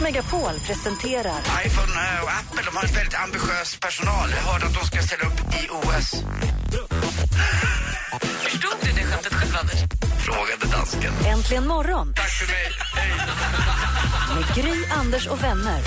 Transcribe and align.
Megapol 0.00 0.60
presenterar 0.66 1.40
iPhone 1.66 1.92
och 2.22 2.30
Apple 2.30 2.62
de 2.64 2.76
har 2.76 2.84
en 2.84 2.94
väldigt 2.94 3.14
ambitiös 3.14 3.76
personal. 3.80 4.30
Jag 4.30 4.52
hörde 4.52 4.66
att 4.66 4.74
de 4.74 4.86
ska 4.86 5.02
ställa 5.02 5.22
upp 5.22 5.40
i 5.54 5.68
OS. 5.70 6.10
Förstod 8.42 8.76
du 8.82 8.92
det 8.92 9.04
skämtet 9.06 9.34
själv, 9.34 9.56
Anders? 9.60 9.80
Frågade 10.18 10.76
dansken. 10.76 11.12
Äntligen 11.26 11.66
morgon 11.66 12.14
Tack 12.16 12.30
för 12.30 12.46
mig. 12.46 12.72
Hej. 12.94 13.12
med 14.34 14.64
Gry, 14.64 14.84
Anders 14.90 15.26
och 15.26 15.42
vänner. 15.44 15.82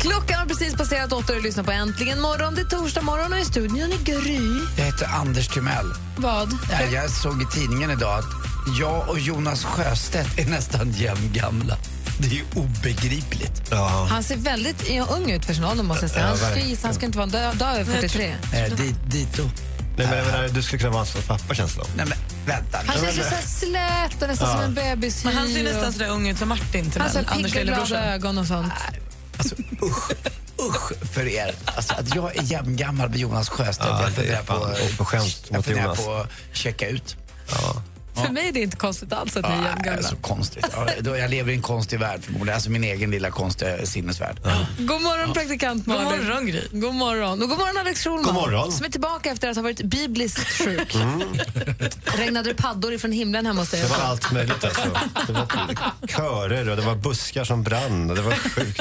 Klockan 0.00 0.38
har 0.38 0.46
precis 0.46 0.74
passerat 0.76 1.12
åtta 1.12 1.32
och 1.32 1.38
du 1.38 1.42
lyssnar 1.42 1.64
på 1.64 1.70
Äntligen 1.70 2.20
morgon. 2.20 2.54
Det 2.54 2.60
är 2.60 2.64
torsdag 2.64 3.02
morgon 3.02 3.32
och 3.32 3.38
i 3.38 3.44
studion 3.44 3.92
är 3.92 4.04
Gry. 4.04 4.60
Jag 4.76 4.84
heter 4.84 5.06
Anders 5.06 5.48
Timell. 5.48 5.94
Vad? 6.16 6.58
Jag, 6.70 6.92
jag 6.92 7.10
såg 7.10 7.42
i 7.42 7.46
tidningen 7.46 7.90
idag 7.90 8.18
att 8.18 8.45
jag 8.78 9.08
och 9.08 9.18
Jonas 9.18 9.64
Sjöstedt 9.64 10.38
är 10.38 10.46
nästan 10.46 10.92
jämngamla. 10.92 11.76
Det 12.18 12.26
är 12.26 12.30
ju 12.30 12.44
obegripligt. 12.54 13.72
Han 14.08 14.22
ser 14.22 14.36
väldigt 14.36 14.90
ja, 14.90 15.06
ung 15.10 15.30
ut 15.30 15.44
för 15.44 15.54
sin 15.54 15.64
ålder, 15.64 15.84
måste 15.84 16.04
jag 16.04 16.10
säga. 16.10 16.26
Han 16.26 16.36
ska, 16.36 16.58
gissa, 16.58 16.86
han 16.86 16.94
ska 16.94 17.06
inte 17.06 17.18
vara 17.18 17.26
dö, 17.26 17.52
dö 17.52 17.70
över 17.70 17.84
43. 17.84 18.34
Eh, 18.52 18.74
di, 18.74 18.94
dito. 19.06 19.42
Nej, 19.96 20.06
men 20.06 20.26
menar, 20.26 20.48
du 20.48 20.62
skulle 20.62 20.78
kunna 20.78 20.90
vara 20.90 21.04
hans 21.04 21.26
pappa 21.26 21.54
känns 21.54 21.74
det. 21.74 21.82
Nej 21.96 22.06
men 22.06 22.18
vänta 22.46 22.78
Han 22.86 23.00
känns 23.00 23.18
ju 23.18 23.22
så 23.22 23.48
slät 23.48 24.22
och 24.22 24.28
nästan 24.28 24.52
som 24.52 24.60
en 24.60 24.74
bebis. 24.74 25.24
Men 25.24 25.36
han 25.36 25.48
ser 25.48 25.64
nästan 25.64 25.92
så 25.92 25.98
där 25.98 26.08
ung 26.08 26.28
ut 26.28 26.38
som 26.38 26.48
Martin 26.48 26.90
till 26.90 27.00
Han 27.00 27.24
har 27.26 27.42
pigga 27.42 27.64
glada 27.64 28.14
ögon 28.14 28.38
och 28.38 28.46
sånt. 28.46 28.72
Alltså, 29.38 29.54
usch, 29.82 30.10
usch 30.60 30.92
för 31.12 31.26
er. 31.26 31.54
Alltså, 31.64 31.94
att 31.94 32.14
jag 32.14 32.36
är 32.36 32.42
jämngammal 32.42 33.08
med 33.10 33.18
Jonas 33.18 33.48
Sjöstedt. 33.48 33.88
Ja, 33.90 34.02
jag 34.02 34.12
funderar 35.64 35.94
på, 35.94 36.12
att 36.12 36.30
checka 36.52 36.88
ut. 36.88 37.16
För 38.16 38.32
mig 38.32 38.48
är 38.48 38.52
det 38.52 38.60
inte 38.60 38.76
konstigt 38.76 39.12
alls 39.12 39.36
att 39.36 39.42
ni 39.48 39.54
är 39.54 39.56
Ja, 39.62 39.68
jämngamla. 39.68 40.02
så 40.02 40.16
konstigt. 40.16 40.66
Ja, 40.72 40.86
då 41.00 41.16
jag 41.16 41.30
lever 41.30 41.52
i 41.52 41.54
en 41.54 41.62
konstig 41.62 41.98
värld 42.00 42.20
förmodligen. 42.24 42.54
Alltså 42.54 42.70
min 42.70 42.84
egen 42.84 43.10
lilla 43.10 43.30
konstiga 43.30 43.86
sinnesvärld. 43.86 44.36
God 44.78 45.02
morgon, 45.02 45.32
praktikant 45.34 45.84
God 45.86 45.94
Malin. 45.94 46.26
morgon, 46.26 46.46
Gry. 46.46 46.62
God 46.72 46.94
morgon. 46.94 47.42
Och 47.42 47.48
god 47.48 47.58
morgon, 47.58 47.76
Alex 47.78 48.04
Schulman. 48.04 48.24
God 48.24 48.34
morgon. 48.34 48.72
Som 48.72 48.86
är 48.86 48.90
tillbaka 48.90 49.30
efter 49.30 49.48
att 49.50 49.56
ha 49.56 49.62
varit 49.62 49.82
bibliskt 49.82 50.48
sjuk. 50.64 50.96
Regnade 52.18 52.50
det 52.50 52.54
paddor 52.54 52.92
ifrån 52.92 53.12
himlen 53.12 53.46
hemma 53.46 53.60
hos 53.60 53.70
dig? 53.70 53.80
Det 53.82 53.88
var 53.88 53.96
allt 53.98 54.32
möjligt 54.32 54.64
alltså. 54.64 54.90
Det 55.26 55.32
var 55.32 55.46
körer 56.08 56.68
och 56.68 56.76
det 56.76 56.82
var 56.82 56.94
buskar 56.94 57.44
som 57.44 57.62
brann. 57.62 58.10
Och 58.10 58.16
det 58.16 58.22
var 58.22 58.32
sjukt. 58.32 58.80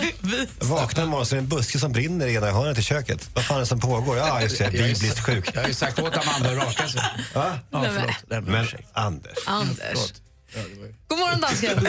Jag 0.59 0.65
vaknade 0.67 1.01
en 1.01 1.09
morgon 1.09 1.25
så 1.25 1.35
är 1.35 1.37
det 1.37 1.43
en 1.43 1.49
buske 1.49 1.79
som 1.79 1.91
brinner 1.91 2.27
i 2.27 2.35
ena 2.35 2.51
hörnet 2.51 2.77
i 2.77 2.81
köket. 2.81 3.29
Vad 3.33 3.43
fan 3.45 3.55
är 3.57 3.59
det 3.61 3.65
som 3.67 3.79
pågår? 3.79 4.17
Ja, 4.17 4.41
just 4.41 4.57
det. 4.57 4.63
Jag 4.63 4.75
är 4.75 4.93
Bibliskt 4.93 5.19
sjuk. 5.19 5.49
Jag 5.53 5.61
har 5.61 5.67
ju 5.67 5.73
sagt 5.73 5.99
åt 5.99 6.17
Amanda 6.17 6.49
att 6.61 6.67
raka 6.67 6.87
sig. 6.87 7.01
Va? 7.33 7.51
Ja, 7.71 7.81
Nej, 7.81 7.91
förlåt. 7.93 8.15
Nej, 8.29 8.41
men 8.41 8.51
Men 8.51 8.63
ursäkta. 8.63 8.87
Anders. 9.45 9.79
Anders. 9.85 10.11
God 11.07 11.19
morgon, 11.19 11.41
dansken. 11.41 11.87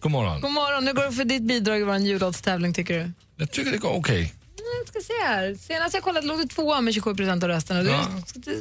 God 0.00 0.12
morgon. 0.12 0.40
God 0.40 0.50
morgon. 0.52 0.84
Nu 0.84 0.92
går 0.94 1.04
det 1.04 1.12
för 1.12 1.24
ditt 1.24 1.42
bidrag 1.42 1.80
i 1.80 1.82
vår 1.84 1.96
jullåtstävling, 1.96 2.74
tycker 2.74 2.98
du? 2.98 3.10
Jag 3.36 3.50
tycker 3.50 3.72
det 3.72 3.78
går 3.78 3.90
okej. 3.90 4.20
Jag 4.22 4.41
ska 4.88 5.00
se 5.00 5.12
här. 5.24 5.54
Senast 5.60 5.94
jag 5.94 6.02
kollade 6.02 6.26
låg 6.26 6.38
du 6.38 6.44
tvåa 6.44 6.80
med 6.80 6.94
27 6.94 7.14
procent 7.14 7.42
av 7.42 7.48
rösterna. 7.48 7.82
Du, 7.82 7.90
Ja. 7.90 8.06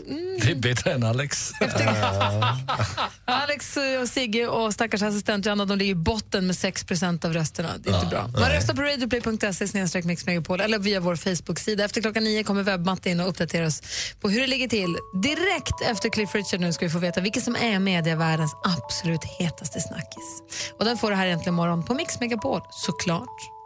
mm. 0.10 0.40
Det 0.42 0.52
är 0.52 0.56
bättre 0.56 0.92
än 0.92 1.04
Alex. 1.04 1.52
Alex 3.26 3.78
och 4.02 4.10
Sigge 4.10 4.48
och 4.48 4.74
stackars 4.74 5.02
assistent 5.02 5.46
Johanna 5.46 5.66
de 5.66 5.78
ligger 5.78 5.92
i 5.92 5.96
botten 5.96 6.48
med 6.48 6.58
6 6.58 6.84
procent 6.84 7.26
av 7.26 7.34
rösterna. 7.34 7.70
Det 7.80 7.90
är 7.90 7.96
inte 7.96 8.08
bra. 8.08 8.28
Man 8.28 8.50
röstar 8.50 8.74
på 8.74 8.82
radioplay.se 8.82 10.02
mixmegapol 10.04 10.62
eller 10.62 10.80
via 10.80 11.00
vår 11.00 11.16
Facebook-sida. 11.16 11.86
Efter 11.86 12.02
klockan 12.02 12.24
nio 12.24 12.44
kommer 12.44 12.64
webbmatte 12.64 13.10
in 13.10 13.20
och 13.20 13.30
uppdaterar 13.30 13.66
oss 13.66 13.82
på 14.22 14.30
hur 14.30 14.42
det 14.42 14.48
ligger 14.48 14.68
till. 14.68 14.98
Direkt 15.24 15.82
efter 15.86 16.10
Cliff 16.10 16.36
Richard 16.36 16.60
nu 16.60 16.74
ska 16.74 16.86
vi 16.86 16.92
få 16.92 17.00
veta 17.00 17.22
vilket 17.22 17.44
som 17.44 17.56
är 17.56 17.80
medievärldens 17.80 18.56
absolut 18.64 19.24
hetaste 19.24 19.80
snackis. 19.80 20.44
Och 20.80 20.86
den 20.86 20.98
får 20.98 21.10
du 21.10 21.16
här 21.16 21.26
egentligen 21.26 21.54
imorgon 21.54 21.84
på 21.86 21.94
Mix 21.94 22.20
Megapol, 22.20 22.62
såklart. 22.72 23.61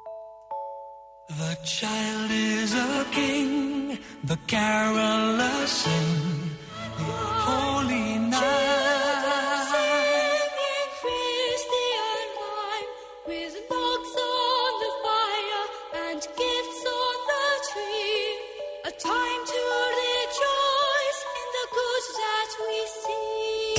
The 1.27 1.57
child 1.63 2.29
is 2.29 2.75
a 2.75 3.05
king, 3.11 3.97
the 4.23 4.37
carolers 4.45 5.67
sing, 5.67 6.51
the 6.97 7.03
holy 7.03 8.19
night. 8.19 8.84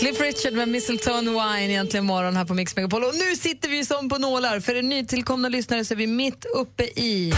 Cliff 0.07 0.21
Richard 0.21 0.53
med 0.53 0.69
Mistletoe 0.69 1.21
Wine 1.21 1.73
egentligen 1.73 2.05
imorgon 2.05 2.37
här 2.37 2.45
på 2.45 2.55
Mix 2.55 2.77
Megapol. 2.77 3.05
Och 3.05 3.15
nu 3.15 3.37
sitter 3.37 3.69
vi 3.69 3.85
som 3.85 4.09
på 4.09 4.19
nålar. 4.19 4.61
För 4.61 4.75
en 4.75 4.89
nytillkomna 4.89 5.49
lyssnare 5.49 5.85
så 5.85 5.95
är 5.95 5.99
vi 5.99 6.07
mitt 6.07 6.45
uppe 6.55 6.83
i... 6.83 7.35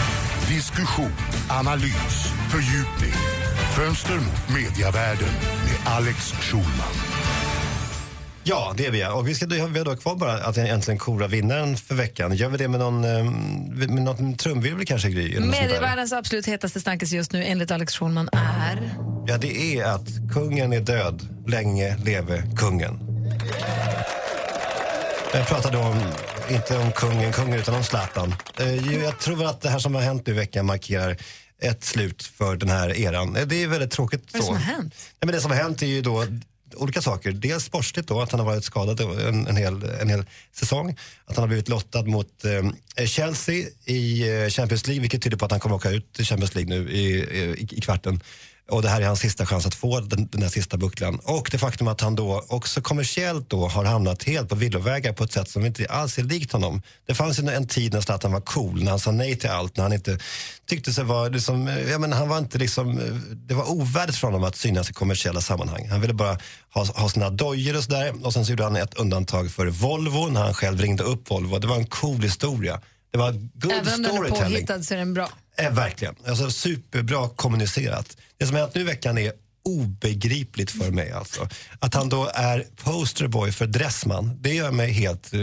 Diskussion, 0.49 1.11
analys, 1.49 2.27
fördjupning. 2.51 3.13
Fönster 3.75 4.15
mot 4.15 4.55
mediavärlden 4.55 5.27
med 5.65 5.93
Alex 5.93 6.31
Schulman. 6.31 6.93
Ja, 8.43 8.73
det 8.77 8.85
är 8.85 8.91
vi. 8.91 9.05
Och 9.05 9.27
vi, 9.27 9.35
ska, 9.35 9.45
vi 9.45 9.59
har 9.59 9.85
då 9.85 9.95
kvar 9.95 10.15
bara 10.15 10.33
att 10.33 10.57
äntligen 10.57 10.97
kora 10.97 11.27
vinnaren 11.27 11.77
för 11.77 11.95
veckan. 11.95 12.35
Gör 12.35 12.49
vi 12.49 12.57
det 12.57 12.67
med 12.67 12.79
någon, 12.79 13.03
eh, 13.03 13.23
med 13.89 14.03
någon 14.03 14.37
trumvirvel 14.37 14.85
kanske, 14.85 15.09
Gry? 15.09 15.39
Medievärldens 15.39 16.13
absolut 16.13 16.45
hetaste 16.45 16.79
snackis 16.79 17.11
just 17.11 17.31
nu 17.31 17.43
enligt 17.43 17.71
Alex 17.71 17.95
Schulman 17.95 18.29
är... 18.33 19.08
Ja, 19.29 19.37
det 19.37 19.77
är 19.77 19.83
att 19.85 20.07
kungen 20.33 20.73
är 20.73 20.79
död. 20.81 21.27
Länge 21.47 21.97
leve 21.97 22.43
kungen. 22.57 22.99
Jag 25.33 25.47
pratar 25.47 25.71
då 25.71 25.79
om, 25.79 26.01
inte 26.49 26.77
om 26.77 26.91
kungen, 26.91 27.33
kungen 27.33 27.59
utan 27.59 27.75
om 27.75 27.83
Zlatan. 27.83 28.35
Eh, 28.59 28.93
Jag 29.03 29.19
tror 29.19 29.45
att 29.45 29.61
det 29.61 29.69
här 29.69 29.79
som 29.79 29.95
har 29.95 30.01
hänt 30.01 30.27
nu 30.27 30.33
i 30.33 30.35
veckan 30.35 30.65
markerar 30.65 31.17
ett 31.61 31.83
slut 31.83 32.23
för 32.23 32.55
den 32.55 32.69
här 32.69 32.97
eran. 32.97 33.35
Eh, 33.35 33.47
Det 33.47 33.63
är 33.63 33.67
väldigt 33.67 33.91
tråkigt. 33.91 34.23
Vad 34.33 34.35
är 34.35 34.39
det 34.39 34.45
som 34.45 34.55
har 34.55 34.61
hänt? 34.61 34.93
Nej, 34.97 35.25
men 35.25 35.31
det 35.35 35.41
som 35.41 35.51
har 35.51 35.57
hänt 35.57 35.81
är 35.81 35.87
ju 35.87 36.01
då 36.01 36.25
olika 36.75 37.01
saker. 37.01 37.31
Dels 37.31 37.63
sportsligt 37.63 38.07
då, 38.07 38.21
att 38.21 38.31
han 38.31 38.39
har 38.39 38.47
varit 38.47 38.63
skadad 38.63 38.99
en, 39.01 39.47
en, 39.47 39.55
hel, 39.57 39.83
en 39.83 40.09
hel 40.09 40.25
säsong. 40.55 40.97
Att 41.25 41.35
han 41.35 41.43
har 41.43 41.47
blivit 41.47 41.69
lottad 41.69 42.03
mot 42.03 42.45
eh, 42.95 43.05
Chelsea 43.05 43.65
i 43.85 44.29
eh, 44.43 44.49
Champions 44.49 44.87
League, 44.87 45.01
vilket 45.01 45.21
tyder 45.21 45.37
på 45.37 45.45
att 45.45 45.51
han 45.51 45.59
kommer 45.59 45.75
åka 45.75 45.89
ut 45.89 46.19
i 46.19 46.23
Champions 46.23 46.55
League 46.55 46.79
nu 46.79 46.91
i, 46.91 47.03
i, 47.19 47.67
i 47.71 47.81
kvarten. 47.81 48.21
Och 48.69 48.81
det 48.81 48.89
här 48.89 49.01
är 49.01 49.05
hans 49.05 49.19
sista 49.19 49.45
chans 49.45 49.65
att 49.65 49.75
få 49.75 49.99
den, 49.99 50.27
den 50.27 50.41
där 50.41 50.49
sista 50.49 50.77
bucklan. 50.77 51.19
Och 51.23 51.49
det 51.51 51.57
faktum 51.57 51.87
att 51.87 52.01
han 52.01 52.15
då 52.15 52.45
också 52.47 52.81
kommersiellt 52.81 53.49
då 53.49 53.67
har 53.67 53.85
hamnat 53.85 54.23
helt 54.23 54.49
på 54.49 54.55
villovägar 54.55 55.13
på 55.13 55.23
ett 55.23 55.31
sätt 55.31 55.49
som 55.49 55.65
inte 55.65 55.85
alls 55.89 56.17
är 56.17 56.23
likt 56.23 56.51
honom. 56.51 56.81
Det 57.07 57.15
fanns 57.15 57.39
ju 57.39 57.49
en 57.49 57.67
tid 57.67 57.93
när 57.93 58.01
Zlatan 58.01 58.31
var 58.31 58.41
cool, 58.41 58.83
när 58.83 58.89
han 58.89 58.99
sa 58.99 59.11
nej 59.11 59.35
till 59.35 59.49
allt, 59.49 59.77
när 59.77 59.83
han 59.83 59.93
inte 59.93 60.19
tyckte 60.69 60.93
sig 60.93 61.03
vara 61.03 61.29
liksom, 61.29 61.67
ja 61.91 61.99
men 61.99 62.13
han 62.13 62.29
var 62.29 62.37
inte 62.37 62.57
liksom, 62.57 62.99
det 63.35 63.53
var 63.53 63.71
ovärdigt 63.71 64.17
för 64.17 64.27
honom 64.27 64.43
att 64.43 64.55
synas 64.55 64.89
i 64.89 64.93
kommersiella 64.93 65.41
sammanhang. 65.41 65.87
Han 65.89 66.01
ville 66.01 66.13
bara 66.13 66.37
ha, 66.73 66.85
ha 66.85 67.09
sina 67.09 67.29
dojor 67.29 67.77
och 67.77 67.83
sådär. 67.83 68.13
Och 68.25 68.33
sen 68.33 68.45
så 68.45 68.51
gjorde 68.51 68.63
han 68.63 68.75
ett 68.75 68.93
undantag 68.93 69.51
för 69.51 69.67
Volvo 69.67 70.27
när 70.27 70.41
han 70.41 70.53
själv 70.53 70.81
ringde 70.81 71.03
upp 71.03 71.31
Volvo. 71.31 71.59
Det 71.59 71.67
var 71.67 71.75
en 71.75 71.85
cool 71.85 72.21
historia. 72.21 72.81
Det 73.11 73.17
var 73.17 73.31
good 73.31 73.71
Även 73.71 73.93
om 73.93 74.01
den 74.01 74.05
är 74.05 74.15
storytelling. 74.15 74.51
påhittad 74.51 74.83
så 74.83 74.93
är 74.93 74.97
den 74.97 75.13
bra. 75.13 75.29
Eh, 75.59 75.71
verkligen. 75.71 76.15
Alltså, 76.27 76.51
superbra 76.51 77.29
kommunicerat. 77.29 78.17
Det 78.37 78.45
som 78.45 78.55
har 78.55 78.61
hänt 78.61 78.75
nu 78.75 78.81
i 78.81 78.83
veckan 78.83 79.17
är 79.17 79.31
obegripligt 79.65 80.71
för 80.71 80.91
mig. 80.91 81.11
Alltså. 81.11 81.47
Att 81.79 81.93
han 81.93 82.09
då 82.09 82.29
är 82.33 82.65
posterboy 82.83 83.51
för 83.51 83.67
Dressman, 83.67 84.37
det 84.41 84.53
gör 84.53 84.71
mig 84.71 84.91
helt 84.91 85.33
eh, 85.33 85.39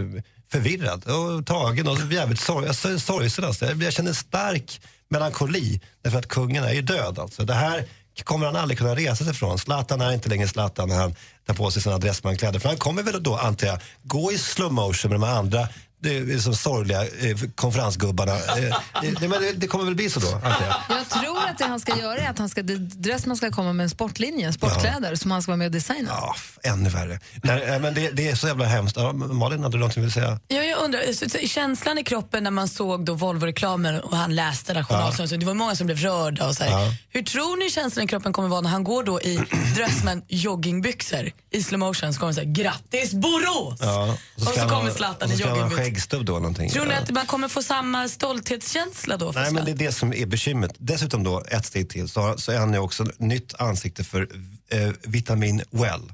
förvirrad 0.52 1.04
och 1.04 1.46
tagen 1.46 1.88
och 1.88 2.12
jävligt 2.12 2.40
sorg, 2.40 2.68
alltså, 2.68 2.98
sorgsen. 2.98 3.44
Alltså. 3.44 3.72
Jag 3.72 3.92
känner 3.92 4.12
stark 4.12 4.80
melankoli 5.08 5.80
därför 6.02 6.18
att 6.18 6.28
kungen 6.28 6.64
är 6.64 6.72
ju 6.72 6.82
död. 6.82 7.18
Alltså. 7.18 7.44
Det 7.44 7.54
här 7.54 7.84
kommer 8.24 8.46
han 8.46 8.56
aldrig 8.56 8.78
kunna 8.78 8.94
resa 8.94 9.24
sig 9.24 9.34
från. 9.34 9.58
Zlatan 9.58 10.00
är 10.00 10.12
inte 10.12 10.28
längre 10.28 10.48
Zlatan 10.48 10.88
när 10.88 10.96
han 10.96 11.14
tar 11.46 11.54
på 11.54 11.70
sig 11.70 11.82
sina 11.82 11.98
Dressman-kläder. 11.98 12.58
För 12.58 12.68
han 12.68 12.78
kommer 12.78 13.02
väl 13.02 13.22
då, 13.22 13.36
antar 13.36 13.66
jag, 13.66 13.78
gå 14.02 14.32
i 14.32 14.38
slow 14.38 14.72
motion 14.72 15.10
med 15.10 15.20
de 15.20 15.26
andra 15.26 15.68
det 16.10 16.34
är 16.34 16.38
som 16.38 16.54
sorgliga 16.54 17.02
eh, 17.02 17.36
konferensgubbarna. 17.54 18.32
Eh, 18.32 18.76
nej, 19.02 19.14
men 19.28 19.30
det, 19.30 19.52
det 19.52 19.66
kommer 19.66 19.84
väl 19.84 19.94
bli 19.94 20.10
så 20.10 20.20
då, 20.20 20.26
antar 20.34 20.56
jag. 20.88 20.98
Jag 20.98 21.08
tror 21.08 21.38
att 21.50 21.58
det 21.58 21.64
han 21.64 21.80
ska 21.80 21.98
göra 21.98 22.16
är 22.18 22.30
att 22.30 22.38
han 22.38 22.48
ska, 22.48 22.62
det- 22.62 22.76
Dressman 22.76 23.36
ska 23.36 23.50
komma 23.50 23.72
med 23.72 23.84
en 23.84 23.90
sportlinje, 23.90 24.52
sportkläder, 24.52 25.14
som 25.16 25.30
han 25.30 25.42
ska 25.42 25.50
vara 25.52 25.56
med 25.56 25.66
och 25.66 25.72
designa. 25.72 26.08
Ja, 26.12 26.34
ännu 26.62 26.88
värre. 26.90 27.20
Nej, 27.42 27.80
men 27.80 27.94
det, 27.94 28.10
det 28.10 28.28
är 28.28 28.34
så 28.34 28.46
jävla 28.46 28.64
hemskt. 28.64 28.96
Ja, 28.96 29.12
Malin, 29.12 29.62
hade 29.62 29.74
du 29.76 29.78
någonting 29.78 30.02
vill 30.02 30.12
säga? 30.12 30.38
Ja, 30.48 30.56
jag 30.62 30.78
undrar, 30.78 31.12
så- 31.12 31.30
så 31.30 31.38
känslan 31.48 31.98
i 31.98 32.04
kroppen 32.04 32.44
när 32.44 32.50
man 32.50 32.68
såg 32.68 33.04
då 33.04 33.14
Volvo-reklamen 33.14 34.00
och 34.00 34.16
han 34.16 34.34
läste 34.34 34.74
den 34.74 34.84
journalen, 34.84 35.28
så 35.28 35.36
det 35.36 35.46
var 35.46 35.54
många 35.54 35.76
som 35.76 35.86
blev 35.86 35.98
rörda. 35.98 36.48
Och 36.48 36.54
så 36.54 36.64
här. 36.64 36.70
Ja. 36.70 36.92
Hur 37.10 37.22
tror 37.22 37.56
ni 37.64 37.70
känslan 37.70 38.04
i 38.04 38.08
kroppen 38.08 38.32
kommer 38.32 38.48
vara 38.48 38.60
när 38.60 38.70
han 38.70 38.84
går 38.84 39.02
då 39.04 39.20
i 39.20 39.40
Dressman 39.76 40.22
joggingbyxor 40.28 41.32
i 41.50 41.62
slow 41.62 41.78
motion 41.78 42.14
så 42.14 42.20
kommer 42.20 42.32
det 42.32 42.34
säga 42.34 42.50
grattis 42.52 43.12
Borås! 43.12 43.78
Ja, 43.80 44.16
och 44.36 44.42
så 44.42 44.50
ska 44.50 44.60
han 44.60 44.68
kommer 44.68 44.90
Zlatan 44.90 45.28
och 45.28 45.34
i 45.34 45.38
så 45.42 45.48
han 45.48 45.58
joggingbyxor. 45.58 45.84
Skäggstubb 45.96 46.24
då 46.24 46.32
någonting. 46.32 46.70
Tror 46.70 46.84
ni 46.84 46.90
Ja. 46.94 46.98
att 47.00 47.10
man 47.10 47.26
kommer 47.26 47.48
få 47.48 47.62
samma 47.62 48.08
stolthetskänsla 48.08 49.16
då? 49.16 49.32
Nej, 49.34 49.52
men 49.52 49.64
det 49.64 49.70
är 49.70 49.74
det 49.76 49.92
som 49.92 50.12
är 50.12 50.26
bekymret. 50.26 50.72
Dessutom 50.78 51.24
då, 51.24 51.44
ett 51.50 51.66
steg 51.66 51.88
till, 51.90 52.08
så, 52.08 52.34
så 52.38 52.52
är 52.52 52.58
han 52.58 52.72
ju 52.72 52.78
också 52.78 53.06
nytt 53.18 53.54
ansikte 53.58 54.04
för 54.04 54.28
eh, 54.70 54.90
Vitamin 55.02 55.62
Well. 55.70 56.12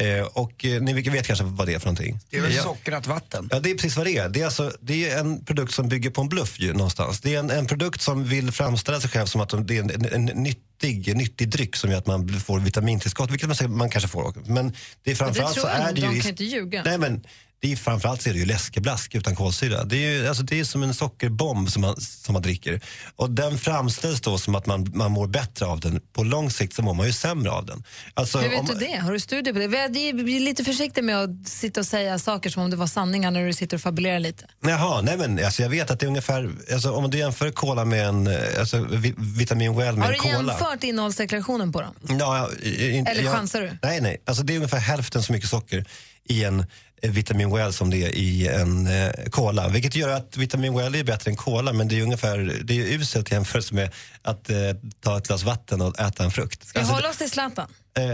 Eh, 0.00 0.26
och 0.26 0.64
eh, 0.64 0.80
ni 0.82 0.92
vet 1.10 1.26
kanske 1.26 1.44
vad 1.44 1.66
det 1.66 1.74
är 1.74 1.78
för 1.78 1.86
någonting? 1.86 2.20
Det 2.30 2.36
är 2.36 2.40
väl 2.40 2.54
Ja. 2.54 2.62
sockrat 2.62 3.06
vatten? 3.06 3.48
Ja, 3.52 3.60
det 3.60 3.70
är 3.70 3.74
precis 3.74 3.96
vad 3.96 4.06
det 4.06 4.16
är. 4.16 4.28
Det 4.28 4.40
är, 4.40 4.44
alltså, 4.44 4.72
det 4.80 5.10
är 5.10 5.18
en 5.20 5.44
produkt 5.44 5.74
som 5.74 5.88
bygger 5.88 6.10
på 6.10 6.20
en 6.20 6.28
bluff 6.28 6.60
ju, 6.60 6.72
någonstans. 6.72 7.20
Det 7.20 7.34
är 7.34 7.38
en, 7.38 7.50
en 7.50 7.66
produkt 7.66 8.00
som 8.02 8.24
vill 8.24 8.52
framställa 8.52 9.00
sig 9.00 9.10
själv 9.10 9.26
som 9.26 9.40
att 9.40 9.48
de- 9.48 9.66
det 9.66 9.76
är 9.76 9.82
en, 9.82 9.90
en, 9.90 10.28
en 10.28 10.42
nyttig, 10.42 11.16
nyttig 11.16 11.48
dryck 11.48 11.76
som 11.76 11.90
gör 11.90 11.98
att 11.98 12.06
man 12.06 12.28
får 12.40 12.60
vitamintillskott, 12.60 13.30
vilket 13.30 13.48
man, 13.62 13.76
man 13.76 13.90
kanske 13.90 14.08
får. 14.08 14.22
också. 14.28 14.40
Men 14.46 14.72
det 15.02 15.10
är 15.10 15.14
framförallt 15.14 15.54
tror 15.54 15.62
så 15.62 15.68
är 15.68 15.92
det 15.92 16.00
ju... 16.00 16.06
De 16.06 16.16
i- 16.16 16.20
kan 16.20 16.30
inte 16.30 16.44
ljuga. 16.44 16.82
Nej, 16.84 16.98
men 16.98 17.24
det 17.62 17.72
är 17.72 17.76
framförallt 17.76 18.22
så 18.22 18.28
är 18.28 18.32
det 18.32 18.38
ju 18.38 18.44
läskeblask 18.46 19.14
utan 19.14 19.34
kolsyra. 19.36 19.84
Det 19.84 19.96
är 19.96 20.10
ju 20.12 20.28
alltså, 20.28 20.42
det 20.42 20.60
är 20.60 20.64
som 20.64 20.82
en 20.82 20.94
sockerbomb 20.94 21.70
som 21.70 21.82
man, 21.82 21.96
som 22.00 22.32
man 22.32 22.42
dricker. 22.42 22.80
Och 23.16 23.30
den 23.30 23.58
framställs 23.58 24.20
då 24.20 24.38
som 24.38 24.54
att 24.54 24.66
man, 24.66 24.90
man 24.94 25.12
mår 25.12 25.26
bättre 25.26 25.66
av 25.66 25.80
den. 25.80 26.00
På 26.12 26.24
lång 26.24 26.50
sikt 26.50 26.74
så 26.74 26.82
mår 26.82 26.94
man 26.94 27.06
ju 27.06 27.12
sämre 27.12 27.50
av 27.50 27.66
den. 27.66 27.84
Alltså, 28.14 28.38
Hur 28.38 28.48
vet 28.50 28.60
om- 28.60 28.66
du 28.66 28.74
det? 28.74 28.96
Har 28.96 29.12
du 29.12 29.20
studier 29.20 29.52
på 29.54 29.58
det? 29.60 29.66
Vi 29.68 30.08
är- 30.08 30.40
lite 30.40 30.64
försiktiga 30.64 31.04
med 31.04 31.16
att 31.16 31.48
sitta 31.48 31.80
och 31.80 31.86
säga 31.86 32.18
saker 32.18 32.50
som 32.50 32.62
om 32.62 32.70
det 32.70 32.76
var 32.76 32.86
sanningar 32.86 33.30
när 33.30 33.46
du 33.46 33.52
sitter 33.52 33.76
och 33.76 33.80
fabulerar 33.80 34.18
lite. 34.18 34.44
Jaha, 34.62 35.00
nej 35.00 35.16
men 35.16 35.44
alltså 35.44 35.62
jag 35.62 35.70
vet 35.70 35.90
att 35.90 36.00
det 36.00 36.06
är 36.06 36.08
ungefär, 36.08 36.50
alltså, 36.72 36.90
om 36.92 37.10
du 37.10 37.18
jämför 37.18 37.50
cola 37.50 37.84
med 37.84 38.06
en, 38.08 38.28
alltså 38.58 38.86
vi, 38.90 39.14
vitamin 39.18 39.76
well 39.76 39.96
med 39.96 40.04
Har 40.06 40.12
en 40.12 40.18
du 40.22 40.30
cola. 40.36 40.52
jämfört 40.52 40.84
innehållsdeklarationen 40.84 41.72
på 41.72 41.80
dem? 41.80 41.94
Ja, 42.08 42.16
ja, 42.38 42.50
i- 42.66 42.90
inte- 42.96 43.10
Eller 43.10 43.22
jag- 43.22 43.32
chansar 43.32 43.60
du? 43.60 43.78
Nej, 43.82 44.00
nej. 44.00 44.22
Alltså 44.26 44.42
det 44.42 44.52
är 44.52 44.56
ungefär 44.56 44.78
hälften 44.78 45.22
så 45.22 45.32
mycket 45.32 45.48
socker 45.50 45.84
i 46.28 46.44
en 46.44 46.66
vitamin 47.02 47.50
well 47.54 47.72
som 47.72 47.90
det 47.90 48.04
är 48.04 48.08
i 48.08 48.48
en 48.48 48.86
eh, 48.86 49.10
cola. 49.30 49.68
Vilket 49.68 49.96
gör 49.96 50.08
att 50.08 50.36
vitamin 50.36 50.74
well 50.74 50.94
är 50.94 51.04
bättre 51.04 51.30
än 51.30 51.36
cola 51.36 51.72
men 51.72 51.88
det 51.88 51.98
är 51.98 52.02
ungefär, 52.02 52.60
det 52.64 52.74
är 52.74 52.84
uselt 52.84 53.30
i 53.30 53.34
jämförelse 53.34 53.74
med 53.74 53.90
att 54.22 54.50
eh, 54.50 54.56
ta 55.00 55.18
ett 55.18 55.26
glas 55.26 55.42
vatten 55.42 55.80
och 55.80 56.00
äta 56.00 56.24
en 56.24 56.30
frukt. 56.30 56.66
Ska 56.66 56.80
vi 56.80 56.86
hålla 56.86 57.08
oss 57.10 57.16
till 57.16 57.30
Zlatan? 57.30 57.68
eh, 57.98 58.04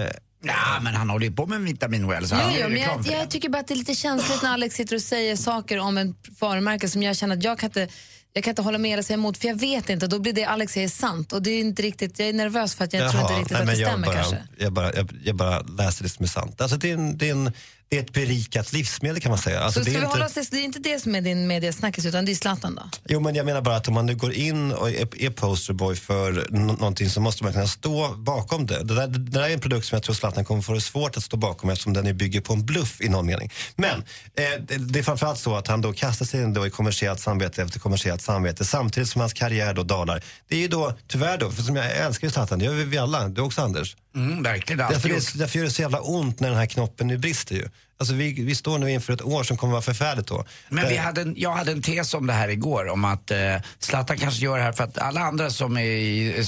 Ja, 0.42 0.80
men 0.82 0.94
han 0.94 1.10
håller 1.10 1.26
ju 1.26 1.32
på 1.32 1.46
med 1.46 1.60
vitamin 1.60 2.08
well. 2.08 2.28
Så 2.28 2.34
Jo, 2.34 2.58
jo, 2.60 2.68
men 2.68 2.80
jag, 2.80 3.06
jag 3.06 3.30
tycker 3.30 3.48
bara 3.48 3.58
att 3.58 3.68
det 3.68 3.74
är 3.74 3.76
lite 3.76 3.94
känsligt 3.94 4.42
när 4.42 4.50
Alex 4.50 4.74
sitter 4.74 4.96
och 4.96 5.02
säger 5.02 5.36
saker 5.36 5.78
om 5.78 5.98
en 5.98 6.14
varumärke 6.40 6.88
som 6.88 7.02
jag 7.02 7.16
känner 7.16 7.36
att 7.36 7.44
jag 7.44 7.58
kan 7.58 7.66
inte 7.66 7.88
jag 8.32 8.44
kan 8.44 8.50
inte 8.50 8.62
hålla 8.62 8.78
med 8.78 8.92
eller 8.92 9.02
säga 9.02 9.14
emot, 9.14 9.38
för 9.38 9.48
jag 9.48 9.60
vet 9.60 9.90
inte. 9.90 10.06
Då 10.06 10.18
blir 10.18 10.32
det 10.32 10.44
Alex 10.44 10.72
säger 10.72 10.88
sant. 10.88 11.32
Och 11.32 11.42
det 11.42 11.50
är 11.50 11.60
inte 11.60 11.82
riktigt, 11.82 12.18
jag 12.18 12.28
är 12.28 12.32
nervös 12.32 12.74
för 12.74 12.84
att 12.84 12.92
jag 12.92 13.10
tror 13.10 13.22
inte 13.22 13.34
riktigt 13.34 13.50
nej, 13.50 13.60
att 13.60 13.66
det 13.66 13.72
men 13.72 13.80
jag 13.80 13.88
stämmer 13.88 14.06
bara, 14.06 14.16
kanske. 14.16 14.36
Jag 14.58 14.72
bara, 14.72 14.94
jag, 14.94 15.12
jag 15.24 15.36
bara 15.36 15.60
läser 15.60 16.02
det 16.02 16.08
som 16.08 16.24
är 16.24 16.28
sant. 16.28 16.60
Alltså 16.60 16.76
det, 16.76 16.90
är 16.90 16.94
en, 16.94 17.18
det, 17.18 17.28
är 17.28 17.32
en, 17.32 17.52
det 17.90 17.96
är 17.96 18.00
ett 18.02 18.12
berikat 18.12 18.72
livsmedel 18.72 19.20
kan 19.20 19.30
man 19.30 19.38
säga. 19.38 19.60
Alltså 19.60 19.80
Så 19.80 19.84
det 19.90 19.96
är 19.96 20.04
inte- 20.04 20.24
oss 20.40 20.48
det 20.50 20.56
är 20.58 20.64
inte 20.64 20.78
det 20.78 21.00
som 21.00 21.14
är 21.14 21.20
din 21.20 21.46
mediasnackis 21.46 22.06
utan 22.06 22.24
det 22.24 22.32
är 22.32 22.34
Zlatan 22.34 22.74
då? 22.74 22.82
Jo, 23.08 23.20
men 23.20 23.34
jag 23.34 23.46
menar 23.46 23.60
bara 23.62 23.76
att 23.76 23.88
om 23.88 23.94
man 23.94 24.06
nu 24.06 24.14
går 24.14 24.32
in 24.32 24.72
och 24.72 24.90
är, 24.90 25.22
är 25.22 25.30
posterboy 25.30 25.96
för 25.96 26.46
nå- 26.50 26.72
någonting 26.72 27.10
så 27.10 27.20
måste 27.20 27.44
man 27.44 27.52
kunna 27.52 27.66
stå 27.66 28.08
bakom 28.16 28.66
det. 28.66 28.82
Det 28.84 28.94
där, 28.94 29.06
det 29.06 29.18
där 29.18 29.42
är 29.42 29.50
en 29.54 29.60
produkt 29.60 29.86
som 29.86 29.96
jag 29.96 30.02
tror 30.02 30.14
Zlatan 30.14 30.44
kommer 30.44 30.62
få 30.62 30.72
det 30.72 30.80
svårt 30.80 31.16
att 31.16 31.22
stå 31.22 31.36
bakom 31.36 31.70
eftersom 31.70 31.92
den 31.92 32.06
är 32.06 32.12
bygger 32.12 32.40
på 32.40 32.52
en 32.52 32.66
bluff 32.66 33.00
i 33.00 33.08
någon 33.08 33.26
mening. 33.26 33.50
Men 33.76 33.98
eh, 33.98 34.62
det, 34.68 34.76
det 34.76 34.98
är 34.98 35.02
framförallt 35.02 35.38
så 35.38 35.56
att 35.56 35.66
han 35.68 35.80
då 35.80 35.92
kastar 35.92 36.26
sig 36.26 36.42
in 36.42 36.54
då 36.54 36.66
i 36.66 36.70
kommersiellt 36.70 37.20
samvete 37.20 37.62
efter 37.62 37.80
kommersiellt 37.80 38.22
samvete 38.22 38.64
samtidigt 38.64 39.08
som 39.08 39.20
hans 39.20 39.32
karriär 39.32 39.74
då 39.74 39.82
dalar. 39.82 40.22
Det 40.48 40.54
är 40.56 40.60
ju 40.60 40.68
då, 40.68 40.94
tyvärr 41.06 41.38
då, 41.38 41.50
för 41.50 41.62
som 41.62 41.76
jag 41.76 41.96
älskar 41.96 42.26
ju 42.26 42.32
Zlatan, 42.32 42.58
det 42.58 42.64
gör 42.64 42.72
vi 42.74 42.98
alla, 42.98 43.28
du 43.28 43.40
också 43.40 43.62
Anders. 43.62 43.96
Mm, 44.18 44.42
verkligen, 44.42 44.78
Därför, 44.78 45.08
det- 45.08 45.38
därför 45.38 45.58
gör 45.58 45.64
det 45.66 45.70
så 45.72 45.82
jävla 45.82 46.00
ont 46.00 46.40
när 46.40 46.48
den 46.48 46.58
här 46.58 46.66
knoppen 46.66 47.06
nu 47.06 47.18
brister 47.18 47.54
ju. 47.54 47.68
Alltså 48.00 48.14
vi, 48.14 48.32
vi 48.42 48.54
står 48.54 48.78
nu 48.78 48.90
inför 48.90 49.12
ett 49.12 49.22
år 49.22 49.42
som 49.42 49.56
kommer 49.56 49.72
vara 49.72 49.82
förfärligt 49.82 50.26
då. 50.26 50.44
Men 50.68 50.88
vi 50.88 50.94
Där- 50.94 51.02
hade 51.02 51.20
en, 51.22 51.34
jag 51.36 51.52
hade 51.52 51.72
en 51.72 51.82
tes 51.82 52.14
om 52.14 52.26
det 52.26 52.32
här 52.32 52.48
igår, 52.48 52.88
om 52.88 53.04
att 53.04 53.30
eh, 53.30 53.38
Zlatan 53.78 54.18
kanske 54.18 54.44
gör 54.44 54.56
det 54.58 54.62
här 54.64 54.72
för 54.72 54.84
att 54.84 54.98
alla 54.98 55.20
andra 55.20 55.50
som 55.50 55.76
är 55.76 55.82
i 55.82 56.38
eh, 56.38 56.44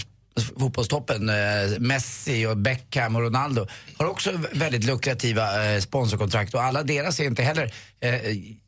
fotbollstoppen, 0.59 1.29
eh, 1.29 1.35
Messi 1.79 2.47
och 2.47 2.57
Beckham 2.57 3.17
och 3.17 3.23
Ronaldo, 3.23 3.67
har 3.99 4.07
också 4.07 4.31
väldigt 4.53 4.85
lukrativa 4.85 5.73
eh, 5.75 5.81
sponsorkontrakt 5.81 6.55
och 6.55 6.63
alla 6.63 6.83
deras 6.83 7.21
är 7.21 7.25
inte 7.25 7.43
heller 7.43 7.73
eh, 8.01 8.13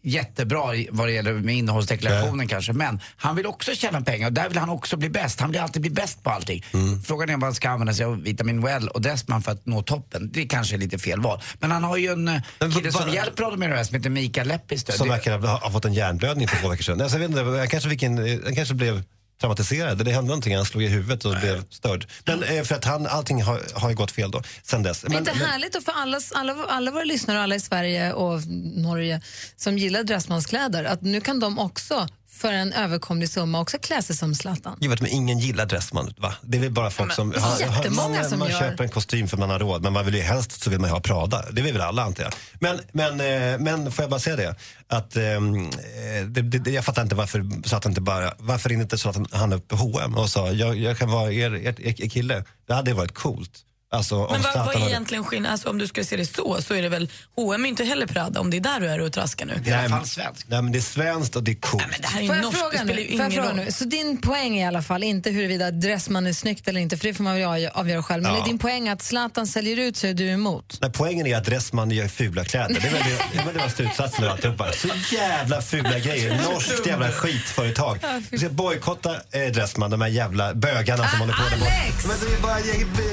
jättebra 0.02 0.74
i- 0.76 0.88
vad 0.92 1.08
det 1.08 1.12
gäller 1.12 1.32
med 1.32 1.54
innehållsdeklarationen 1.54 2.48
kanske. 2.48 2.72
Men 2.72 3.00
han 3.16 3.36
vill 3.36 3.46
också 3.46 3.74
tjäna 3.74 4.00
pengar 4.00 4.26
och 4.26 4.32
där 4.32 4.48
vill 4.48 4.58
han 4.58 4.70
också 4.70 4.96
bli 4.96 5.08
bäst. 5.10 5.40
Han 5.40 5.50
vill 5.52 5.60
alltid 5.60 5.82
bli 5.82 5.90
bäst 5.90 6.22
på 6.22 6.30
allting. 6.30 6.64
Frågan 7.04 7.30
är 7.30 7.34
om 7.34 7.42
han 7.42 7.54
ska 7.54 7.70
använda 7.70 7.94
sig 7.94 8.04
av 8.06 8.22
Vitamin 8.22 8.62
Well 8.62 8.88
och 8.88 9.00
Dressman 9.00 9.42
för 9.42 9.52
att 9.52 9.66
nå 9.66 9.82
toppen. 9.82 10.30
Det 10.32 10.44
kanske 10.44 10.76
är 10.76 10.78
lite 10.78 10.98
fel 10.98 11.20
val. 11.20 11.40
Men 11.60 11.70
han 11.70 11.84
har 11.84 11.96
ju 11.96 12.12
en 12.12 12.28
eh, 12.28 12.40
Men 12.58 12.72
kille 12.72 12.92
som 12.92 13.10
hjälper 13.12 13.42
honom 13.44 13.60
med 13.60 13.70
det 13.70 13.76
här 13.76 13.84
som 13.84 13.96
heter 13.96 14.10
Mikael 14.10 14.48
Lepistö. 14.48 14.92
Som 14.92 15.08
verkar 15.08 15.38
ha, 15.38 15.70
fått 15.70 15.84
en 15.84 15.94
hjärnblödning 15.94 16.48
för 16.48 16.56
två 16.56 16.68
veckor 16.68 16.82
sedan. 16.82 17.00
Alltså, 17.00 17.18
jag 17.18 17.28
vet 17.28 17.38
inte, 17.38 17.50
jag 17.58 17.70
kanske, 17.70 17.88
fick 17.90 18.02
en, 18.02 18.16
jag 18.44 18.54
kanske 18.54 18.74
blev 18.74 19.02
traumatiserad. 19.42 20.04
Det 20.04 20.10
hände 20.10 20.28
någonting, 20.28 20.56
han 20.56 20.64
slog 20.64 20.82
i 20.82 20.88
huvudet 20.88 21.24
och 21.24 21.36
blev 21.40 21.64
störd. 21.70 22.06
Men 22.24 22.42
eh, 22.42 22.62
för 22.62 22.74
att 22.74 22.84
han, 22.84 23.06
allting 23.06 23.42
har, 23.42 23.60
har 23.74 23.90
ju 23.90 23.96
gått 23.96 24.10
fel 24.10 24.30
då, 24.30 24.42
sen 24.62 24.82
dess. 24.82 25.04
Men, 25.08 25.18
inte 25.18 25.32
härligt 25.32 25.76
och 25.76 25.82
för 25.82 25.92
alla, 25.92 26.20
alla, 26.34 26.56
alla 26.68 26.90
våra 26.90 27.04
lyssnare, 27.04 27.40
alla 27.40 27.54
i 27.54 27.60
Sverige 27.60 28.12
och 28.12 28.40
Norge 28.76 29.20
som 29.56 29.78
gillar 29.78 30.02
Dressmanskläder, 30.02 30.84
att 30.84 31.02
nu 31.02 31.20
kan 31.20 31.40
de 31.40 31.58
också 31.58 32.08
för 32.32 32.52
en 32.52 32.72
överkomlig 32.72 33.28
summa 33.28 33.60
också 33.60 33.78
klä 33.78 34.02
sig 34.02 34.16
som 34.16 34.34
Zlatan. 34.34 34.76
Jag 34.80 34.90
vet, 34.90 35.00
men 35.00 35.10
ingen 35.10 35.38
gillar 35.38 35.66
Dressman, 35.66 36.14
va? 36.16 36.34
Det 36.42 36.58
är 36.58 36.62
väl 36.62 36.70
bara 36.70 36.90
folk 36.90 37.12
som... 37.12 37.30
det 37.30 37.38
är 37.38 37.60
jättemånga 37.60 38.20
man 38.20 38.30
som 38.30 38.38
man 38.38 38.50
gör. 38.50 38.58
köper 38.58 38.84
en 38.84 38.90
kostym 38.90 39.28
för 39.28 39.36
man 39.36 39.50
har 39.50 39.58
råd, 39.58 39.82
men 39.82 39.92
man 39.92 40.04
vill 40.04 40.14
ju 40.14 40.20
helst 40.20 40.62
så 40.62 40.70
vill 40.70 40.78
man 40.78 40.90
ha 40.90 41.00
Prada. 41.00 41.44
Det 41.52 41.62
vill 41.62 41.72
väl 41.72 41.82
alla, 41.82 42.02
antar 42.02 42.22
jag. 42.22 42.32
Men, 42.60 42.80
men, 42.92 43.20
eh, 43.20 43.58
men 43.58 43.92
får 43.92 44.02
jag 44.02 44.10
bara 44.10 44.20
säga 44.20 44.36
det? 44.36 44.56
Att, 44.88 45.16
ehm, 45.16 45.56
eh, 45.66 46.26
det, 46.26 46.42
det, 46.42 46.70
jag 46.70 46.84
fattar 46.84 47.02
inte 47.02 47.14
varför 47.14 47.38
han 47.70 47.90
inte 47.90 48.00
bara... 48.00 48.34
Varför 48.38 48.72
inte 48.72 48.98
så 48.98 49.08
att 49.08 49.32
han, 49.32 49.52
upp 49.52 49.68
på 49.68 49.76
H&M 49.76 50.14
och 50.14 50.30
sa 50.30 50.52
jag, 50.52 50.76
jag 50.78 50.98
kan 50.98 51.10
vara 51.10 51.32
er, 51.32 51.54
er, 51.54 51.74
er 51.80 52.08
kille. 52.08 52.44
Det 52.66 52.74
hade 52.74 52.94
varit 52.94 53.14
coolt. 53.14 53.50
Alltså, 53.92 54.16
om 54.16 54.32
Men 54.32 54.42
vad, 54.42 54.66
vad 54.66 54.74
är 54.82 54.88
egentligen 54.88 55.24
skillnaden? 55.24 55.52
Alltså, 55.52 55.68
om 55.70 55.78
du 55.78 55.86
skulle 55.86 56.06
se 56.06 56.16
det 56.16 56.26
så, 56.26 56.62
så 56.62 56.74
är 56.74 56.82
det 56.82 56.88
väl 56.88 57.10
H&M 57.36 57.64
är 57.64 57.68
inte 57.68 57.84
heller 57.84 58.06
Prada 58.06 58.40
om 58.40 58.50
det 58.50 58.56
är 58.56 58.60
där 58.60 58.80
du 58.80 58.86
är 58.88 59.00
och 59.00 59.12
traskar 59.12 59.46
nu. 59.46 59.60
Det 59.64 59.70
är 59.70 59.72
i 59.72 59.74
alla 59.74 59.82
Nej, 59.82 59.90
fall 59.90 60.06
svenskt. 60.08 60.44
Nej, 60.48 60.62
men 60.62 60.72
det 60.72 60.78
är 60.78 60.80
svenskt 60.80 61.36
och 61.36 61.42
det 61.42 61.50
är 61.50 61.54
coolt. 61.54 61.84
Men 61.90 62.00
det 62.00 62.06
här 62.08 62.22
är 62.22 62.26
Får 62.26 62.36
jag 62.36 62.42
norskt, 62.44 62.58
det 62.58 62.60
fråga 62.60 62.78
spelar 62.78 62.94
nu? 62.94 63.00
ju 63.02 63.08
Får 63.08 63.18
jag 63.20 63.32
ingen 63.32 63.32
fråga 63.42 63.48
roll. 63.56 63.64
nu? 63.66 63.72
Så 63.72 63.84
din 63.84 64.20
poäng 64.20 64.56
är 64.58 64.62
i 64.62 64.66
alla 64.66 64.82
fall 64.82 65.02
inte 65.02 65.30
huruvida 65.30 65.70
Dressman 65.70 66.26
är 66.26 66.32
snyggt 66.32 66.68
eller 66.68 66.80
inte, 66.80 66.96
för 66.96 67.08
det 67.08 67.14
får 67.14 67.24
man 67.24 67.34
väl 67.34 67.42
avgö- 67.48 67.70
avgöra 67.74 68.02
själv. 68.02 68.22
Men 68.22 68.34
Ja. 68.34 68.40
är 68.42 68.44
din 68.44 68.58
poäng 68.58 68.88
att 68.88 69.02
Zlatan 69.02 69.46
säljer 69.46 69.76
ut 69.76 69.96
så 69.96 70.06
är 70.06 70.14
du 70.14 70.28
emot? 70.28 70.78
Nej, 70.80 70.90
poängen 70.94 71.26
är 71.26 71.36
att 71.36 71.44
Dressman 71.44 71.90
gör 71.90 72.08
fula 72.08 72.44
kläder. 72.44 72.68
Det, 72.80 72.86
är 72.88 72.92
väl 72.92 73.02
det, 73.02 73.38
det, 73.38 73.44
var- 73.58 73.64
det 73.66 73.70
slutsatsen 73.70 74.24
av 74.24 74.30
alltihopa. 74.30 74.72
Så 74.72 74.88
jävla 75.14 75.62
fula 75.62 75.98
grejer. 75.98 76.40
Norskt 76.52 76.86
jävla 76.86 77.10
skitföretag. 77.12 77.98
Vi 78.30 78.38
ska 78.38 78.48
bojkotta 78.48 79.10
eh, 79.30 79.52
Dressman, 79.52 79.90
de 79.90 80.00
här 80.00 80.08
jävla 80.08 80.54
bögarna 80.54 81.08
som 81.08 81.20
håller 81.20 81.32
på. 81.32 81.42
Alex! 81.42 82.06
Men 82.06 82.16
det 82.20 82.36
är 82.36 82.40
bara 82.42 82.58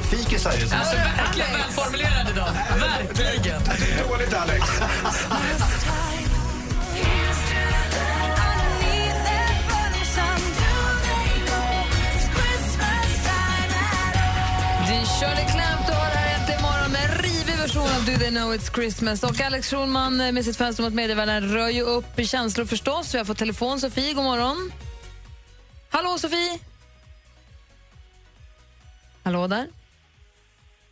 fikisar 0.10 0.52
Alltså 0.72 0.96
verkligen 0.96 1.52
välformulerad 1.54 2.30
idag. 2.30 2.50
Verkligen. 2.80 3.62
Dåligt 4.10 4.34
Alex. 4.34 4.66
Det 14.88 14.96
är 14.96 15.06
Shirley 15.06 15.46
Clamp 15.46 15.88
du 15.88 15.94
har 15.94 16.00
här 16.00 16.40
äntligen 16.40 16.62
morgon 16.62 16.92
med 16.92 17.10
en 17.12 17.18
rivig 17.18 17.58
version 17.58 17.84
av 17.84 18.06
Do 18.06 18.18
They 18.20 18.30
Know 18.30 18.54
It's 18.54 18.76
Christmas. 18.76 19.24
Och 19.24 19.42
Alex 19.42 19.70
Schulman 19.70 20.18
med 20.18 20.46
sitt 20.46 20.58
fönster 20.58 20.84
mot 20.84 20.94
medievärlden 20.94 21.54
rör 21.54 21.70
ju 21.70 21.82
upp 21.82 22.20
känslor 22.24 22.66
förstås. 22.66 23.14
Vi 23.14 23.18
har 23.18 23.26
fått 23.26 23.38
telefon. 23.38 23.80
Sofie, 23.80 24.14
god 24.14 24.24
morgon. 24.24 24.72
Hallå 25.90 26.18
Sofie? 26.18 26.60
Hallå 29.24 29.48
där? 29.48 29.68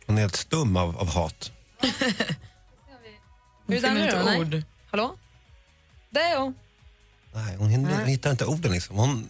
Hon 0.08 0.16
är 0.16 0.20
helt 0.20 0.36
stum 0.36 0.76
av, 0.76 0.96
av 0.98 1.14
hat. 1.14 1.52
Är 1.82 1.86
finner 3.66 3.90
nu 3.94 4.02
inte 4.04 4.18
då? 4.18 4.24
Nej. 4.24 4.40
ord. 4.40 4.62
Hallå? 4.90 5.16
Är 6.14 6.38
hon. 6.38 6.54
Nej, 7.34 7.56
hon 7.58 7.68
hinner, 7.68 7.96
Nej. 7.96 8.10
hittar 8.10 8.30
inte 8.30 8.44
orden 8.44 8.72
liksom. 8.72 8.96
Hon, 8.96 9.28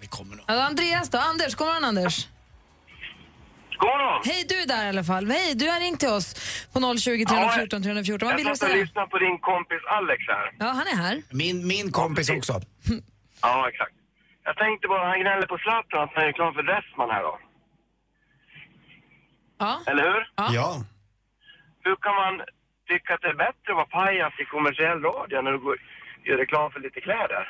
Vi 0.00 0.06
kommer 0.06 0.36
nog. 0.36 0.44
Alltså, 0.48 0.62
Andreas 0.62 1.08
då? 1.08 1.18
Anders, 1.18 1.54
god 1.54 1.66
morgon 1.66 1.84
Anders. 1.84 2.28
God 3.78 3.88
morgon. 3.88 4.22
Hej, 4.24 4.44
du 4.48 4.54
är 4.62 4.66
där 4.66 4.84
i 4.86 4.88
alla 4.88 5.04
fall. 5.04 5.30
Hej, 5.30 5.54
du 5.54 5.68
har 5.70 5.80
ringt 5.80 6.00
till 6.00 6.08
oss 6.08 6.34
på 6.72 6.78
020 6.98 7.24
314 7.26 7.82
314. 7.82 8.26
Vad 8.28 8.36
vill 8.36 8.44
du 8.44 8.50
Jag 8.50 8.58
satt 8.58 8.68
och 8.68 8.72
säga? 8.72 8.82
lyssnade 8.84 9.08
på 9.08 9.18
din 9.18 9.38
kompis 9.38 9.82
Alex 9.98 10.20
här. 10.28 10.46
Ja, 10.58 10.66
han 10.78 10.86
är 10.92 10.96
här. 11.04 11.22
Min, 11.30 11.66
min 11.66 11.92
kompis 11.92 12.30
också. 12.30 12.52
Ja, 13.42 13.68
exakt. 13.72 13.94
Jag 14.44 14.56
tänkte 14.56 14.88
bara, 14.88 15.08
han 15.12 15.20
gnäller 15.20 15.46
på 15.52 15.58
Zlatan 15.58 16.00
att 16.04 16.10
han 16.14 16.24
är 16.28 16.32
klar 16.32 16.52
för 16.52 16.62
Dressman 16.62 17.10
här 17.10 17.22
då. 17.22 17.34
Ja. 19.58 19.80
Eller 19.86 20.02
hur? 20.02 20.30
Ja. 20.36 20.82
Hur 21.84 21.96
kan 21.96 22.14
man 22.14 22.34
tycka 22.88 23.14
att 23.14 23.20
det 23.20 23.28
är 23.28 23.34
bättre 23.34 23.68
att 23.72 23.76
vara 23.76 23.86
pajas 23.86 24.32
i 24.40 24.44
kommersiell 24.44 25.02
radio 25.02 25.42
när 25.42 25.52
du 25.52 25.58
går, 25.58 25.76
gör 26.24 26.36
reklam 26.36 26.70
för 26.72 26.80
lite 26.80 27.00
kläder? 27.00 27.48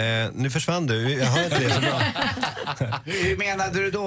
Eh, 0.00 0.26
nu 0.34 0.50
försvann 0.50 0.86
du, 0.86 0.98
jag 1.22 1.26
hör 1.26 1.44
inte 1.44 1.58
det 1.64 1.70
så 1.70 1.80
bra. 1.80 1.98
Hur, 3.04 3.36
menade 3.36 3.74
du 3.82 3.90
då? 3.90 4.06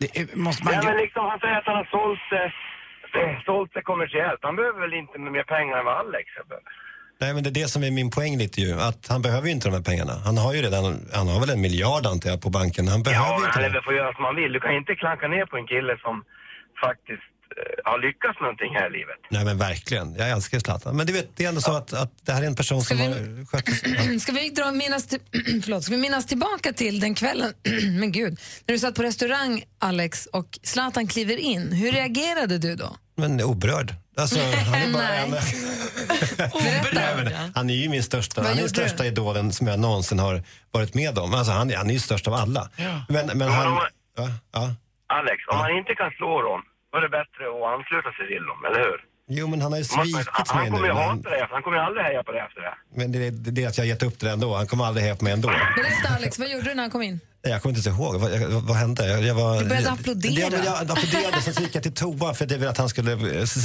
Det, 0.00 0.08
är- 0.18 0.36
måste 0.36 0.64
man... 0.64 0.74
Ja, 0.74 0.82
men 0.84 0.96
liksom, 0.96 1.24
han 1.30 1.38
säger 1.40 1.56
att 1.58 1.66
han 1.66 1.76
har 1.76 1.88
sålt, 1.96 2.26
eh, 2.32 3.42
sålt 3.44 3.72
sig 3.72 3.82
kommersiellt. 3.82 4.40
Han 4.42 4.56
behöver 4.56 4.80
väl 4.80 4.94
inte 4.94 5.18
mer 5.18 5.42
pengar 5.42 5.76
än 5.78 5.84
vad 5.84 5.96
Alex 5.98 6.26
behöver? 6.34 6.62
Nej 7.20 7.34
men 7.34 7.42
det 7.42 7.50
är 7.50 7.54
det 7.62 7.68
som 7.68 7.82
är 7.84 7.90
min 7.90 8.10
poäng 8.10 8.38
lite 8.38 8.60
ju, 8.60 8.80
att 8.80 9.08
han 9.08 9.22
behöver 9.22 9.46
ju 9.46 9.52
inte 9.52 9.68
de 9.68 9.74
här 9.74 9.82
pengarna. 9.82 10.12
Han 10.24 10.38
har 10.38 10.54
ju 10.54 10.62
redan, 10.62 11.08
han 11.12 11.28
har 11.28 11.40
väl 11.40 11.50
en 11.50 11.60
miljard 11.60 12.06
antar 12.06 12.30
jag 12.30 12.40
på 12.42 12.50
banken. 12.50 12.88
Han 12.88 13.02
behöver 13.02 13.26
Ja, 13.26 13.38
ju 13.40 13.44
inte 13.46 13.60
han 13.60 13.72
det. 13.72 13.82
får 13.82 13.94
göra 13.94 14.12
som 14.14 14.24
han 14.24 14.36
vill. 14.36 14.52
Du 14.52 14.60
kan 14.60 14.74
inte 14.76 14.94
klanka 14.94 15.28
ner 15.28 15.46
på 15.46 15.56
en 15.56 15.66
kille 15.66 15.92
som 16.04 16.14
faktiskt 16.86 17.26
eh, 17.58 17.90
har 17.90 17.98
lyckats 18.06 18.40
någonting 18.40 18.72
här 18.78 18.86
i 18.90 18.92
livet. 18.98 19.20
Nej 19.30 19.44
men 19.44 19.58
verkligen, 19.58 20.14
jag 20.14 20.30
älskar 20.30 20.58
Zlatan. 20.58 20.96
Men 20.96 21.06
du 21.06 21.12
vet, 21.12 21.28
det 21.36 21.44
är 21.44 21.48
ändå 21.48 21.60
så 21.60 21.76
att, 21.76 21.92
att 21.92 22.12
det 22.26 22.32
här 22.32 22.42
är 22.42 22.46
en 22.46 22.56
person 22.62 22.82
som 22.82 22.98
har 22.98 23.46
skött 23.46 24.20
Ska 24.22 24.32
vi, 24.32 24.50
dra, 24.50 24.72
minnas, 24.72 25.06
till, 25.06 25.20
förlåt, 25.64 25.82
ska 25.84 25.94
vi 25.94 26.00
minnas 26.00 26.26
tillbaka 26.26 26.72
till 26.72 27.00
den 27.00 27.14
kvällen, 27.14 27.52
men 28.00 28.12
gud, 28.12 28.32
när 28.66 28.72
du 28.72 28.78
satt 28.78 28.94
på 28.94 29.02
restaurang, 29.02 29.62
Alex, 29.78 30.26
och 30.26 30.48
Zlatan 30.62 31.06
kliver 31.06 31.36
in. 31.36 31.72
Hur 31.72 31.92
reagerade 31.92 32.58
du 32.58 32.76
då? 32.76 32.96
Men 33.16 33.42
oberörd. 33.42 33.94
Alltså, 34.20 34.38
han 34.70 34.74
är 34.82 34.92
bara 34.92 35.08
en... 35.14 35.30
Men 37.24 37.32
han 37.54 37.70
är 37.70 37.74
ju 37.74 37.88
min 37.88 38.02
största, 38.02 38.40
Vad 38.40 38.46
han 38.46 38.52
är 38.52 38.56
den 38.56 38.62
gjorde 38.68 38.74
största 38.88 39.06
idolen 39.06 39.52
som 39.52 39.66
jag 39.66 39.78
någonsin 39.80 40.18
har 40.18 40.42
varit 40.70 40.94
med 40.94 41.18
om. 41.18 41.34
Alltså, 41.34 41.52
han, 41.52 41.70
är- 41.70 41.76
han 41.76 41.88
är 41.90 41.94
ju 41.94 41.98
störst 42.00 42.28
av 42.28 42.34
alla. 42.34 42.68
Men, 43.08 43.26
men 43.38 43.48
han... 43.48 43.66
om- 43.66 43.78
Ja, 44.16 44.28
ja. 44.52 44.74
Alex, 45.18 45.38
om 45.52 45.58
han 45.58 45.70
inte 45.78 45.94
kan 45.94 46.10
slå 46.10 46.42
dem, 46.42 46.60
då 46.92 46.98
är 46.98 47.02
det 47.02 47.08
bättre 47.08 47.42
att 47.54 47.64
ansluta 47.78 48.10
sig 48.18 48.24
till 48.32 48.44
dem, 48.50 48.58
eller 48.68 48.80
hur? 48.86 48.98
Jo, 49.38 49.46
men 49.46 49.60
han 49.62 49.72
har 49.72 49.78
ju 49.78 49.84
man- 49.96 50.06
svikit 50.06 50.48
han 50.48 50.56
mig 50.62 50.70
nu. 50.70 50.76
kommer 50.76 50.88
ju 50.88 50.94
men- 50.94 51.02
hata 51.08 51.30
dig, 51.30 51.46
han 51.50 51.62
kommer 51.62 51.76
ju 51.78 51.82
aldrig 51.82 52.04
heja 52.06 52.22
på 52.22 52.32
dig 52.32 52.40
efter 52.46 52.60
det. 52.66 52.74
Men 52.98 53.12
det 53.12 53.18
är 53.18 53.30
det, 53.30 53.50
det 53.50 53.64
är 53.64 53.68
att 53.68 53.76
jag 53.78 53.84
har 53.84 53.88
gett 53.88 54.02
upp 54.02 54.20
det 54.20 54.30
ändå. 54.30 54.56
Han 54.56 54.66
kommer 54.66 54.84
aldrig 54.84 55.02
heja 55.04 55.16
på 55.16 55.24
mig 55.24 55.32
ändå. 55.32 55.48
Berätta 55.48 56.08
Alex, 56.16 56.38
vad 56.38 56.48
gjorde 56.50 56.64
du 56.70 56.74
när 56.74 56.82
han 56.82 56.90
kom 56.90 57.02
in? 57.02 57.20
Nej, 57.44 57.52
Jag 57.52 57.62
kommer 57.62 57.76
inte 57.76 57.88
ihåg. 57.90 58.14
Vad, 58.20 58.32
jag, 58.32 58.48
vad 58.48 58.76
hände? 58.76 59.06
Jag, 59.08 59.22
jag 59.22 59.34
var, 59.34 59.58
Du 59.62 59.68
började 59.68 59.90
applådera. 59.90 60.32
Jag, 60.32 60.52
jag, 60.52 60.64
jag 60.64 60.90
applåderade, 60.90 61.42
sen 61.42 61.54
så 61.54 61.62
gick 61.62 61.74
jag 61.74 61.82
till 61.82 61.92
toan 61.94 62.34
för 62.34 62.44
att 62.44 62.50
jag 62.50 62.58
ville 62.58 62.70
att 62.70 62.78
han 62.78 62.88
skulle, 62.88 63.10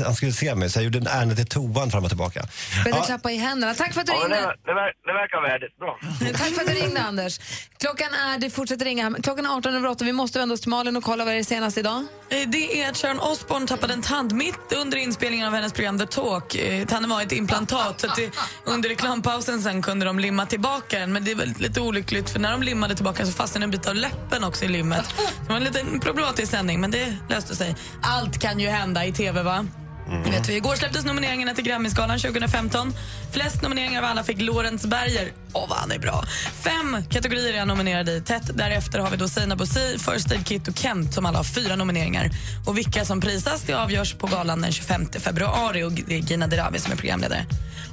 han 0.06 0.16
skulle 0.16 0.32
se 0.32 0.56
mig. 0.56 0.70
Så 0.70 0.80
jag 0.80 0.84
gjorde 0.84 0.98
en 0.98 1.08
ärende 1.08 1.36
till 1.36 1.46
toan 1.48 1.92
fram 1.92 2.04
och 2.04 2.10
tillbaka. 2.10 2.48
Började 2.84 3.00
Ja, 3.02 3.06
klappa 3.06 3.32
i 3.32 3.38
händerna. 3.38 3.74
Tack 3.74 3.94
för 3.94 4.02
att 4.02 4.08
du 4.08 4.14
Ja, 4.14 4.28
det, 4.28 4.36
ringde. 4.36 4.56
det, 4.66 4.72
ver- 4.72 4.94
det 5.06 5.14
verkar 5.14 5.42
värdigt. 5.50 5.78
Bra. 5.80 6.00
Tack 6.40 6.54
för 6.54 6.62
att 6.62 6.68
du 6.68 6.74
ringde, 6.74 7.02
Anders. 7.02 7.40
Klockan 7.80 8.14
är, 8.14 8.38
det 8.40 8.50
fortsätter 8.50 8.86
ringa. 8.86 9.16
Klockan 9.24 9.46
är 9.46 9.50
18.08. 9.50 10.04
Vi 10.04 10.12
måste 10.14 10.40
vända 10.40 10.54
oss 10.54 10.62
till 10.62 10.70
Malin 10.70 10.98
och 10.98 11.04
kolla 11.04 11.26
vad 11.26 11.34
det 11.34 11.40
är 11.40 11.44
senast 11.44 11.78
idag. 11.78 12.06
Eh, 12.30 12.50
Det 12.50 12.82
är 12.82 12.90
att 12.90 12.98
Sharon 12.98 13.20
Osbourne 13.20 13.68
tappade 13.68 13.94
en 13.94 14.02
tand 14.02 14.32
mitt 14.34 14.74
under 14.76 14.98
inspelningen 14.98 15.48
av 15.48 15.54
hennes 15.54 15.74
program 15.74 16.00
The 16.00 16.06
Talk. 16.06 16.56
Eh, 16.56 16.86
Tanden 16.86 17.10
var 17.10 17.22
ett 17.22 17.32
implantat 17.32 18.02
så 18.02 18.08
det, 18.08 18.32
under 18.66 18.90
reklampausen 18.90 19.62
sen 19.62 19.82
kunde 19.82 20.06
de 20.06 20.20
limma 20.20 20.46
tillbaka 20.46 21.00
den. 21.00 21.14
Men 21.14 21.24
det 21.26 21.32
är 21.32 21.36
väl 21.36 21.54
lite 21.60 21.82
olyckligt 21.82 22.30
för 22.30 22.40
när 22.40 22.52
de 22.52 22.64
limmade 22.64 22.96
tillbaka 22.96 23.26
så 23.26 23.32
fastnade 23.32 23.65
en 23.66 23.72
bit 23.72 23.88
av 23.88 23.96
läppen 23.96 24.44
också 24.44 24.66
i 24.66 24.68
limmet. 24.68 25.06
Det 25.42 25.50
var 25.50 25.56
en 25.56 25.64
liten 25.64 26.00
problematisk 26.00 26.52
sändning 26.52 26.82
men 26.82 26.92
det 26.92 27.18
löste 27.30 27.56
sig. 27.56 27.76
Allt 28.02 28.40
kan 28.40 28.60
ju 28.60 28.68
hända 28.68 29.06
i 29.06 29.12
TV 29.12 29.44
va? 29.44 29.66
Mm. 30.08 30.32
Vet 30.32 30.50
vi, 30.50 30.56
igår 30.56 30.76
släpptes 30.76 31.06
nomineringarna 31.06 31.54
till 31.54 31.64
Grammisgalan 31.64 32.20
2015. 32.20 32.94
Flest 33.32 33.62
nomineringar 33.62 34.02
av 34.02 34.10
alla 34.10 34.24
fick 34.24 34.42
Lorentz 34.42 34.86
Berger. 34.86 35.32
Åh, 35.54 35.70
vad 35.70 35.78
han 35.78 35.92
är 35.92 36.00
bra! 36.00 36.24
Fem 36.64 37.04
kategorier 37.10 37.54
är 37.54 37.60
han 37.60 37.68
nominerad 37.68 38.10
i. 38.10 38.22
Tätt 38.22 38.58
därefter 38.58 39.00
har 39.00 39.12
vi 39.12 39.18
då 39.18 39.28
Sina 39.28 39.56
Bosi, 39.56 39.98
First 40.00 40.32
Aid 40.32 40.48
Kit 40.48 40.68
och 40.68 40.78
Kent 40.78 41.14
som 41.14 41.26
alla 41.26 41.38
har 41.38 41.44
fyra 41.44 41.76
nomineringar. 41.76 42.30
Och 42.66 42.78
vilka 42.78 43.06
som 43.06 43.22
prisas 43.22 43.62
det 43.62 43.74
avgörs 43.74 44.14
på 44.14 44.28
galan 44.28 44.62
den 44.62 44.72
25 44.72 45.06
februari 45.20 45.84
och 45.84 45.92
det 45.92 46.16
är 46.16 46.20
Gina 46.20 46.48
Dirawi 46.48 46.80
som 46.80 46.92
är 46.92 46.96
programledare. 46.96 47.46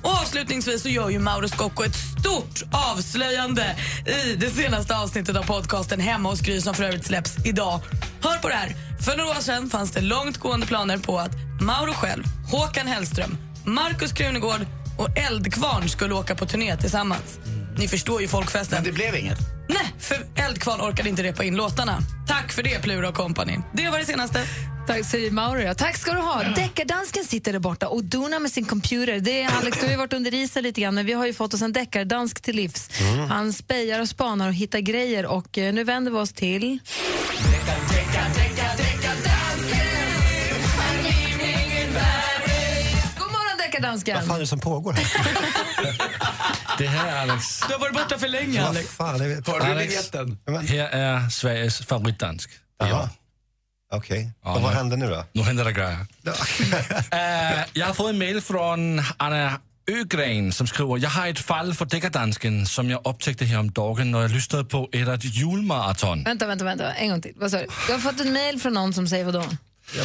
Och 0.03 0.11
avslutningsvis 0.11 0.83
så 0.83 0.89
gör 0.89 1.11
ju 1.11 1.19
Mauro 1.19 1.49
Scocco 1.49 1.85
ett 1.85 1.97
stort 2.21 2.63
avslöjande 2.73 3.77
i 4.07 4.35
det 4.35 4.51
senaste 4.51 4.97
avsnittet 4.97 5.37
av 5.37 5.43
podcasten 5.43 6.01
Hemma 6.01 6.29
hos 6.29 6.41
Gry 6.41 6.61
som 6.61 6.75
för 6.75 6.85
övrigt 6.85 7.07
släpps 7.07 7.37
idag. 7.45 7.81
Hör 8.23 8.39
på 8.39 8.49
det 8.49 8.55
här! 8.55 8.92
För 9.05 9.17
några 9.17 9.31
år 9.31 9.41
sedan 9.41 9.71
fanns 9.71 9.91
det 9.91 10.01
långtgående 10.01 10.67
planer 10.67 10.99
på 10.99 11.19
att 11.19 11.33
Mauro 11.61 11.93
själv, 11.93 12.25
Håkan 12.51 12.87
Hellström, 12.87 13.37
Markus 13.65 14.13
Krunegård 14.13 14.67
och 14.99 15.19
Eldkvarn 15.19 15.89
skulle 15.89 16.15
åka 16.15 16.35
på 16.35 16.47
turné 16.47 16.77
tillsammans. 16.77 17.39
Ni 17.79 17.89
förstår 17.89 18.23
ju 18.23 18.29
folkfesten. 18.29 18.77
Men 18.77 18.85
det 18.85 18.93
blev 18.93 19.17
inget. 19.17 19.39
Nej, 19.69 19.95
för 19.99 20.27
Eldkvarn 20.37 20.81
orkade 20.81 21.09
inte 21.09 21.23
repa 21.23 21.45
in 21.45 21.57
låtarna. 21.57 21.99
Tack 22.29 22.53
för 22.53 22.63
det, 22.63 22.83
Plura 22.83 23.13
Company. 23.13 23.59
Det 23.73 23.91
var 23.91 23.99
det 23.99 24.05
senaste. 24.05 24.47
Tack 24.87 25.05
säger 25.05 25.31
Mauro. 25.31 25.61
Ja. 25.61 25.75
Tack 25.75 25.97
ska 25.97 26.13
du 26.13 26.21
ha. 26.21 26.43
Deckardansken 26.43 27.25
sitter 27.25 27.53
där 27.53 27.59
borta 27.59 27.89
och 27.89 28.05
donar 28.05 28.39
med 28.41 28.53
sin 28.53 28.65
computer. 28.65 29.21
Det 29.21 29.43
är 29.43 29.51
Alex, 29.59 29.79
du 29.79 29.85
har 29.87 29.91
ju 29.91 29.99
varit 29.99 30.13
under 30.13 30.35
isen 30.35 30.63
lite 30.63 30.81
grann, 30.81 30.95
men 30.95 31.07
vi 31.07 31.13
har 31.13 31.27
ju 31.27 31.35
fått 31.35 31.55
oss 31.55 31.63
en 31.63 31.73
deckardansk 31.73 32.43
till 32.43 32.57
livs. 32.57 32.91
Han 33.29 33.53
spejar 33.53 34.01
och 34.01 34.09
spanar 34.09 34.49
och 34.49 34.55
hittar 34.55 34.79
grejer 34.79 35.27
och 35.27 35.59
eh, 35.59 35.75
nu 35.75 35.85
vänder 35.85 36.13
vi 36.13 36.19
oss 36.19 36.33
till... 36.33 36.79
Deckardansken! 43.83 44.17
Vad 44.17 44.27
fan 44.27 44.37
är 44.37 44.41
det 44.41 44.47
som 44.47 44.61
pågår 44.61 44.93
här? 44.93 45.07
Det 46.79 46.87
här 46.87 47.09
är 47.17 47.21
Alex. 47.31 47.61
Du 47.69 47.73
har 47.73 47.81
varit 47.81 47.95
borta 47.95 48.19
för 48.19 48.29
länge, 48.29 48.61
Vad 48.61 48.71
Alex. 48.71 48.89
fan 48.89 49.19
det? 49.19 49.25
Hörde 49.25 49.65
du 49.67 49.71
Alex. 49.73 49.93
vignetten? 49.93 50.39
Här 50.69 50.89
är 50.89 51.29
Sveriges 51.29 51.79
favoritdansk. 51.87 52.51
Okej, 53.95 54.31
Ja, 54.45 54.55
och 54.55 54.63
vad 54.63 54.71
nu- 54.73 54.77
hände 54.77 54.97
nu 54.97 55.07
då? 55.11 55.25
Nu 55.33 55.43
händer 55.43 55.65
det 55.65 55.73
grejer. 55.73 56.07
Eh, 57.11 57.65
jag 57.73 57.87
har 57.87 57.95
fått 57.95 58.09
en 58.11 58.19
mail 58.19 58.41
från 58.41 59.03
Anna 59.17 59.61
Ögren 59.91 60.53
som 60.53 60.67
skriver 60.67 60.99
Jag 60.99 61.11
har 61.11 61.29
ett 61.29 61.39
fall 61.39 61.75
för 61.75 61.85
deckardansken 61.85 62.67
som 62.67 62.91
jag 62.91 63.07
upptäckte 63.07 63.45
häromdagen 63.45 64.11
när 64.11 64.21
jag 64.23 64.31
lyssnade 64.31 64.65
på 64.65 64.89
ert 64.93 65.25
julmaraton. 65.25 66.23
Vänta, 66.25 66.47
vänta, 66.47 66.65
vänta. 66.65 66.93
En 66.95 67.09
gång 67.11 67.23
till. 67.23 67.33
Vad 67.37 67.51
sa 67.51 67.59
du? 67.59 67.67
Du 67.87 67.93
har 67.93 67.99
fått 68.01 68.21
en 68.21 68.33
mail 68.33 68.61
från 68.61 68.73
någon 68.75 68.95
som 68.95 69.09
säger 69.09 69.25
vad 69.25 69.35
då? 69.35 69.41
Ja, 69.99 70.05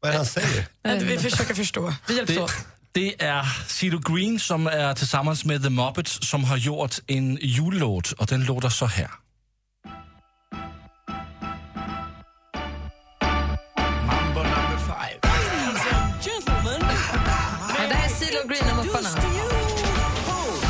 vad 0.00 0.08
är 0.08 0.12
det 0.12 0.16
han 0.18 0.26
säger? 0.26 0.66
Vi 1.00 1.18
försöker 1.18 1.54
förstå. 1.54 1.94
Vi 2.08 2.16
hjälps 2.16 2.36
åt. 2.36 2.52
Det 2.94 3.22
är 3.22 3.44
Cito 3.68 3.98
Green 3.98 4.40
som 4.40 4.66
är 4.66 4.94
tillsammans 4.94 5.44
med 5.44 5.62
The 5.62 5.70
Muppets 5.70 6.28
som 6.28 6.44
har 6.44 6.56
gjort 6.56 6.98
en 7.06 7.38
jullåt 7.40 8.12
och 8.12 8.26
den 8.26 8.44
låter 8.44 8.68
så 8.68 8.86
här. 8.86 9.10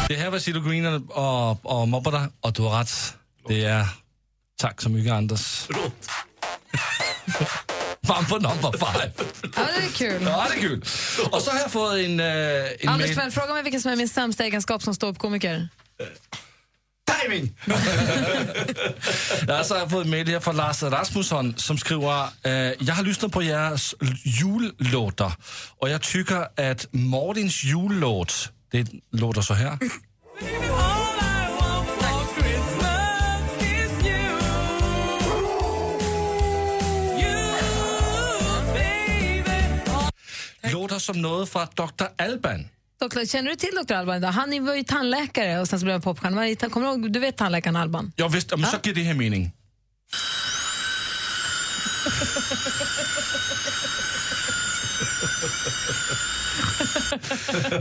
Det 0.09 0.17
här 0.17 0.31
var 0.31 0.38
Cito 0.38 0.61
Green 0.61 0.87
och, 1.09 1.81
och 1.81 1.88
Mupparna 1.88 2.29
och 2.41 2.52
du 2.52 2.62
har 2.62 2.79
rätt. 2.79 3.17
Det 3.49 3.64
är 3.64 3.87
tack 4.57 4.81
så 4.81 4.91
mycket 4.91 5.12
Anders. 5.12 5.69
Mambo 8.14 8.38
number 8.38 8.73
five. 8.78 9.11
Ja, 9.57 9.62
det 9.78 9.85
är 9.85 9.92
kul. 9.92 10.23
Ja, 10.26 10.47
det 10.50 10.57
är 10.57 10.61
kul. 10.61 10.85
Och 11.31 11.42
så 11.42 11.50
har 11.50 11.59
jag 11.59 11.71
fått 11.71 11.92
en, 11.92 12.21
eh, 12.21 12.26
en 12.26 12.88
Anders 12.88 13.16
mail. 13.16 13.31
Fråga 13.31 13.54
mig 13.54 13.62
vilken 13.62 13.81
som 13.81 13.92
är 13.92 13.97
min 13.97 14.09
sämsta 14.09 14.45
egenskap 14.45 14.83
som 14.83 14.95
ståuppkomiker. 14.95 15.69
Timing! 17.23 17.59
Ja, 19.49 19.64
så 19.64 19.75
har 19.75 19.81
jag 19.81 19.90
fått 19.90 20.04
en 20.04 20.11
mail 20.11 20.28
här 20.28 20.40
från 20.40 20.57
Lars 20.57 20.83
Rasmusson 20.83 21.54
som 21.57 21.78
skriver 21.78 22.23
eh, 22.42 22.52
Jag 22.78 22.95
har 22.95 23.04
lyssnat 23.04 23.33
på 23.33 23.40
deras 23.40 23.95
jullåtar 24.25 25.33
och 25.78 25.90
jag 25.90 26.02
tycker 26.02 26.71
att 26.71 26.87
Martins 26.92 27.64
jullåt, 27.64 28.50
det 28.73 28.87
låter 29.12 29.40
så 29.40 29.54
här. 29.54 29.78
låter 40.62 40.99
som 40.99 41.23
något 41.23 41.49
från 41.49 41.66
Dr. 41.75 42.04
Alban. 42.19 42.69
Doktor, 43.00 43.25
känner 43.25 43.50
du 43.50 43.57
till 43.57 43.75
Dr. 43.87 43.95
Alban? 43.95 44.25
Han 44.25 44.66
var 44.66 44.75
ju 44.75 44.85
tandläkare 44.85 45.61
och 45.61 45.69
sen 45.69 45.81
så 45.81 45.85
blev 45.85 45.92
han 45.92 46.02
popstjärna. 46.02 46.71
Kommer 46.71 46.87
du 46.87 46.92
ihåg, 46.92 47.12
du 47.12 47.21
vet 47.21 47.37
tandläkaren 47.37 47.76
Alban? 47.76 48.12
Ja, 48.16 48.28
visst. 48.28 48.50
Men 48.50 48.61
ja. 48.61 48.66
så 48.66 48.78
ger 48.83 48.95
det 48.95 49.02
här 49.02 49.14
mening. 49.14 49.52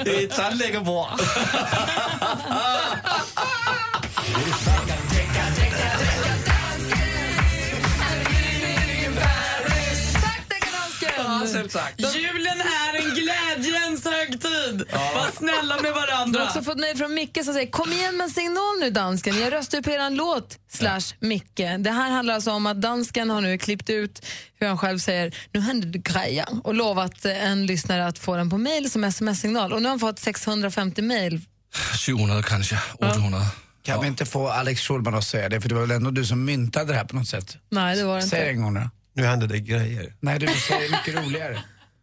det 0.06 0.24
är 0.24 0.28
tandläkarvård. 0.28 1.08
Tack, 10.22 10.44
tack, 10.50 10.74
dansken! 10.74 12.11
Tandläkarbord. 14.92 15.34
snälla 15.38 15.76
med 15.76 15.84
Du 15.84 15.90
har 15.92 16.08
varandra. 16.08 16.44
också 16.44 16.62
fått 16.62 16.78
mejl 16.80 16.98
från 16.98 17.14
Micke 17.14 17.40
som 17.46 17.54
säger 17.54 17.72
Kom 17.72 17.92
igen 17.92 18.18
med 18.18 18.24
en 18.24 18.30
signal 18.32 18.80
nu 18.80 18.90
dansken, 18.90 19.40
jag 19.40 19.54
röstar 19.54 19.82
på 19.82 19.92
eran 19.92 20.16
låt 20.16 20.58
slash 20.72 21.02
Micke. 21.20 21.62
Det 21.80 21.92
här 21.92 22.10
handlar 22.12 22.34
alltså 22.36 22.52
om 22.52 22.66
att 22.66 22.82
dansken 22.82 23.30
har 23.30 23.42
nu 23.42 23.58
klippt 23.58 23.90
ut 23.90 24.26
hur 24.60 24.68
han 24.68 24.78
själv 24.78 25.00
säger 25.00 25.36
nu 25.54 25.60
händer 25.60 25.88
det 25.88 26.00
grejer 26.00 26.46
och 26.64 26.74
lovat 26.74 27.26
en 27.26 27.66
lyssnare 27.66 28.08
att 28.08 28.20
få 28.20 28.36
den 28.36 28.50
på 28.50 28.58
mejl 28.58 28.92
som 28.92 29.04
sms-signal 29.04 29.74
och 29.74 29.80
nu 29.82 29.86
har 29.86 29.90
han 29.90 30.00
fått 30.00 30.20
650 30.20 31.02
mejl. 31.02 31.42
700 32.06 32.44
kanske, 32.44 32.80
800. 33.00 33.40
Kan 33.84 34.02
vi 34.02 34.08
inte 34.08 34.26
få 34.26 34.48
Alex 34.50 34.82
Schulman 34.82 35.16
att 35.16 35.24
säga 35.24 35.50
det? 35.50 35.62
För 35.62 35.70
det 35.70 35.76
var 35.76 35.82
väl 35.82 35.92
ändå 35.92 36.12
du 36.12 36.26
som 36.26 36.46
myntade 36.46 36.92
det 36.94 36.98
här 36.98 37.06
på 37.06 37.16
något 37.16 37.28
sätt? 37.28 37.58
Nej, 37.70 37.96
det 37.98 38.04
var 38.04 38.16
det 38.16 38.22
Säg 38.22 38.40
det 38.40 38.46
inte. 38.46 38.58
en 38.58 38.62
gång 38.64 38.74
då. 38.74 38.90
Nu 39.14 39.24
händer 39.26 39.48
det 39.48 39.60
grejer. 39.60 40.14
Nej, 40.20 40.40
du 40.40 40.48
säger 40.48 40.92
mycket 40.92 41.16
roligare. 41.26 41.60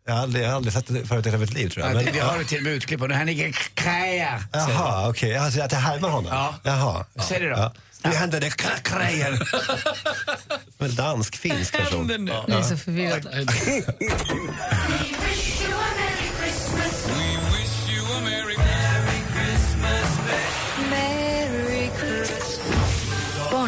Jag 0.09 0.15
har 0.15 0.23
aldrig, 0.23 0.45
jag 0.45 0.49
har 0.49 0.57
aldrig 0.57 0.73
sett 0.73 0.87
det 0.87 1.07
förut 1.07 1.27
i 1.27 1.29
hela 1.29 1.41
mitt 1.41 1.53
liv 1.53 1.69
tror 1.69 1.87
jag. 1.87 1.95
Ja, 1.97 2.03
Men- 2.05 2.13
vi 2.13 2.19
har 2.21 2.39
det 2.39 2.45
till 2.45 2.57
och 2.59 2.63
med 2.65 2.73
utklipp 2.73 3.01
nu 3.09 3.15
här 3.15 3.25
ligger 3.25 3.53
kraja. 3.75 4.43
Jaha, 4.53 5.09
okej. 5.09 5.37
Alltså 5.37 5.61
att 5.63 5.73
jag 5.73 5.79
härmar 5.79 6.09
honom? 6.09 6.33
Ja. 6.33 6.55
Jaha. 6.63 7.05
Säg 7.29 7.41
det 7.41 7.49
då. 7.49 7.57
Ja. 7.57 7.73
Nu 8.05 8.11
händer 8.17 8.41
det 8.41 8.49
kra- 8.49 8.99
grejer. 8.99 9.49
Men 10.79 10.95
dansk-finsk 10.95 11.73
person. 11.79 12.07
Ni 12.07 12.55
är 12.55 12.63
så 12.63 12.77
förvirrade. 12.77 13.47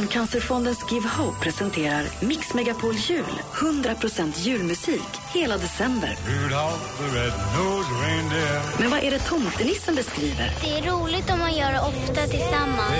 Barncancerfondens 0.00 0.90
Give 0.90 1.08
Hope 1.08 1.40
presenterar 1.40 2.04
Mix 2.20 2.54
Megapol 2.54 2.94
Jul. 2.94 3.24
100% 3.54 4.38
julmusik 4.38 5.08
hela 5.34 5.58
december. 5.58 6.16
Men 8.78 8.90
vad 8.90 9.00
är 9.00 9.10
det 9.10 9.18
tomtenissen 9.18 9.94
beskriver? 9.94 10.52
Det 10.62 10.78
är 10.78 10.90
roligt 10.92 11.30
om 11.30 11.38
man 11.38 11.56
gör 11.56 11.72
det 11.72 11.80
ofta 11.80 12.26
tillsammans. 12.26 12.92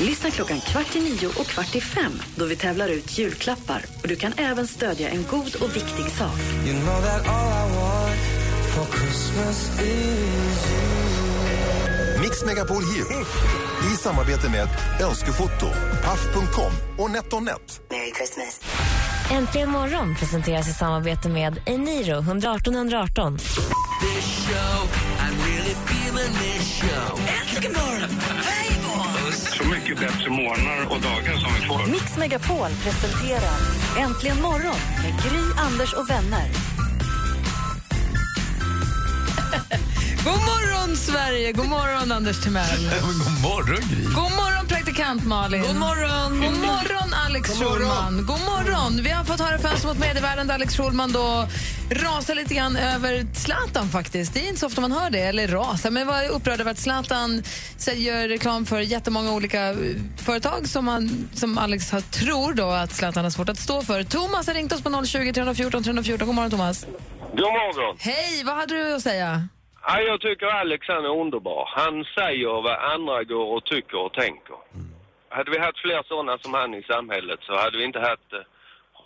Lyssna 0.00 0.30
klockan 0.30 0.60
kvart 0.60 0.96
i 0.96 1.00
nio 1.00 1.26
och 1.26 1.46
kvart 1.46 1.76
i 1.76 1.80
fem 1.80 2.22
då 2.34 2.44
vi 2.44 2.56
tävlar 2.56 2.88
ut 2.88 3.18
julklappar. 3.18 3.84
Och 4.02 4.08
du 4.08 4.16
kan 4.16 4.32
även 4.36 4.66
stödja 4.66 5.08
en 5.08 5.24
god 5.30 5.54
och 5.62 5.76
viktig 5.76 6.10
sak. 6.10 6.38
Mix 12.20 12.44
Megapol 12.44 12.82
Jul 12.82 13.06
i 13.92 13.96
samarbete 13.96 14.50
med 14.50 14.68
Önskefoto, 15.00 15.66
Paff.com 16.04 16.72
och 16.98 17.10
NetOnNet. 17.10 17.80
Merry 17.90 18.12
Christmas. 18.16 18.60
Äntligen 19.30 19.70
morgon 19.70 20.14
presenteras 20.14 20.68
i 20.68 20.72
samarbete 20.72 21.28
med 21.28 21.62
Eniro 21.66 22.18
118 22.18 22.74
118. 22.74 23.38
Så 29.58 29.64
mycket 29.64 30.00
bättre 30.00 30.30
morgnar 30.30 30.84
och 30.90 31.00
dagar 31.00 31.36
som 31.36 31.52
vi 31.60 31.66
får. 31.66 31.92
Mix 31.92 32.16
Megapol 32.18 32.68
presenterar 32.82 33.58
Äntligen 33.98 34.42
morgon 34.42 34.80
med 35.02 35.22
Gry, 35.22 35.42
Anders 35.58 35.94
och 35.94 36.10
vänner. 36.10 36.77
God 40.28 40.40
morgon 40.52 40.96
Sverige, 40.96 41.52
god 41.52 41.68
morgon 41.68 42.12
Anders 42.12 42.40
Timell. 42.44 42.64
God 43.02 43.42
morgon 43.42 43.82
Gry. 43.88 44.04
God 44.04 44.32
morgon 44.40 44.66
praktikant 44.68 45.24
Malin. 45.26 45.62
God 45.62 45.76
morgon. 45.76 46.40
God 46.40 46.60
morgon 46.60 47.14
Alex 47.26 47.58
Schulman. 47.58 48.26
God 48.26 48.40
morgon. 48.40 49.02
Vi 49.02 49.10
har 49.10 49.24
fått 49.24 49.40
höra 49.40 49.58
Fönster 49.58 49.88
mot 49.88 49.98
medievärlden 49.98 50.46
där 50.46 50.54
Alex 50.54 50.76
Schulman 50.76 51.12
då 51.12 51.46
rasar 51.90 52.34
lite 52.34 52.54
grann 52.54 52.76
över 52.76 53.26
Zlatan 53.34 53.88
faktiskt. 53.88 54.34
Det 54.34 54.40
är 54.40 54.48
inte 54.48 54.60
så 54.60 54.66
ofta 54.66 54.80
man 54.80 54.92
hör 54.92 55.10
det, 55.10 55.20
eller 55.20 55.48
rasar, 55.48 55.90
men 55.90 56.06
var 56.06 56.28
upprörd 56.28 56.60
över 56.60 56.70
att 56.70 56.78
Zlatan 56.78 57.42
gör 57.96 58.28
reklam 58.28 58.66
för 58.66 58.80
jättemånga 58.80 59.32
olika 59.32 59.68
eh, 59.68 59.76
företag 60.16 60.68
som, 60.68 60.84
man, 60.84 61.28
som 61.34 61.58
Alex 61.58 61.90
har, 61.90 62.00
tror 62.00 62.54
då 62.54 62.70
att 62.70 62.92
Zlatan 62.92 63.24
har 63.24 63.30
svårt 63.30 63.48
att 63.48 63.58
stå 63.58 63.82
för. 63.82 64.02
Thomas 64.02 64.46
har 64.46 64.54
ringt 64.54 64.72
oss 64.72 64.82
på 64.82 65.04
020 65.06 65.32
314 65.32 65.82
314. 65.82 66.26
God 66.26 66.34
morgon 66.34 66.50
Thomas. 66.50 66.86
God 67.30 67.40
morgon. 67.40 67.96
Hej, 67.98 68.42
vad 68.44 68.56
hade 68.56 68.74
du 68.74 68.94
att 68.94 69.02
säga? 69.02 69.48
Ja, 69.90 70.00
jag 70.00 70.20
tycker 70.20 70.46
Alex 70.46 70.86
han 70.88 71.04
är 71.04 71.20
underbar. 71.20 71.68
Han 71.76 72.04
säger 72.18 72.62
vad 72.62 72.78
andra 72.94 73.24
går 73.24 73.46
och 73.56 73.64
tycker 73.64 73.98
och 74.06 74.12
tänker. 74.12 74.56
Hade 75.28 75.50
vi 75.50 75.58
haft 75.58 75.78
fler 75.78 76.02
sådana 76.08 76.38
som 76.38 76.54
han 76.54 76.74
i 76.74 76.82
samhället 76.82 77.40
så 77.42 77.52
hade 77.56 77.78
vi 77.78 77.84
inte 77.84 77.98
haft 78.00 78.32
eh, 78.32 78.40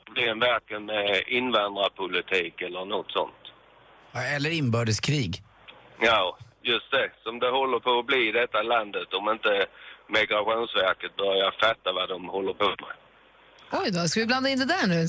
problem 0.04 0.38
varken 0.40 0.84
med 0.84 1.22
invandrarpolitik 1.26 2.62
eller 2.62 2.84
något 2.84 3.10
sånt. 3.12 3.42
Ja, 4.12 4.20
Eller 4.36 4.50
inbördeskrig. 4.50 5.32
Ja, 6.00 6.38
just 6.62 6.90
det. 6.90 7.10
Som 7.22 7.38
det 7.38 7.50
håller 7.50 7.78
på 7.78 7.98
att 7.98 8.06
bli 8.06 8.28
i 8.28 8.32
detta 8.32 8.62
landet 8.62 9.14
om 9.14 9.28
inte 9.30 9.66
Migrationsverket 10.08 11.16
börjar 11.16 11.50
fatta 11.60 11.92
vad 11.92 12.08
de 12.08 12.28
håller 12.28 12.52
på 12.52 12.64
med. 12.84 12.94
Oj 13.80 13.90
då, 13.92 14.00
ska 14.08 14.20
vi 14.20 14.26
blanda 14.26 14.48
in 14.50 14.58
det 14.58 14.64
där 14.76 14.86
nu? 14.86 15.00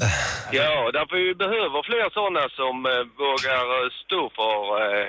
Ja, 0.51 0.91
därför 0.97 1.15
vi 1.15 1.35
behöver 1.35 1.83
fler 1.89 2.09
sådana 2.19 2.49
som 2.49 2.85
eh, 2.85 3.03
vågar 3.23 3.89
stå 4.03 4.21
för, 4.37 4.59
eh, 4.85 5.07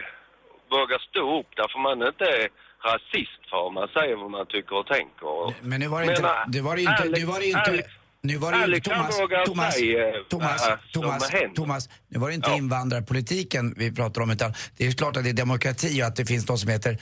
vågar 0.71 0.99
stå 1.11 1.39
upp 1.41 1.51
därför 1.57 1.79
man 1.79 2.09
inte 2.09 2.25
är 2.25 2.49
rasist 2.91 3.41
för 3.51 3.71
man 3.71 3.89
säger 3.89 4.17
vad 4.17 4.31
man 4.31 4.47
tycker 4.47 4.75
och 4.77 4.87
tänker. 4.87 5.55
Men 5.69 5.81
nu 5.81 5.87
var 5.89 6.01
det 6.01 6.07
inte... 6.07 6.23
Men, 6.23 6.33
Nu 6.55 6.61
var 6.61 6.75
det 6.77 6.83
inte... 6.83 7.03
Alex- 7.03 7.21
Nu 7.21 7.27
var 7.27 7.39
det 7.41 7.47
inte 7.47 7.61
Alex- 7.61 7.89
nu 8.31 8.37
var 8.37 8.53
det 8.53 8.59
ju 8.59 8.65
Alex, 8.65 8.89
Thomas, 8.89 9.19
Thomas, 9.47 9.75
säga, 9.75 10.13
Thomas, 10.29 10.65
som 10.93 11.03
Thomas. 11.03 11.31
Thomas, 11.55 11.89
nu 12.09 12.19
var 12.19 12.29
det 12.29 12.35
inte 12.35 12.51
invandrarpolitiken 12.51 13.75
vi 13.77 13.95
pratar 13.95 14.21
om 14.23 14.31
utan 14.31 14.53
det 14.77 14.87
är 14.87 14.93
klart 14.93 15.17
att 15.17 15.25
det 15.25 15.31
är 15.31 15.41
demokrati 15.47 16.03
och 16.03 16.07
att 16.07 16.17
det 16.17 16.27
finns 16.27 16.49
något 16.49 16.61
som 16.65 16.71
heter, 16.71 16.93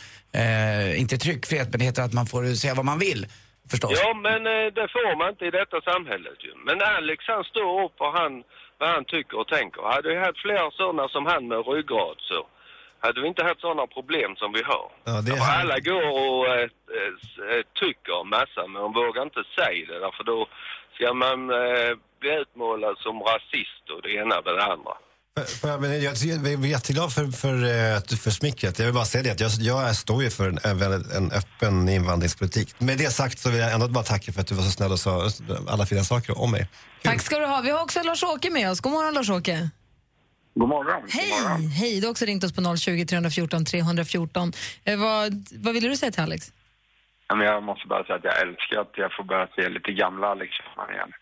eh, 0.40 1.00
inte 1.00 1.16
tryckfrihet, 1.18 1.68
men 1.70 1.78
det 1.80 1.84
heter 1.84 2.02
att 2.02 2.12
man 2.12 2.26
får 2.26 2.42
säga 2.62 2.74
vad 2.74 2.84
man 2.84 2.98
vill. 2.98 3.26
Förstås. 3.70 3.92
Ja, 4.02 4.14
men 4.26 4.40
eh, 4.46 4.66
det 4.78 4.86
får 4.94 5.16
man 5.20 5.28
inte 5.32 5.44
i 5.50 5.50
detta 5.60 5.78
samhället 5.90 6.38
ju. 6.46 6.52
Men 6.66 6.76
Alex 6.96 7.18
han 7.34 7.44
står 7.44 7.84
upp 7.84 7.94
för 7.98 8.10
han, 8.20 8.32
vad 8.78 8.88
han 8.96 9.04
tycker 9.04 9.36
och 9.42 9.48
tänker. 9.56 9.82
Hade 9.94 10.08
vi 10.08 10.18
haft 10.26 10.40
fler 10.46 10.70
sådana 10.80 11.08
som 11.14 11.26
han 11.26 11.42
med 11.48 11.60
ryggrad 11.72 12.16
så 12.30 12.40
hade 13.04 13.18
vi 13.22 13.26
inte 13.32 13.44
haft 13.48 13.60
sådana 13.66 13.86
problem 13.96 14.30
som 14.42 14.50
vi 14.56 14.62
har. 14.72 14.86
Ja, 15.10 15.14
det 15.24 15.32
är 15.32 15.40
alla 15.60 15.78
går 15.90 16.04
och 16.20 16.46
s- 16.64 17.38
eh, 17.50 17.62
tycker 17.82 18.12
en 18.22 18.28
massa 18.36 18.60
men 18.72 18.78
de 18.84 18.88
vågar 19.02 19.22
inte 19.28 19.42
säga 19.58 19.82
det 19.90 19.98
därför 20.06 20.24
då 20.32 20.38
ska 20.94 21.06
man 21.24 21.38
eh, 21.62 21.90
bli 22.20 22.30
utmålad 22.42 22.94
som 23.04 23.14
rasist 23.30 23.84
och 23.94 24.00
det 24.04 24.12
ena 24.20 24.34
med 24.46 24.54
det 24.58 24.64
andra. 24.74 24.94
För- 25.38 25.58
för- 25.60 25.78
men 25.78 25.90
Jag 26.02 26.14
jag 26.14 26.46
är 26.46 26.66
jätteglad 26.66 27.12
för, 27.16 27.24
för, 27.42 27.54
att- 27.96 28.12
för 28.24 28.30
smickret. 28.30 28.78
Jag 28.78 28.86
vill 28.86 28.94
bara 28.94 29.04
säga 29.04 29.22
det 29.22 29.30
att 29.30 29.40
jag, 29.40 29.50
jag 29.86 29.96
står 29.96 30.22
ju 30.22 30.30
för 30.30 30.48
en, 30.48 30.58
en, 30.64 30.78
väldigt- 30.78 31.12
en 31.12 31.32
öppen 31.32 31.88
invandringspolitik. 31.88 32.68
Med 32.80 32.98
det 32.98 33.10
sagt 33.10 33.38
så 33.38 33.50
vill 33.50 33.60
jag 33.60 33.72
ändå 33.72 33.88
bara 33.88 34.04
tacka 34.04 34.32
för 34.32 34.40
att 34.40 34.46
du 34.46 34.54
var 34.54 34.62
så 34.62 34.70
snäll 34.70 34.92
och 34.92 34.98
sa 35.00 35.28
alla 35.68 35.86
fina 35.86 36.04
saker 36.04 36.38
om 36.42 36.50
mig. 36.50 36.68
Tack 37.02 37.20
ska 37.22 37.38
du 37.38 37.46
ha. 37.46 37.60
Vi 37.60 37.70
har 37.70 37.82
också 37.82 38.02
Lars-Åke 38.02 38.50
med 38.50 38.70
oss. 38.70 38.80
God 38.80 38.92
morgon 38.92 39.14
Lars-Åke. 39.14 39.70
God 40.54 40.68
morgon. 40.68 41.02
Hej! 41.08 41.68
Hej, 41.68 42.00
du 42.00 42.06
har 42.06 42.10
också 42.10 42.24
ringt 42.24 42.44
oss 42.44 42.52
på 42.52 42.76
020 42.76 43.06
314 43.06 43.64
314. 43.64 44.52
Eh, 44.84 44.98
vad, 44.98 45.32
vad 45.64 45.74
ville 45.74 45.88
du 45.88 45.96
säga 45.96 46.12
till 46.12 46.22
Alex? 46.22 46.52
Ja, 47.28 47.36
men 47.36 47.46
jag 47.46 47.62
måste 47.62 47.86
bara 47.88 48.04
säga 48.04 48.16
att 48.16 48.24
jag 48.24 48.40
älskar 48.40 48.80
att 48.80 48.92
jag 48.94 49.12
får 49.16 49.24
börja 49.24 49.48
se 49.56 49.68
lite 49.68 49.92
gamla 49.92 50.26
Alex 50.26 50.50
Schulman 50.52 50.90
igen. 50.94 51.12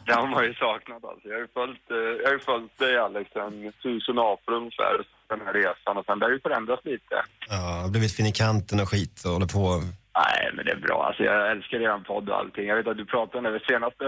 det 0.06 0.12
har 0.12 0.26
man 0.26 0.44
ju 0.44 0.54
saknat 0.54 1.04
alltså. 1.04 1.28
Jag 1.28 1.34
har 1.34 1.40
ju 1.40 1.52
följt, 1.60 1.90
eh, 1.90 1.96
jag 1.96 2.26
har 2.28 2.36
ju 2.38 2.44
följt 2.52 2.78
dig 2.78 2.98
Alex 2.98 3.36
en 3.36 3.72
tusen 3.82 4.18
apor 4.18 4.52
ungefär, 4.54 4.94
den 5.28 5.40
här 5.46 5.52
resan 5.52 5.96
och 5.96 6.04
sen 6.06 6.18
det 6.18 6.26
har 6.26 6.32
ju 6.32 6.40
förändrats 6.40 6.84
lite. 6.84 7.16
Ja, 7.48 7.56
har 7.82 7.90
blivit 7.90 8.16
fin 8.16 8.26
i 8.26 8.32
kanten 8.32 8.80
och 8.80 8.88
skit 8.88 9.16
och 9.24 9.32
håller 9.32 9.52
på. 9.58 9.62
Nej, 10.22 10.50
men 10.54 10.64
det 10.64 10.72
är 10.72 10.86
bra. 10.88 10.98
Alltså 11.06 11.22
jag 11.22 11.50
älskar 11.50 11.80
er 11.80 12.04
podd 12.10 12.28
och 12.28 12.38
allting. 12.38 12.66
Jag 12.66 12.76
vet 12.76 12.86
att 12.86 12.96
du 12.96 13.06
pratade 13.14 13.48
om 13.48 13.54
det 13.54 13.64
senaste 13.72 14.04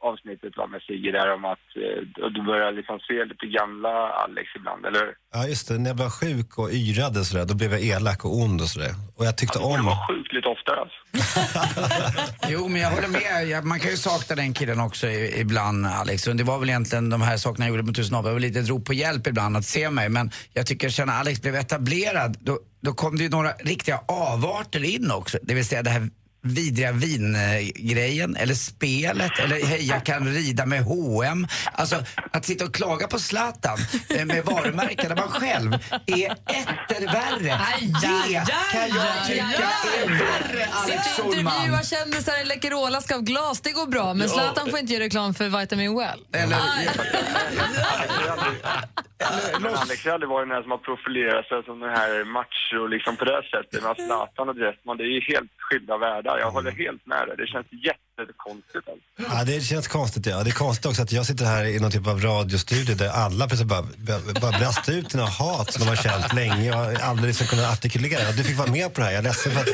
avsnittet 0.00 0.56
var 0.56 0.66
med 0.66 0.80
Sigge 0.82 1.10
där 1.12 1.34
om 1.34 1.44
att 1.44 1.66
eh, 1.84 2.28
du 2.36 2.42
börjar 2.50 2.72
liksom 2.72 2.98
se 3.08 3.24
lite 3.30 3.46
gamla 3.46 3.88
Alex 4.24 4.46
ibland, 4.58 4.86
eller? 4.86 5.06
Ja, 5.34 5.46
just 5.46 5.68
det. 5.68 5.78
När 5.78 5.90
jag 5.90 5.94
var 5.96 6.10
sjuk 6.10 6.58
och 6.58 6.70
yrade 6.70 7.18
och 7.20 7.26
sådär, 7.26 7.44
då 7.44 7.54
blev 7.54 7.72
jag 7.72 7.82
elak 7.82 8.24
och 8.24 8.36
ond 8.42 8.60
och 8.60 8.68
sådär. 8.68 8.92
Och 9.16 9.24
jag 9.26 9.36
tyckte 9.38 9.58
Det 9.58 9.62
borde 9.62 9.78
om... 9.80 9.86
vara 9.86 10.06
sjukt 10.08 10.32
lite 10.32 10.48
oftare 10.48 10.78
alltså. 10.80 10.98
Jo, 12.48 12.68
men 12.68 12.80
jag 12.80 12.90
håller 12.90 13.08
med. 13.08 13.48
Ja, 13.48 13.62
Man 13.62 13.80
kan 13.80 13.90
ju 13.90 13.96
sakna 13.96 14.36
den 14.36 14.52
killen 14.54 14.80
också 14.80 15.06
i- 15.06 15.40
ibland, 15.40 15.86
Alex. 15.86 16.26
Och 16.26 16.36
det 16.36 16.44
var 16.44 16.58
väl 16.58 16.68
egentligen 16.68 17.10
de 17.10 17.22
här 17.22 17.36
sakerna 17.36 17.64
jag 17.64 17.70
gjorde 17.70 17.82
med 17.82 17.96
Tusen. 17.96 18.14
Jag 18.16 18.22
var 18.22 18.40
lite 18.40 18.60
drog 18.62 18.86
på 18.86 18.92
hjälp 18.94 19.26
ibland 19.26 19.56
att 19.56 19.64
se 19.64 19.90
mig. 19.90 20.08
Men 20.08 20.30
jag 20.52 20.66
tycker 20.66 20.88
sen 20.88 21.06
när 21.06 21.14
Alex 21.20 21.42
blev 21.42 21.54
etablerad, 21.56 22.36
då, 22.40 22.58
då 22.80 22.92
kom 22.92 23.16
det 23.16 23.22
ju 23.22 23.28
några 23.30 23.50
riktiga 23.52 23.98
avarter 24.08 24.84
in 24.84 25.10
också. 25.10 25.38
Det 25.42 25.54
vill 25.54 25.66
säga 25.66 25.82
det 25.82 25.90
här 25.90 26.08
vidriga 26.42 26.92
vingrejen 26.92 28.36
eller 28.36 28.54
spelet 28.54 29.38
eller 29.38 29.66
hej 29.66 29.86
jag 29.88 30.04
kan 30.04 30.28
rida 30.34 30.66
med 30.66 30.82
H&M. 30.84 31.46
Alltså 31.72 31.96
att 32.32 32.44
sitta 32.44 32.64
och 32.64 32.74
klaga 32.74 33.06
på 33.08 33.18
Zlatan 33.18 33.78
eh, 34.08 34.24
med 34.24 34.44
varumärken 34.44 35.08
där 35.08 35.16
man 35.16 35.28
själv 35.28 35.72
är 36.06 36.30
etter 36.30 37.06
värre. 37.12 37.60
Aj, 37.74 37.92
Det 38.02 38.44
kan 38.72 38.88
jag 38.88 39.26
tycka 39.26 39.44
är 39.44 40.08
värre 40.08 40.66
Alex 40.72 41.04
Sitta 41.04 41.22
och 41.28 41.34
intervjua 41.34 41.82
kändisar 41.82 42.42
i 42.42 42.44
Läkerol-aska 42.44 43.14
av 43.14 43.22
glas, 43.22 43.60
det 43.60 43.72
går 43.72 43.86
bra. 43.86 44.14
Men 44.14 44.26
Ja. 44.28 44.32
Zlatan 44.34 44.70
får 44.70 44.78
inte 44.78 44.92
göra 44.92 45.04
reklam 45.04 45.34
för 45.34 45.60
Vitamin 45.60 45.96
Well. 45.98 46.20
Eller, 46.32 46.56
Alex 49.82 50.04
har 50.04 50.12
aldrig 50.12 50.28
varit 50.28 50.48
den 50.48 50.54
här 50.56 50.62
som 50.62 50.70
har 50.70 50.78
profilerat 50.78 51.46
sig 51.48 51.64
som 51.64 51.80
den 51.80 51.90
här 51.90 52.24
macho 52.24 52.86
liksom 52.86 53.16
på 53.16 53.24
det 53.24 53.42
sättet. 53.52 53.82
Men 53.82 53.94
Zlatan 54.06 54.48
och 54.48 54.56
Dressman, 54.56 54.96
det 54.96 55.04
är 55.04 55.14
ju 55.18 55.20
helt 55.34 55.50
skilda 55.58 55.96
världar. 55.98 56.35
Jag 56.38 56.50
håller 56.50 56.70
helt 56.70 57.06
med 57.06 57.28
dig. 57.28 57.36
Det 57.36 57.46
känns 57.46 57.66
jättekonstigt. 57.88 58.88
Alltså. 58.88 59.36
Ja, 59.36 59.44
det 59.44 59.60
känns 59.60 59.88
konstigt. 59.88 60.26
Ja. 60.26 60.42
Det 60.44 60.50
är 60.50 60.52
konstigt 60.66 60.86
också 60.86 61.02
att 61.02 61.12
jag 61.12 61.26
sitter 61.26 61.44
här 61.44 61.64
i 61.64 61.80
någon 61.80 61.90
typ 61.90 62.06
av 62.06 62.20
radiostudio 62.20 62.94
där 62.94 63.08
alla 63.08 63.46
plötsligt 63.46 63.68
bara, 63.68 63.84
bara, 64.40 64.58
brast 64.58 64.88
ut 64.88 65.10
sina 65.10 65.26
hat 65.26 65.72
som 65.72 65.82
de 65.82 65.88
har 65.88 65.96
känt 65.96 66.32
länge 66.34 66.70
och 66.76 67.00
aldrig 67.10 67.26
liksom 67.26 67.46
kunnat 67.46 67.72
artikulera. 67.72 68.32
Du 68.32 68.44
fick 68.44 68.58
vara 68.58 68.70
med 68.70 68.94
på 68.94 69.00
det 69.00 69.06
här. 69.06 69.12
Jag 69.12 69.18
är 69.18 69.22
ledsen 69.22 69.52
för 69.52 69.60
att 69.60 69.66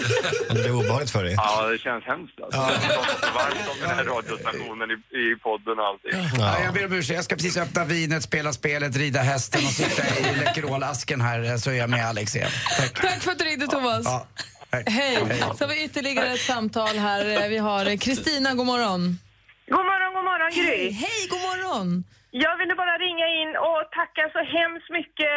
det 0.48 0.62
blev 0.62 0.76
obehagligt 0.76 1.10
för 1.10 1.24
dig. 1.24 1.34
Ja, 1.36 1.66
det 1.66 1.78
känns 1.78 2.04
hemskt 2.04 2.40
alltså. 2.42 2.60
Jag 2.60 2.82
pratar 2.82 3.32
varmt 3.34 3.68
om 3.72 3.76
den 3.80 3.90
här 3.96 4.04
radiostationen 4.04 4.90
i, 4.90 4.96
i 5.22 5.36
podden 5.36 5.78
och 5.78 5.86
allting. 5.86 6.38
Ja. 6.38 6.62
Jag 6.64 6.74
ber 6.74 6.86
om 6.86 6.92
ursäkt, 6.92 7.16
jag 7.16 7.24
ska 7.24 7.34
precis 7.34 7.56
öppna 7.56 7.84
vinet, 7.84 8.22
spela 8.22 8.52
spelet, 8.52 8.96
rida 8.96 9.20
hästen 9.20 9.60
och 9.66 9.72
sitta 9.72 10.02
i 10.18 10.36
Läkerolasken 10.36 11.20
här 11.20 11.58
så 11.58 11.70
är 11.70 11.74
jag 11.74 11.90
med 11.90 12.06
Alex 12.06 12.36
igen. 12.36 12.50
Tack. 12.78 13.00
Tack 13.00 13.22
för 13.22 13.30
att 13.32 13.38
du 13.38 13.44
ringde, 13.44 13.66
Thomas. 13.66 14.04
Ja. 14.04 14.26
Hej. 14.72 15.16
Så 15.56 15.64
har 15.64 15.68
vi 15.68 15.84
ytterligare 15.84 16.26
ett 16.32 16.40
samtal 16.40 16.96
här. 16.96 17.48
Vi 17.48 17.58
har 17.58 17.96
Kristina, 17.96 18.54
god 18.54 18.66
morgon. 18.66 19.02
God 19.74 19.84
morgon, 19.90 20.10
god 20.14 20.24
morgon 20.24 20.50
Gry. 20.50 20.90
Hej, 20.90 21.20
god 21.30 21.42
morgon. 21.48 22.04
Jag 22.30 22.54
ville 22.60 22.74
bara 22.82 22.96
ringa 23.06 23.26
in 23.40 23.50
och 23.68 23.82
tacka 24.00 24.24
så 24.36 24.40
hemskt 24.58 24.90
mycket 24.98 25.36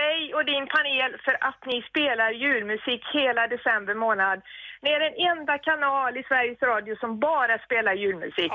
dig 0.00 0.18
och 0.36 0.44
din 0.52 0.66
panel 0.76 1.10
för 1.24 1.34
att 1.48 1.60
ni 1.70 1.78
spelar 1.90 2.30
julmusik 2.44 3.02
hela 3.18 3.42
december 3.54 3.94
månad. 4.04 4.38
Ni 4.82 4.88
är 4.96 5.00
den 5.06 5.16
enda 5.32 5.54
kanal 5.68 6.10
i 6.20 6.22
Sveriges 6.28 6.62
Radio 6.72 6.94
som 7.02 7.10
bara 7.28 7.54
spelar 7.66 7.94
julmusik. 8.02 8.52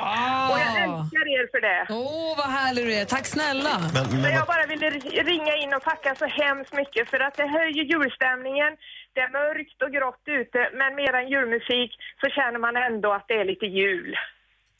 Och 0.51 0.59
jag 0.65 0.71
älskar 0.85 1.25
er 1.37 1.45
för 1.53 1.61
det. 1.69 1.81
Åh, 1.89 1.97
oh, 1.97 2.31
vad 2.39 2.49
härlig 2.59 2.83
du 2.87 2.93
är. 3.01 3.05
Tack 3.15 3.25
snälla. 3.35 3.73
Men, 3.93 4.23
Så 4.23 4.29
jag 4.39 4.45
bara 4.53 4.65
ville 4.73 4.89
ringa 5.31 5.55
in 5.63 5.71
och 5.77 5.83
tacka 5.91 6.11
så 6.21 6.25
hemskt 6.41 6.73
mycket 6.81 7.03
för 7.11 7.19
att 7.27 7.35
det 7.41 7.47
höjer 7.57 7.83
julstämningen. 7.93 8.71
Det 9.15 9.21
är 9.27 9.31
mörkt 9.41 9.77
och 9.85 9.91
grått 9.97 10.23
ute, 10.41 10.59
men 10.79 10.89
med 10.99 11.13
en 11.21 11.27
julmusik 11.33 11.91
så 12.21 12.25
känner 12.37 12.59
man 12.65 12.75
ändå 12.87 13.09
att 13.17 13.25
det 13.27 13.37
är 13.41 13.45
lite 13.51 13.65
jul. 13.81 14.15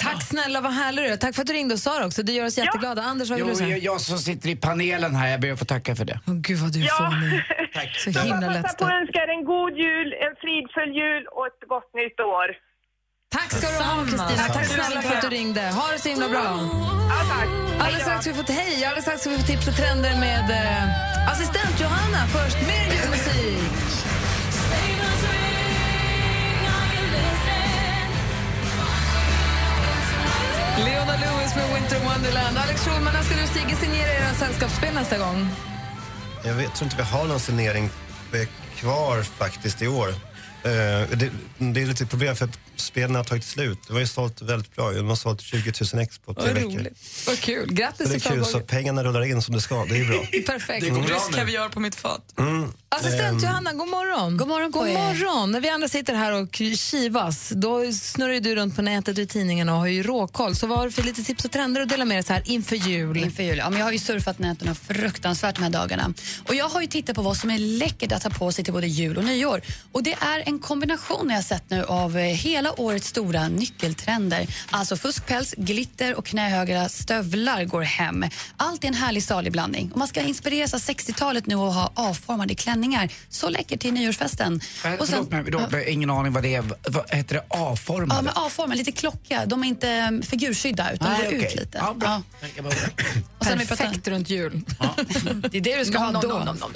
Tack 0.07 0.21
snälla, 0.33 0.57
vad 0.67 0.73
härlig 0.81 1.01
du 1.05 1.07
är. 1.13 1.17
Tack 1.17 1.35
för 1.35 1.41
att 1.41 1.47
du 1.51 1.53
ringde 1.59 1.73
och 1.77 1.79
sa 1.87 1.99
det 1.99 2.05
också. 2.09 2.23
Det 2.23 2.31
gör 2.37 2.45
oss 2.45 2.57
jätteglada. 2.57 3.01
Anders, 3.11 3.29
vad 3.29 3.37
vill 3.39 3.47
Jo, 3.47 3.53
du 3.53 3.57
säga? 3.63 3.69
jag, 3.69 3.79
jag 3.89 4.01
som 4.01 4.17
sitter 4.17 4.49
i 4.49 4.55
panelen 4.55 5.15
här, 5.15 5.27
jag 5.33 5.39
ber 5.43 5.51
att 5.53 5.59
få 5.59 5.65
tacka 5.75 5.91
för 5.99 6.05
det. 6.05 6.17
Åh, 6.27 6.33
Gud 6.47 6.57
vad 6.63 6.71
du 6.73 6.79
är 6.81 6.85
Ja. 6.85 6.97
fånig. 6.97 7.41
Så 8.03 8.11
Så 8.13 8.19
himla 8.19 8.45
jag 8.53 8.63
passar 8.63 8.77
på 8.77 8.85
att 8.85 8.93
önska 9.01 9.17
er 9.25 9.27
en 9.37 9.45
god 9.53 9.73
jul, 9.85 10.07
en 10.25 10.33
fridfull 10.41 10.91
jul 11.01 11.23
och 11.35 11.45
ett 11.49 11.61
gott 11.73 11.89
nytt 12.01 12.19
år. 12.19 12.47
Tack 13.37 13.49
ska 13.57 13.67
du 13.75 13.79
ha, 13.89 13.95
Kristina. 14.03 14.43
Tack 14.55 14.65
snälla 14.65 15.01
för 15.01 15.15
att 15.15 15.21
du 15.21 15.29
ringde. 15.39 15.61
Ha 15.79 15.85
det 15.93 15.99
så 15.99 16.09
himla 16.09 16.27
bra. 16.35 16.45
Ja, 17.13 17.19
tack. 17.33 17.49
Alldeles 17.81 18.01
strax 18.07 18.19
ska 18.25 18.29
vi 18.33 18.37
få 18.43 18.53
hej, 18.61 18.85
alldeles 18.85 19.05
strax 19.05 19.17
ska 19.21 19.29
vi 19.29 19.37
få 19.43 19.47
tips 19.51 19.67
och 19.71 19.75
trender 19.81 20.13
med 20.27 20.45
eh, 20.59 21.31
assistent 21.31 21.75
Johanna. 21.83 22.21
Först 22.35 22.57
mer 22.71 22.85
julmusik. 22.95 23.59
Lewis 31.55 31.55
med 31.55 31.81
Winter 31.81 31.99
Wonderland. 31.99 32.57
Alex 32.57 32.81
Schulman, 32.85 33.13
när 33.13 33.23
ska 33.23 33.35
du 33.35 33.43
och 33.43 33.49
Sigge 33.49 33.75
signera 33.75 34.13
era 34.13 34.33
sällskapsspel 34.33 34.93
nästa 34.93 35.17
gång? 35.17 35.47
Jag 36.43 36.53
vet, 36.53 36.75
tror 36.75 36.83
inte 36.85 36.97
vi 36.97 37.03
har 37.03 37.25
någon 37.25 37.39
signering 37.39 37.89
kvar 38.75 39.23
faktiskt 39.23 39.81
i 39.81 39.87
år. 39.87 40.09
Eh, 40.09 40.11
det, 40.63 41.31
det 41.57 41.81
är 41.81 41.85
lite 41.85 42.05
problem 42.05 42.35
för 42.35 42.45
att 42.45 42.59
spelen 42.75 43.15
har 43.15 43.23
tagit 43.23 43.43
slut. 43.43 43.79
Det 43.87 43.93
var 43.93 43.99
ju 43.99 44.07
sålt 44.07 44.41
väldigt 44.41 44.75
bra. 44.75 44.91
De 44.91 45.07
har 45.07 45.15
sålt 45.15 45.41
20 45.41 45.73
000 45.93 46.01
ex 46.03 46.17
på 46.19 46.33
tre 46.33 46.43
Vad 46.45 46.53
veckor. 46.53 46.69
roligt. 46.69 47.23
Vad 47.27 47.39
kul. 47.39 47.67
Så 47.67 47.73
Grattis 47.73 48.09
det 48.09 48.15
är 48.15 48.19
kul, 48.19 48.45
så 48.45 48.59
pengarna 48.59 49.03
rullar 49.03 49.25
in 49.25 49.41
som 49.41 49.55
det 49.55 49.61
ska. 49.61 49.85
Det 49.85 49.97
är 49.97 50.05
bra. 50.05 50.25
Perfekt. 50.53 50.85
Det 50.85 50.89
går 50.89 51.01
rysk 51.01 51.33
kaviar 51.35 51.69
på 51.69 51.79
mitt 51.79 51.95
fat. 51.95 52.33
Mm. 52.39 52.73
Assistent 53.01 53.43
Ehm, 53.43 53.49
Johanna, 53.49 53.73
god 53.73 53.87
morgon. 53.89 54.37
God 54.37 54.47
morgon 54.47 54.71
God 54.71 54.87
morgon. 54.87 55.51
När 55.51 55.61
vi 55.61 55.69
andra 55.69 55.87
sitter 55.87 56.13
här 56.13 56.31
och 56.31 56.61
kivas, 56.75 57.49
då 57.55 57.91
snurrar 57.91 58.33
ju 58.33 58.39
du 58.39 58.55
runt 58.55 58.75
på 58.75 58.81
nätet 58.81 59.17
och 59.17 59.23
i 59.23 59.27
tidningarna 59.27 59.73
och 59.73 59.79
har 59.79 59.87
ju 59.87 60.03
råkoll. 60.03 60.55
Så 60.55 60.67
vad 60.67 60.77
har 60.77 60.85
du 60.85 60.91
för 60.91 61.03
lite 61.03 61.23
tips 61.23 61.45
och 61.45 61.51
trender 61.51 61.81
att 61.81 61.89
dela 61.89 62.05
med 62.05 62.17
dig 62.17 62.23
så 62.23 62.33
här 62.33 62.43
inför 62.45 62.75
jul? 62.75 63.17
Inför 63.17 63.43
jul. 63.43 63.57
Ja, 63.57 63.69
men 63.69 63.79
jag 63.79 63.85
har 63.85 63.91
ju 63.91 63.99
surfat 63.99 64.39
näten 64.39 64.75
fruktansvärt 64.75 65.55
de 65.55 65.63
här 65.63 65.69
dagarna. 65.69 66.13
Och 66.47 66.55
jag 66.55 66.69
har 66.69 66.81
ju 66.81 66.87
tittat 66.87 67.15
på 67.15 67.21
vad 67.21 67.37
som 67.37 67.49
är 67.51 67.57
läckert 67.59 68.11
att 68.11 68.23
ha 68.23 68.29
på 68.29 68.51
sig 68.51 68.63
till 68.63 68.73
både 68.73 68.87
jul 68.87 69.17
och 69.17 69.23
nyår. 69.23 69.61
Och 69.91 70.03
det 70.03 70.13
är 70.13 70.43
en 70.45 70.59
kombination 70.59 71.29
jag 71.29 71.35
har 71.35 71.43
sett 71.43 71.69
nu 71.69 71.83
av 71.83 72.17
eh, 72.17 72.23
hela 72.23 72.79
årets 72.81 73.07
stora 73.07 73.47
nyckeltrender. 73.47 74.47
Alltså 74.71 74.97
fuskpäls, 74.97 75.53
glitter 75.57 76.15
och 76.15 76.25
knähöga 76.25 76.89
stövlar 76.89 77.63
går 77.65 77.81
hem. 77.81 78.25
Allt 78.57 78.83
är 78.83 78.87
en 78.87 78.93
härlig 78.93 79.23
salig 79.23 79.51
blandning. 79.51 79.91
Och 79.91 79.97
man 79.97 80.07
ska 80.07 80.21
inspireras 80.21 80.73
av 80.73 80.79
60-talet 80.79 81.45
nu 81.47 81.55
och 81.55 81.73
ha 81.73 81.91
avformade 81.95 82.55
klänningar. 82.55 82.90
Så 83.29 83.49
läckert 83.49 83.79
till 83.79 83.93
nyårsfesten. 83.93 84.61
Äh, 84.85 84.93
Och 84.93 85.07
Förlåt 85.07 85.31
mig, 85.31 85.43
då, 85.43 85.59
jag 85.59 85.67
har 85.69 85.89
ingen 85.89 86.09
aning 86.09 86.33
vad 86.33 86.43
det 86.43 86.55
är. 86.55 86.63
Vad 86.87 87.09
heter 87.15 87.35
det? 87.35 87.43
A-formade? 87.49 88.15
Ja, 88.15 88.21
men 88.21 88.33
A-formen, 88.35 88.77
lite 88.77 88.91
klockiga. 88.91 89.45
De 89.45 89.63
är 89.63 89.67
inte 89.67 90.07
um, 90.11 90.21
figursydda 90.21 90.91
utan 90.91 91.11
Nej, 91.11 91.21
går 91.21 91.27
okej. 91.27 91.47
ut 91.53 91.55
lite. 91.59 91.77
Ja, 91.77 91.93
bra. 91.93 92.21
Och 93.39 93.45
sen 93.45 93.59
Perfekt 93.67 94.07
runt 94.07 94.29
jul. 94.29 94.61
Det 95.51 95.57
är 95.57 95.61
det 95.61 95.77
du 95.77 95.85
ska 95.85 95.97
ha 95.99 96.11
då. 96.11 96.27
nom, 96.27 96.45
nom, 96.45 96.57
nom. 96.57 96.71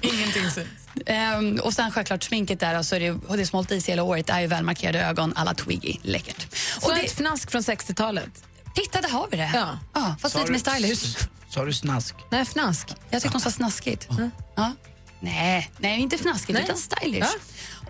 Ingenting 0.00 0.50
syns. 0.50 0.68
Ehm, 1.06 1.56
och 1.56 1.72
sen 1.74 1.90
självklart 1.90 2.22
sminket 2.22 2.60
där, 2.60 2.74
alltså 2.74 2.98
det, 2.98 3.10
och 3.10 3.36
det 3.36 3.46
som 3.46 3.56
hållit 3.56 3.70
i 3.72 3.80
sig 3.80 3.92
hela 3.92 4.02
året 4.02 4.30
är 4.30 4.40
ju 4.40 4.46
välmarkerade 4.46 5.00
ögon 5.04 5.32
alla 5.36 5.54
Twiggy. 5.54 5.96
Läckert. 6.02 6.46
Så 6.80 6.86
Och 6.86 6.96
ett 6.96 7.02
det, 7.02 7.08
fnask 7.08 7.50
från 7.50 7.62
60-talet. 7.62 8.44
titta, 8.74 9.00
där 9.00 9.08
har 9.08 9.28
vi 9.30 9.36
det. 9.36 9.50
Ja. 9.54 9.78
Ja, 9.94 10.16
fast 10.20 10.32
Sa 10.34 10.38
lite 10.40 10.52
mer 10.52 10.58
du- 10.58 10.96
stylish. 10.96 11.18
Sa 11.50 11.64
du 11.64 11.72
snask? 11.72 12.14
Nej, 12.30 12.44
fnask. 12.44 12.88
Jag 13.10 13.22
tyckte 13.22 13.34
hon 13.34 13.40
sa 13.40 13.50
snaskigt. 13.50 14.08
Ja. 14.56 14.72
Nej, 15.20 15.70
nej, 15.78 16.00
inte 16.00 16.18
fnaskigt 16.18 16.52
Nej. 16.54 16.62
utan 16.64 16.76
stylish. 16.76 17.18
Ja. 17.20 17.40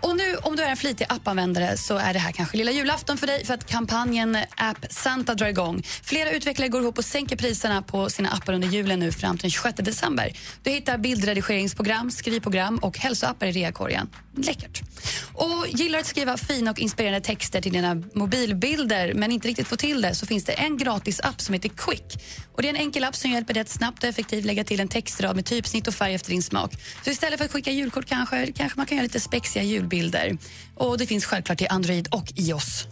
Och 0.01 0.17
nu 0.17 0.35
om 0.35 0.55
du 0.55 0.63
är 0.63 0.69
en 0.69 0.77
flitig 0.77 1.05
appanvändare 1.09 1.77
så 1.77 1.97
är 1.97 2.13
det 2.13 2.19
här 2.19 2.31
kanske 2.31 2.57
lilla 2.57 2.71
julafton 2.71 3.17
för 3.17 3.27
dig 3.27 3.45
för 3.45 3.53
att 3.53 3.65
kampanjen 3.65 4.37
App 4.55 4.85
Santa 4.89 5.35
drar 5.35 5.47
igång. 5.47 5.83
Flera 6.03 6.31
utvecklare 6.31 6.69
går 6.69 6.81
ihop 6.81 6.97
och 6.97 7.05
sänker 7.05 7.35
priserna 7.35 7.81
på 7.81 8.09
sina 8.09 8.29
appar 8.29 8.53
under 8.53 8.67
julen 8.67 8.99
nu 8.99 9.11
fram 9.11 9.37
till 9.37 9.41
den 9.41 9.51
26 9.51 9.75
december. 9.77 10.31
Du 10.63 10.69
hittar 10.71 10.97
bildredigeringsprogram, 10.97 12.11
skrivprogram 12.11 12.77
och 12.77 12.97
hälsoappar 12.97 13.47
i 13.47 13.51
reakorgen. 13.51 14.09
Läckert. 14.37 14.81
Och 15.33 15.65
gillar 15.67 15.97
du 15.97 16.01
att 16.01 16.07
skriva 16.07 16.37
fina 16.37 16.71
och 16.71 16.79
inspirerande 16.79 17.21
texter 17.21 17.61
till 17.61 17.73
dina 17.73 17.95
mobilbilder 18.13 19.13
men 19.13 19.31
inte 19.31 19.47
riktigt 19.47 19.67
få 19.67 19.75
till 19.75 20.01
det 20.01 20.15
så 20.15 20.25
finns 20.25 20.45
det 20.45 20.53
en 20.53 20.77
gratis 20.77 21.19
app 21.19 21.41
som 21.41 21.53
heter 21.53 21.69
Quick. 21.69 22.17
Och 22.53 22.61
det 22.61 22.67
är 22.67 22.73
en 22.73 22.81
enkel 22.81 23.03
app 23.03 23.15
som 23.15 23.31
hjälper 23.31 23.53
dig 23.53 23.61
att 23.61 23.69
snabbt 23.69 24.03
och 24.03 24.09
effektivt 24.09 24.45
lägga 24.45 24.63
till 24.63 24.79
en 24.79 24.87
textrad 24.87 25.35
med 25.35 25.45
typsnitt 25.45 25.87
och 25.87 25.93
färg 25.93 26.13
efter 26.13 26.31
din 26.31 26.43
smak. 26.43 26.71
Så 27.03 27.09
istället 27.09 27.37
för 27.37 27.45
att 27.45 27.51
skicka 27.51 27.71
julkort 27.71 28.05
kanske, 28.05 28.51
kanske 28.51 28.79
man 28.79 28.85
kan 28.85 28.97
göra 28.97 29.03
lite 29.03 29.19
spexiga 29.19 29.63
julbilder. 29.97 30.37
Och 30.75 30.97
det 30.97 31.05
finns 31.07 31.25
självklart 31.25 31.57
till 31.57 31.67
Android 31.69 32.07
och 32.11 32.33
iOS. 32.35 32.87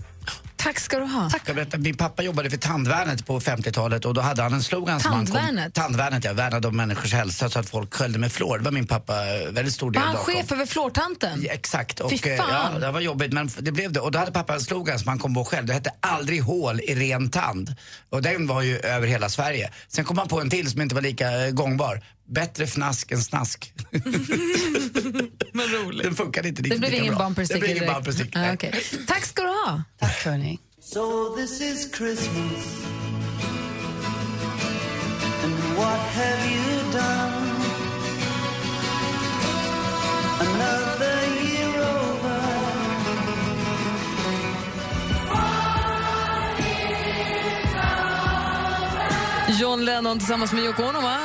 Tack 0.56 0.80
ska 0.80 1.00
du 1.00 1.06
ha. 1.06 1.30
Jag 1.46 1.56
berätta, 1.56 1.78
min 1.78 1.98
pappa 1.98 2.24
jobbade 2.24 2.50
för 2.50 2.58
Tandvärnet 2.58 3.26
på 3.26 3.40
50-talet 3.40 4.06
och 4.06 4.14
då 4.14 4.22
hade 4.22 4.42
han 4.42 4.54
en 4.54 4.64
slogan 4.64 5.00
som 5.00 5.12
han 5.14 5.26
Tandvärnet? 5.26 5.74
kom, 5.74 5.84
Tandvärnet, 5.84 6.24
ja. 6.24 6.34
Värnade 6.34 6.68
om 6.68 6.78
människors 6.78 7.14
hälsa 7.14 7.50
så 7.50 7.60
att 7.60 7.70
folk 7.70 7.94
sköljde 7.94 8.20
med 8.20 8.32
fluor. 8.32 8.58
Det 8.58 8.64
var 8.64 8.72
min 8.72 8.88
pappa 8.88 9.14
eh, 9.14 9.52
väldigt 9.52 9.74
stor 9.74 9.92
del 9.92 10.00
Var 10.02 10.08
han 10.08 10.16
bakom. 10.16 10.34
chef 10.34 10.52
över 10.52 10.66
fluortanten? 10.66 11.40
Ja, 11.44 11.54
Exakt. 11.54 12.00
Och, 12.00 12.10
Fy 12.10 12.30
eh, 12.30 12.38
fan. 12.38 12.74
Ja, 12.74 12.80
det 12.80 12.92
var 12.92 13.00
jobbigt 13.00 13.34
men 13.34 13.50
det 13.60 13.72
blev 13.72 13.92
det. 13.92 14.00
Och 14.00 14.12
då 14.12 14.20
hade 14.20 14.32
pappa 14.32 14.54
en 14.54 14.62
slogan 14.62 15.00
som 15.00 15.08
han 15.08 15.20
kom 15.20 15.34
på 15.34 15.46
själv. 15.46 15.66
Det 15.68 15.74
hette 15.74 15.92
aldrig 16.00 16.42
hål 16.44 16.80
i 16.82 16.96
ren 16.96 17.30
tand. 17.30 17.76
Och 18.10 18.22
den 18.22 18.48
var 18.48 18.62
ju 18.62 18.78
över 18.80 19.08
hela 19.08 19.30
Sverige. 19.30 19.72
Sen 19.88 20.06
kom 20.06 20.18
han 20.18 20.28
på 20.28 20.42
en 20.42 20.50
till 20.50 20.72
som 20.72 20.82
inte 20.82 20.96
var 20.96 21.02
lika 21.02 21.46
eh, 21.46 21.52
gångbar. 21.52 22.02
Bättre 22.30 22.68
fnask 22.68 23.12
än 23.12 23.22
snask. 23.22 23.74
Men 25.54 25.68
roligt. 25.68 26.04
Den 26.04 26.16
funkade 26.16 26.48
inte 26.48 26.62
Det 26.62 26.66
riktigt 26.70 26.80
blev 26.80 26.92
lika 26.92 27.04
ingen 27.04 27.16
bra. 27.16 27.26
bumper 27.26 27.46
Det 27.54 27.60
blev 27.60 27.78
ingen 27.78 27.94
bumper 27.94 28.12
sticker. 28.12 28.50
Ah, 28.50 28.54
okej. 28.54 28.84
Tack 29.08 29.26
ska 29.26 29.42
du 29.42 29.48
ha. 29.50 29.84
Tack 30.00 30.26
hörni. 30.26 30.60
So 30.82 31.36
this 31.36 31.62
is 31.62 31.92
Christmas. 31.98 32.84
And 35.44 35.54
what 35.78 36.00
have 36.00 36.52
you 36.52 36.92
done? 36.92 37.48
Another 40.40 41.24
year 41.44 41.82
over. 41.82 42.42
John 49.60 49.86
Lennon 49.86 50.20
tillsammans 50.20 50.54
med 50.54 50.63
Yoko 50.63 50.84
Ono, 50.84 51.02
va? 51.02 51.18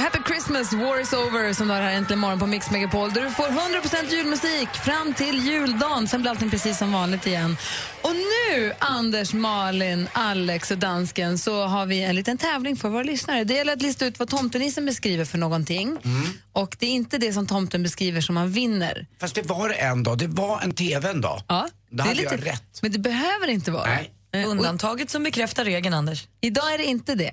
Happy 0.00 0.18
Christmas, 0.26 0.72
War 0.72 1.00
is 1.00 1.12
over, 1.12 1.52
som 1.52 1.68
du 1.68 1.74
har 1.74 1.80
här 1.80 1.92
äntligen 1.92 2.18
morgon 2.18 2.38
på 2.38 2.46
Mix 2.46 2.70
Megapol. 2.70 3.12
Där 3.12 3.22
du 3.22 3.30
får 3.30 3.44
100% 3.44 4.14
julmusik 4.14 4.68
fram 4.68 5.14
till 5.14 5.46
juldagen. 5.46 6.08
Sen 6.08 6.20
blir 6.20 6.30
allting 6.30 6.50
precis 6.50 6.78
som 6.78 6.92
vanligt 6.92 7.26
igen. 7.26 7.56
Och 8.02 8.10
nu, 8.14 8.72
Anders, 8.78 9.32
Malin, 9.32 10.08
Alex 10.12 10.70
och 10.70 10.78
dansken, 10.78 11.38
så 11.38 11.64
har 11.64 11.86
vi 11.86 12.02
en 12.02 12.14
liten 12.16 12.38
tävling 12.38 12.76
för 12.76 12.88
våra 12.88 13.02
lyssnare. 13.02 13.44
Det 13.44 13.54
gäller 13.54 13.72
att 13.72 13.82
lista 13.82 14.06
ut 14.06 14.18
vad 14.18 14.28
tomtenissen 14.28 14.86
beskriver 14.86 15.24
för 15.24 15.38
någonting. 15.38 15.98
Och 16.52 16.76
det 16.78 16.86
är 16.86 16.90
inte 16.90 17.18
det 17.18 17.32
som 17.32 17.46
tomten 17.46 17.82
beskriver 17.82 18.20
som 18.20 18.34
man 18.34 18.50
vinner. 18.52 19.06
Fast 19.20 19.34
det 19.34 19.42
var 19.42 19.68
det 19.68 19.74
en 19.74 20.02
dag. 20.02 20.18
Det 20.18 20.26
var 20.26 20.60
en 20.60 20.72
TV 20.74 21.10
en 21.10 21.20
dag. 21.20 21.42
Ja, 21.48 21.68
Då 21.90 22.04
hade 22.04 22.22
jag 22.22 22.46
rätt. 22.46 22.78
Men 22.82 22.92
det 22.92 22.98
behöver 22.98 23.48
inte 23.48 23.70
vara. 23.70 23.86
Nej. 23.86 24.10
Eh, 24.34 24.50
Undantaget 24.50 25.10
som 25.10 25.22
bekräftar 25.22 25.64
regeln, 25.64 25.94
Anders. 25.94 26.28
Idag 26.40 26.74
är 26.74 26.78
det 26.78 26.84
inte 26.84 27.14
det. 27.14 27.32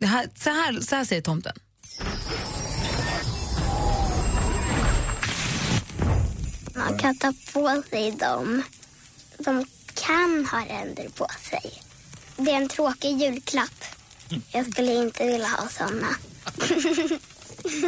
det 0.00 0.06
här, 0.06 0.26
så, 0.34 0.50
här, 0.50 0.80
så 0.80 0.96
här 0.96 1.04
säger 1.04 1.22
tomten. 1.22 1.52
Man 6.76 6.98
kan 6.98 7.16
ta 7.16 7.32
på 7.52 7.82
sig 7.90 8.10
dem. 8.10 8.62
De 9.38 9.64
kan 9.94 10.46
ha 10.50 10.58
ränder 10.58 11.08
på 11.08 11.26
sig. 11.50 11.82
Det 12.36 12.50
är 12.50 12.56
en 12.56 12.68
tråkig 12.68 13.22
julklapp. 13.22 13.84
Jag 14.52 14.72
skulle 14.72 14.94
inte 14.94 15.26
vilja 15.26 15.48
ha 15.48 15.68
såna. 15.68 16.08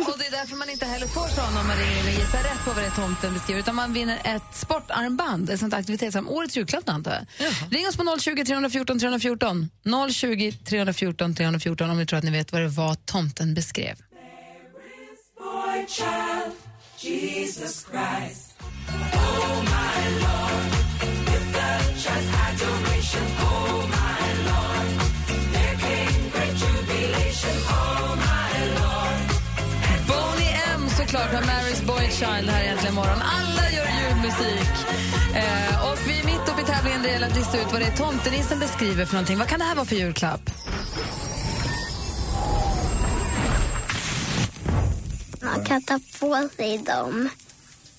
Och 0.08 0.18
det 0.18 0.26
är 0.26 0.30
därför 0.30 0.56
man 0.56 0.70
inte 0.70 0.84
heller 0.86 1.06
får 1.06 1.28
såna 1.28 1.60
om 1.60 1.66
man 1.66 1.76
ringer 1.76 2.04
och 2.04 2.10
gissar 2.10 2.42
rätt 2.42 2.64
på 2.64 2.70
vad 2.70 2.82
det 2.82 2.86
är 2.86 2.90
tomten 2.90 3.34
beskriver. 3.34 3.60
Utan 3.60 3.74
man 3.74 3.92
vinner 3.92 4.20
ett 4.24 4.56
sportarmband, 4.56 5.50
ett 5.50 5.60
sånt 5.60 5.74
aktivitetsarm. 5.74 6.28
Årets 6.28 6.56
julklapp 6.56 6.88
antar 6.88 7.26
jag. 7.38 7.52
Ring 7.70 7.88
oss 7.88 7.96
på 7.96 8.16
020 8.20 8.44
314 8.44 8.98
314. 8.98 9.70
020 10.12 10.52
314 10.52 11.34
314 11.34 11.90
om 11.90 11.98
ni 11.98 12.06
tror 12.06 12.18
att 12.18 12.24
ni 12.24 12.30
vet 12.30 12.52
vad 12.52 12.62
det 12.62 12.68
var 12.68 12.94
tomten 12.94 13.54
beskrev. 13.54 13.96
Boy 15.38 15.86
child, 15.88 16.52
Jesus 16.98 17.86
Christ. 17.90 18.47
Oh 18.90 19.28
såklart 31.08 31.32
med 31.32 31.42
Mary's 31.42 31.86
Boy 31.86 32.10
Child 32.10 32.50
här 32.50 32.62
egentligen 32.62 32.94
imorgon. 32.94 33.22
Alla 33.22 33.70
gör 33.70 33.86
julmusik. 34.00 34.70
Eh, 35.34 35.90
och 35.90 35.98
vi 36.06 36.20
är 36.20 36.24
mitt 36.24 36.48
uppe 36.48 36.60
i 36.60 36.64
tävlingen 36.64 37.02
där 37.02 37.08
det 37.08 37.12
gäller 37.12 37.26
att 37.26 37.36
lista 37.36 37.60
ut 37.60 37.72
vad 37.72 37.80
det 37.80 37.86
är 37.86 37.96
tomtenissen 37.96 38.58
beskriver 38.58 39.04
för 39.04 39.14
någonting. 39.14 39.38
Vad 39.38 39.48
kan 39.48 39.58
det 39.58 39.64
här 39.64 39.74
vara 39.74 39.86
för 39.86 39.96
julklapp? 39.96 40.50
Man 45.42 45.64
kan 45.64 45.82
ta 45.82 46.00
på 46.20 46.48
sig 46.56 46.78
dem. 46.78 47.28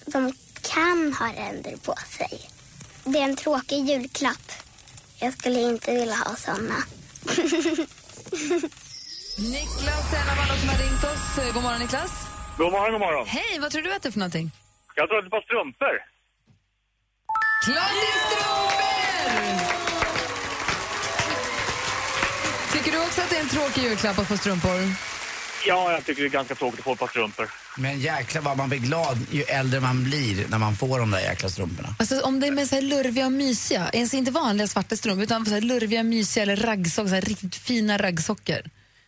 De 0.06 0.34
kan 0.62 1.14
ha 1.14 1.28
ränder 1.28 1.78
på 1.78 1.96
sig. 2.18 2.50
Det 3.04 3.20
är 3.20 3.24
en 3.24 3.36
tråkig 3.36 3.90
julklapp. 3.90 4.52
Jag 5.20 5.34
skulle 5.34 5.62
inte 5.62 5.94
vilja 5.94 6.16
ha 6.16 6.36
såna. 6.36 6.76
Niklas 9.40 10.14
är 10.14 10.22
en 10.22 10.30
av 10.30 10.40
alla 10.44 10.56
som 10.60 10.70
har 10.70 10.78
ringt 10.78 11.04
oss. 11.04 11.54
God 11.54 11.64
morgon 11.64 11.80
Niklas. 11.80 12.12
God 12.58 12.72
morgon, 12.72 12.92
god 12.92 13.02
morgon. 13.02 13.28
Hej, 13.28 13.60
vad 13.60 13.72
tror 13.72 13.82
du 13.82 13.94
att 13.94 14.02
det 14.02 14.10
är 14.10 14.12
för 14.12 14.20
någonting? 14.20 14.52
Jag 14.96 15.10
tror 15.10 15.18
att 15.18 15.26
det 15.26 15.30
var 15.30 15.42
strumpor. 15.42 15.96
Klart 17.66 17.92
det 18.02 18.08
är 18.16 18.20
strumpor! 18.30 18.70
Tycker 22.74 22.92
du 22.92 22.98
också 23.06 23.22
att 23.22 23.30
det 23.30 23.36
är 23.36 23.42
en 23.42 23.50
tråkig 23.50 23.84
julklapp 23.84 24.20
att 24.20 24.28
få 24.28 24.38
strumpor? 24.38 25.09
Ja, 25.68 25.92
jag 25.92 26.06
tycker 26.06 26.22
det 26.22 26.28
är 26.28 26.30
ganska 26.30 26.56
tråkigt 26.56 26.80
att 26.80 26.84
få 26.84 26.94
ett 26.94 27.00
par 27.00 27.08
strumpor. 27.08 27.50
Men 27.78 28.00
jäklar 28.00 28.42
vad 28.42 28.58
man 28.58 28.70
blir 28.70 28.80
glad 28.80 29.18
ju 29.32 29.44
äldre 29.44 29.80
man 29.80 30.04
blir 30.04 30.48
när 30.48 30.58
man 30.58 30.76
får 30.76 31.00
de 31.00 31.12
där 31.12 31.20
jäkla 31.20 31.50
strumporna. 31.50 31.90
Alltså 32.00 32.22
om 32.22 32.40
det 32.40 32.48
är 32.48 32.52
med 32.52 32.68
så 32.68 32.76
här 32.76 32.82
lurviga 32.82 33.26
och 33.26 33.32
mysiga, 33.32 33.90
alltså 33.94 34.18
inte 34.18 34.32
vanliga 34.32 34.68
svarta 34.68 34.96
strumpor 34.96 35.24
utan 35.24 35.46
så 35.46 35.54
här 35.54 35.62
lurviga, 35.62 36.04
mysiga 36.04 36.44
eller 36.44 36.56
raggsockor, 36.56 37.10
så 37.10 37.16
här 37.16 37.22
riktigt 37.22 37.56
fina 37.56 37.98
raggsockor. 37.98 38.62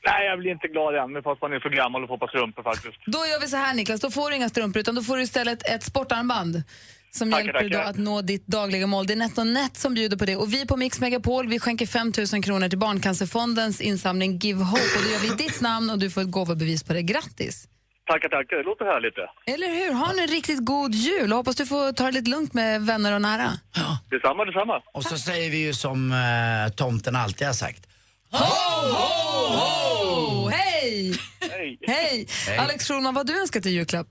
Nej, 0.05 0.27
jag 0.27 0.39
blir 0.39 0.51
inte 0.51 0.67
glad 0.67 0.95
än, 0.95 1.13
men 1.13 1.23
fast 1.23 1.41
man 1.41 1.53
är 1.53 1.59
för 1.59 1.69
gammal 1.69 2.03
att 2.03 2.07
få 2.07 2.13
ett 2.13 2.19
par 2.19 2.27
strumpor 2.27 2.63
faktiskt. 2.63 2.97
Då 3.05 3.25
gör 3.25 3.39
vi 3.41 3.47
så 3.47 3.57
här 3.57 3.73
Niklas, 3.73 4.01
då 4.01 4.11
får 4.11 4.29
du 4.29 4.35
inga 4.35 4.49
strumpor 4.49 4.79
utan 4.79 4.95
då 4.95 5.03
får 5.03 5.17
du 5.17 5.23
istället 5.23 5.69
ett 5.69 5.83
sportarmband 5.83 6.63
som 7.12 7.32
Tackar, 7.32 7.45
hjälper 7.45 7.69
dig 7.69 7.82
att 7.82 7.97
nå 7.97 8.21
ditt 8.21 8.47
dagliga 8.47 8.88
mål. 8.88 9.08
Det 9.08 9.13
är 9.13 9.17
NetOnNet 9.17 9.78
som 9.78 9.93
bjuder 9.93 10.17
på 10.17 10.26
det. 10.26 10.36
Och 10.36 10.54
vi 10.54 10.65
på 10.65 10.78
Mix 10.78 11.00
Megapol 11.00 11.47
vi 11.47 11.60
skänker 11.60 11.86
5 11.86 12.13
000 12.34 12.43
kronor 12.43 12.69
till 12.69 12.80
Barncancerfondens 12.80 13.82
insamling 13.82 14.38
Give 14.38 14.63
Hope. 14.63 14.82
Och 14.97 15.04
då 15.04 15.10
gör 15.10 15.19
vi 15.19 15.43
ditt 15.43 15.62
namn 15.62 15.89
och 15.89 16.00
du 16.00 16.10
får 16.10 16.21
ett 16.21 16.32
gåvobevis 16.32 16.84
på 16.84 16.93
det. 16.93 17.02
Grattis! 17.02 17.67
Tackar, 18.08 18.30
tackar. 18.30 18.58
Det 18.58 18.63
låter 18.63 18.86
härligt 18.86 19.15
det. 19.15 19.54
Eller 19.54 19.67
hur? 19.67 19.93
Ha 19.93 20.12
en 20.21 20.28
riktigt 20.28 20.65
god 20.65 20.95
jul 20.95 21.32
och 21.32 21.38
hoppas 21.38 21.56
du 21.56 21.65
får 21.65 21.91
ta 21.93 22.06
det 22.06 22.12
lite 22.12 22.30
lugnt 22.30 22.54
med 22.54 22.82
vänner 22.82 23.15
och 23.15 23.21
nära. 23.21 23.52
Detsamma, 24.10 24.45
detsamma. 24.45 24.82
Och 24.93 25.04
så 25.04 25.17
säger 25.17 25.52
vi 25.52 25.58
ju 25.58 25.74
som 25.74 26.12
eh, 26.12 26.74
tomten 26.76 27.15
alltid 27.15 27.47
har 27.47 27.54
sagt. 27.54 27.88
Ho, 28.32 28.38
ho, 28.38 29.58
ho! 29.58 30.50
Hej! 30.50 31.13
Hej! 31.52 31.78
Hej! 31.88 32.28
Hej. 32.47 32.58
Alex 32.58 32.88
Schulman, 32.88 33.13
vad 33.13 33.30
har 33.30 33.36
du 33.36 33.41
önskat 33.41 33.65
i 33.65 33.69
julklapp? 33.69 34.08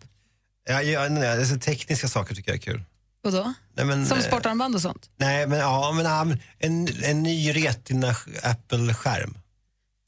Ja, 0.69 0.83
ja, 0.83 1.09
nej, 1.09 1.39
alltså, 1.39 1.59
tekniska 1.59 2.09
saker 2.09 2.35
tycker 2.35 2.51
jag 2.51 2.57
är 2.57 2.63
kul. 2.63 2.83
Vadå? 3.23 3.53
Nej, 3.77 3.87
men, 3.87 4.07
Som 4.07 4.19
eh, 4.19 4.25
sportarmband 4.25 4.75
och 4.75 4.83
sånt? 4.83 5.11
Nej, 5.17 5.47
men, 5.47 5.59
ja, 5.59 5.93
men, 5.93 6.05
ja, 6.05 6.27
en, 6.59 6.89
en 7.03 7.23
ny 7.23 7.53
retina 7.53 8.15
Apple-skärm. 8.43 9.37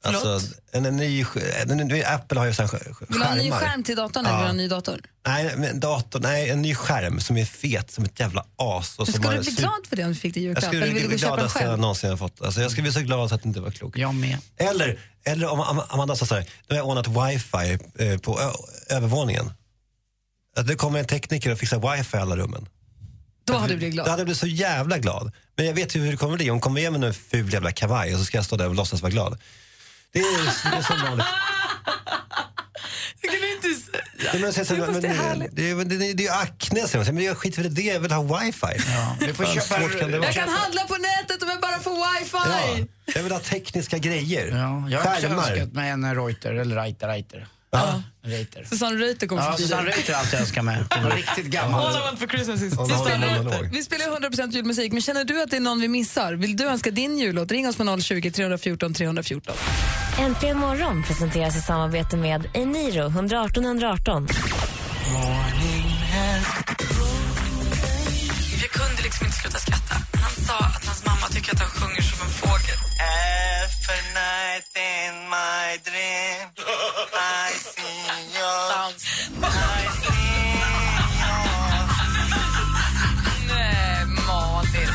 Alltså, 0.05 0.39
en, 0.71 0.85
en 0.85 0.95
ny, 0.95 1.25
en, 1.61 1.79
en, 1.79 2.03
Apple 2.05 2.39
har 2.39 2.45
ju 2.45 2.53
sån 2.53 2.67
skärmar. 2.67 2.95
Vill 3.09 3.19
du 3.19 3.25
ha 3.25 3.31
en 3.31 3.37
ny 3.37 3.51
skärm 3.51 3.83
till 3.83 3.95
datorn 3.95 4.25
eller 4.25 4.35
vill 4.35 4.41
du 4.41 4.45
ha 4.45 4.49
en 4.49 4.57
ny 4.57 4.67
dator? 4.67 5.01
Nej, 5.27 5.53
men 5.57 5.79
dator, 5.79 6.19
nej, 6.19 6.49
en 6.49 6.61
ny 6.61 6.75
skärm 6.75 7.19
som 7.19 7.37
är 7.37 7.45
fet 7.45 7.91
som 7.91 8.03
ett 8.03 8.19
jävla 8.19 8.45
as. 8.55 8.99
Och 8.99 9.07
skulle 9.07 9.31
du 9.37 9.39
bli 9.41 9.51
glad 9.51 9.87
för 9.89 9.95
det 9.95 10.03
om 10.03 10.09
du 10.09 10.15
fick 10.15 10.33
det 10.33 10.39
i 10.39 10.43
Jag 10.43 10.47
julklapp? 10.49 10.65
skulle 10.65 10.83
Eller 10.83 10.93
bli 10.93 11.07
vill 11.07 11.17
gladaste 11.19 11.63
jag 11.63 11.79
någonsin 11.79 12.09
har 12.09 12.17
fått. 12.17 12.41
Alltså, 12.41 12.61
jag 12.61 12.71
skulle 12.71 12.83
bli 12.83 12.91
så 12.91 12.99
glad 13.01 13.33
att 13.33 13.43
det 13.43 13.47
inte 13.47 13.61
var 13.61 13.71
klokt. 13.71 13.97
Jag 13.97 14.15
med. 14.15 14.37
Eller, 14.57 14.99
eller 15.23 15.47
om 15.47 15.59
Am- 15.61 15.83
Amanda 15.89 16.15
sa 16.15 16.25
så 16.25 16.35
här, 16.35 16.41
nu 16.43 16.75
har 16.75 16.75
jag 16.75 16.87
ordnat 16.87 17.07
wifi 17.07 17.77
eh, 17.99 18.17
på 18.17 18.39
ö- 18.41 18.95
övervåningen. 18.95 19.51
Att 20.55 20.67
det 20.67 20.75
kommer 20.75 20.99
en 20.99 21.05
tekniker 21.05 21.51
och 21.51 21.59
fixar 21.59 21.95
wifi 21.97 22.17
i 22.17 22.19
alla 22.19 22.35
rummen. 22.35 22.67
Då 23.45 23.53
hade 23.57 23.73
du 23.73 23.77
blivit 23.77 23.93
glad. 23.93 24.05
Då 24.07 24.09
hade 24.11 24.19
jag 24.21 24.25
blivit 24.27 24.39
så 24.39 24.47
jävla 24.47 24.97
glad. 24.97 25.31
Men 25.55 25.65
jag 25.65 25.73
vet 25.73 25.95
ju 25.95 25.99
hur 25.99 26.11
det 26.11 26.17
kommer 26.17 26.35
bli. 26.37 26.49
Hon 26.49 26.59
kommer 26.59 26.79
igen 26.79 26.93
med 26.93 27.03
en 27.03 27.13
ful 27.13 27.53
jävla 27.53 27.71
kavaj 27.71 28.13
och 28.13 28.19
så 28.19 28.25
ska 28.25 28.37
jag 28.37 28.45
stå 28.45 28.55
där 28.57 28.67
och 28.69 28.75
låtsas 28.75 29.01
vara 29.01 29.11
glad. 29.11 29.39
Det 30.11 30.19
är, 30.19 30.43
det 30.71 30.77
är 30.77 30.81
så 30.81 30.93
vanligt. 31.05 31.25
Jag 33.21 33.31
kan 33.31 33.49
inte 33.49 33.81
säga. 33.81 34.03
Nej, 34.33 34.41
men, 34.41 34.53
sen, 34.53 34.65
så, 34.65 34.75
Fast 34.75 34.91
men, 34.91 35.01
det 35.01 35.07
är 35.07 35.13
det, 35.13 35.17
härligt. 35.23 35.55
det, 35.55 35.69
är- 35.69 35.85
det, 35.85 36.09
är- 36.09 36.13
det 36.13 36.27
är 36.27 36.41
akne, 36.41 36.87
säger 36.87 37.05
man. 37.05 37.15
Men 37.15 37.23
jag 37.23 37.37
skiter 37.37 37.57
väl 37.63 37.71
i 37.71 37.75
det, 37.75 37.81
jag 37.81 37.99
vill 37.99 38.11
ha 38.11 38.23
wifi. 38.39 38.67
Ja, 38.87 39.17
du 39.19 39.33
får 39.33 39.45
köpa- 39.45 39.61
svårt 39.79 39.99
kan 39.99 40.11
det 40.11 40.17
vara? 40.19 40.27
Jag 40.27 40.35
kan 40.35 40.49
handla 40.49 40.81
på 40.83 40.95
nätet 40.97 41.43
om 41.43 41.49
jag 41.49 41.61
bara 41.61 41.79
får 41.79 42.19
wifi! 42.19 42.31
Ja, 42.33 43.13
jag 43.15 43.23
vill 43.23 43.31
ha 43.31 43.39
tekniska 43.39 43.97
grejer. 43.97 44.47
Ja, 44.47 44.89
jag 44.89 44.99
har 45.01 45.11
också 45.15 45.27
Skärmar. 45.27 45.51
önskat 45.51 45.73
mig 45.73 45.89
en 45.89 46.15
Reuter, 46.15 46.53
eller 46.53 46.75
Reiter, 46.75 47.07
Reiter. 47.07 47.47
Ja. 47.73 48.03
Reiter. 48.25 48.63
Susanne 48.69 48.99
Reuter 49.01 49.27
kommer 49.27 49.41
Ja, 49.41 49.51
förbi 49.51 49.63
Susanne. 49.63 49.89
Reuter 49.89 50.13
har 50.13 50.19
alltid 50.19 50.39
önskat 50.39 50.65
mig. 50.65 50.77
Riktigt 51.15 51.45
gammal. 51.45 51.85
All 51.87 51.95
I 51.95 51.99
want 51.99 52.19
for 52.19 52.27
Christmas 52.27 52.61
is 52.61 52.73
Reuter. 52.77 53.13
analog. 53.15 53.69
Vi 53.71 53.83
spelar 53.83 54.05
100% 54.05 54.51
julmusik, 54.51 54.91
men 54.91 55.01
känner 55.01 55.23
du 55.23 55.41
att 55.43 55.49
det 55.49 55.55
är 55.57 55.61
någon 55.61 55.81
vi 55.81 55.87
missar? 55.87 56.33
Vill 56.33 56.55
du 56.57 56.63
önska 56.63 56.91
din 56.91 57.17
jullåt? 57.19 57.51
Ring 57.51 57.67
oss 57.69 57.75
på 57.75 58.01
020 58.01 58.31
314 58.31 58.93
314. 58.93 59.55
Äntligen 60.19 60.57
morgon 60.57 61.03
presenteras 61.03 61.55
i 61.57 61.61
samarbete 61.61 62.17
med 62.17 62.49
Eniro 62.53 63.05
118 63.07 63.65
118. 63.65 64.27
Jag 68.61 68.71
kunde 68.71 69.03
liksom 69.03 69.25
inte 69.25 69.37
sluta 69.37 69.57
skratta. 69.59 69.95
Sa 70.53 70.59
att 70.65 70.85
hans 70.85 71.05
mamma 71.05 71.27
tycker 71.27 71.51
att 71.53 71.59
han 71.59 71.69
sjunger 71.69 72.01
som 72.01 72.21
en 72.25 72.33
fågel. 72.41 72.77
Every 72.99 74.01
night 74.21 74.69
in 74.91 75.13
my 75.37 75.65
dream 75.87 76.47
I 77.41 77.53
see 77.73 77.99
you 78.35 78.53
I 79.41 79.87
see 80.01 80.23
Nej, 83.47 84.05
Malin. 84.27 84.89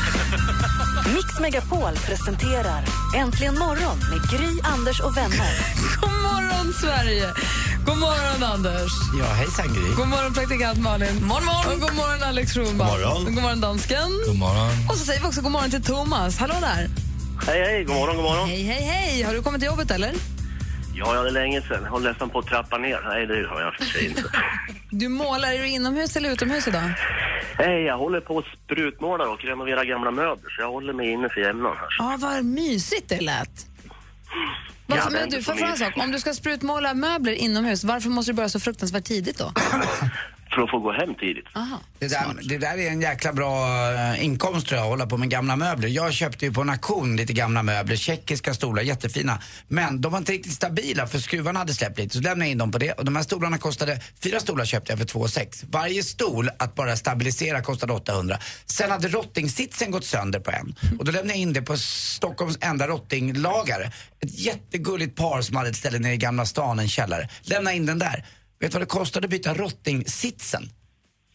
Mix 1.15 1.39
Megapol 1.39 1.93
presenterar 2.05 2.83
Äntligen 3.15 3.59
morgon 3.59 3.97
med 4.09 4.29
Gry, 4.31 4.59
Anders 4.63 4.99
och 5.01 5.17
vänner. 5.17 5.53
God 6.01 6.11
morgon, 6.11 6.73
Sverige! 6.73 7.33
God 7.89 7.97
morgon, 7.97 8.43
Anders. 8.53 8.91
Ja, 9.19 9.25
hejsan 9.25 9.67
Gry. 9.73 9.89
God 9.95 10.07
morgon, 10.07 10.33
praktikant 10.33 10.79
Malin. 10.79 11.15
Morgon, 11.25 11.45
morgon. 11.45 11.73
Och 11.73 11.79
god 11.79 11.95
morgon, 11.95 12.23
Alex 12.23 12.53
Schulman. 12.53 12.75
God 12.77 12.87
morgon. 12.87 13.27
Och 13.27 13.33
god 13.33 13.43
morgon, 13.43 13.61
dansken. 13.61 14.09
God 14.27 14.39
morgon. 14.39 14.71
Och 14.89 14.95
så 14.95 15.05
säger 15.05 15.19
vi 15.21 15.27
också 15.27 15.41
god 15.41 15.51
morgon 15.51 15.69
till 15.69 15.83
Thomas. 15.83 16.37
Hallå 16.37 16.53
där. 16.61 16.87
Hej, 17.47 17.61
hej. 17.63 17.83
God 17.83 17.95
morgon, 17.95 18.15
god 18.15 18.25
morgon. 18.25 18.49
Hej, 18.49 18.63
hej, 18.63 18.81
hej. 18.81 19.21
Har 19.23 19.33
du 19.33 19.41
kommit 19.41 19.61
till 19.61 19.67
jobbet 19.67 19.91
eller? 19.91 20.13
Ja, 20.95 21.15
ja, 21.15 21.21
det 21.21 21.29
är 21.29 21.33
länge 21.33 21.61
sedan. 21.61 21.83
Jag 21.83 21.91
håller 21.91 22.09
nästan 22.09 22.29
på 22.29 22.39
att 22.39 22.47
trappa 22.47 22.77
ner. 22.77 22.99
Nej, 23.09 23.27
det 23.27 23.47
har 23.47 23.61
jag 23.61 23.73
för 23.75 23.85
sig 23.85 24.05
inte. 24.05 24.23
Du 24.91 25.07
målar, 25.07 25.51
är 25.51 25.57
du 25.57 25.67
inomhus 25.67 26.15
eller 26.15 26.29
utomhus 26.31 26.67
idag? 26.67 26.93
Hej, 27.57 27.83
jag 27.83 27.97
håller 27.97 28.21
på 28.21 28.37
att 28.37 28.45
sprutmåla 28.63 29.29
och 29.29 29.39
renovera 29.43 29.85
gamla 29.85 30.11
möbler, 30.11 30.49
så 30.49 30.61
jag 30.61 30.71
håller 30.71 30.93
mig 30.93 31.11
inne 31.11 31.29
för 31.29 31.41
jämnan 31.41 31.75
här. 31.77 31.87
Ja, 31.97 32.17
vad 32.19 32.45
mysigt 32.45 33.09
det 33.09 33.21
lät. 33.21 33.65
Varför, 34.89 35.11
men 35.11 35.29
du, 35.29 35.43
fråga 35.43 35.67
en 35.67 35.77
sak? 35.77 35.97
Om 35.97 36.11
du 36.11 36.19
ska 36.19 36.33
sprutmåla 36.33 36.93
möbler 36.93 37.33
inomhus, 37.33 37.83
varför 37.83 38.09
måste 38.09 38.31
du 38.31 38.35
börja 38.35 38.49
så 38.49 38.59
fruktansvärt 38.59 39.03
tidigt 39.03 39.37
då? 39.37 39.53
För 40.53 40.61
att 40.61 40.69
få 40.69 40.79
gå 40.79 40.91
hem 40.91 41.15
tidigt. 41.15 41.45
Det 41.99 42.07
där, 42.07 42.25
det 42.41 42.57
där 42.57 42.77
är 42.77 42.89
en 42.89 43.01
jäkla 43.01 43.33
bra 43.33 43.67
eh, 43.93 44.25
inkomst 44.25 44.67
tror 44.67 44.77
jag, 44.77 44.85
att 44.85 44.89
hålla 44.89 45.05
på 45.05 45.17
med 45.17 45.29
gamla 45.29 45.55
möbler. 45.55 45.89
Jag 45.89 46.13
köpte 46.13 46.45
ju 46.45 46.53
på 46.53 46.61
en 46.61 46.69
auktion 46.69 47.15
lite 47.15 47.33
gamla 47.33 47.63
möbler, 47.63 47.95
tjeckiska 47.95 48.53
stolar, 48.53 48.83
jättefina. 48.83 49.39
Men 49.67 50.01
de 50.01 50.11
var 50.11 50.19
inte 50.19 50.31
riktigt 50.31 50.53
stabila 50.53 51.07
för 51.07 51.19
skruvarna 51.19 51.59
hade 51.59 51.73
släppt 51.73 51.97
lite. 51.97 52.15
Så 52.15 52.21
lämnade 52.21 52.45
jag 52.45 52.51
in 52.51 52.57
dem 52.57 52.71
på 52.71 52.77
det 52.77 52.91
och 52.91 53.05
de 53.05 53.15
här 53.15 53.23
stolarna 53.23 53.57
kostade, 53.57 54.01
fyra 54.23 54.39
stolar 54.39 54.65
köpte 54.65 54.91
jag 54.91 54.99
för 54.99 55.05
2 55.05 55.27
6. 55.27 55.65
Varje 55.69 56.03
stol 56.03 56.49
att 56.59 56.75
bara 56.75 56.95
stabilisera 56.95 57.61
kostade 57.61 57.93
800. 57.93 58.37
Sen 58.65 58.91
hade 58.91 59.07
rottingsitsen 59.07 59.91
gått 59.91 60.05
sönder 60.05 60.39
på 60.39 60.51
en. 60.51 60.75
Och 60.99 61.05
då 61.05 61.11
lämnade 61.11 61.29
jag 61.29 61.37
in 61.37 61.53
det 61.53 61.61
på 61.61 61.77
Stockholms 61.77 62.57
enda 62.61 62.87
rottinglagare. 62.87 63.91
Ett 64.19 64.39
jättegulligt 64.39 65.15
par 65.15 65.41
som 65.41 65.55
hade 65.55 65.69
ett 65.69 65.75
ställe 65.75 65.99
nere 65.99 66.13
i 66.13 66.17
Gamla 66.17 66.45
stan, 66.45 66.79
en 66.79 66.87
källare. 66.87 67.29
Lämna 67.41 67.73
in 67.73 67.85
den 67.85 67.99
där. 67.99 68.25
Vet 68.59 68.71
du 68.71 68.75
vad 68.77 68.81
det 68.81 68.85
kostade 68.85 69.25
att 69.25 69.31
byta 69.31 69.53
rottingsitsen? 69.53 70.63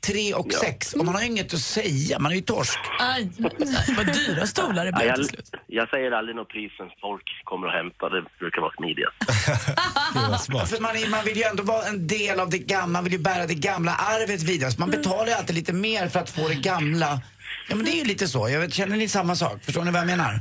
3 0.06 0.34
och 0.34 0.52
6. 0.52 0.92
Och 0.92 1.04
man 1.04 1.14
har 1.14 1.22
ju 1.22 1.26
inget 1.28 1.54
att 1.54 1.60
säga, 1.60 2.18
man 2.18 2.32
är 2.32 2.36
ju 2.36 2.40
torsk. 2.42 2.78
Aj, 3.00 3.30
vad 3.96 4.06
dyra 4.06 4.46
stolar 4.46 4.84
det 4.84 4.90
Ja, 4.90 4.96
blev 4.96 5.06
jag, 5.08 5.16
till 5.16 5.28
slut. 5.28 5.50
jag 5.66 5.88
säger 5.88 6.10
aldrig 6.10 6.36
något 6.36 6.48
pris 6.48 6.72
förrän 6.76 6.90
folk 7.00 7.22
kommer 7.44 7.66
och 7.66 7.72
hämtar. 7.72 8.10
Det 8.10 8.24
brukar 8.38 8.60
vara 8.60 8.72
smidigast. 8.78 9.16
Ja, 10.14 10.66
för 10.66 10.80
man, 10.82 10.96
är, 10.96 11.08
man 11.10 11.24
vill 11.24 11.36
ju 11.36 11.42
ändå 11.42 11.62
vara 11.62 11.86
en 11.86 12.06
del 12.06 12.40
av 12.40 12.50
det 12.50 12.58
gamla, 12.58 12.86
man 12.86 13.04
vill 13.04 13.12
ju 13.12 13.18
bära 13.18 13.46
det 13.46 13.54
gamla 13.54 13.94
arvet 13.94 14.42
vidare. 14.42 14.70
Så 14.70 14.80
man 14.80 14.90
betalar 14.90 15.26
ju 15.26 15.32
alltid 15.32 15.54
lite 15.56 15.72
mer 15.72 16.08
för 16.08 16.20
att 16.20 16.30
få 16.30 16.48
det 16.48 16.54
gamla. 16.54 17.20
Ja 17.68 17.74
men 17.76 17.84
det 17.84 17.90
är 17.90 17.98
ju 17.98 18.04
lite 18.04 18.28
så. 18.28 18.48
Jag 18.48 18.60
vet, 18.60 18.74
känner 18.74 18.96
ni 18.96 19.08
samma 19.08 19.36
sak? 19.36 19.64
Förstår 19.64 19.84
ni 19.84 19.90
vad 19.90 20.00
jag 20.00 20.06
menar? 20.06 20.40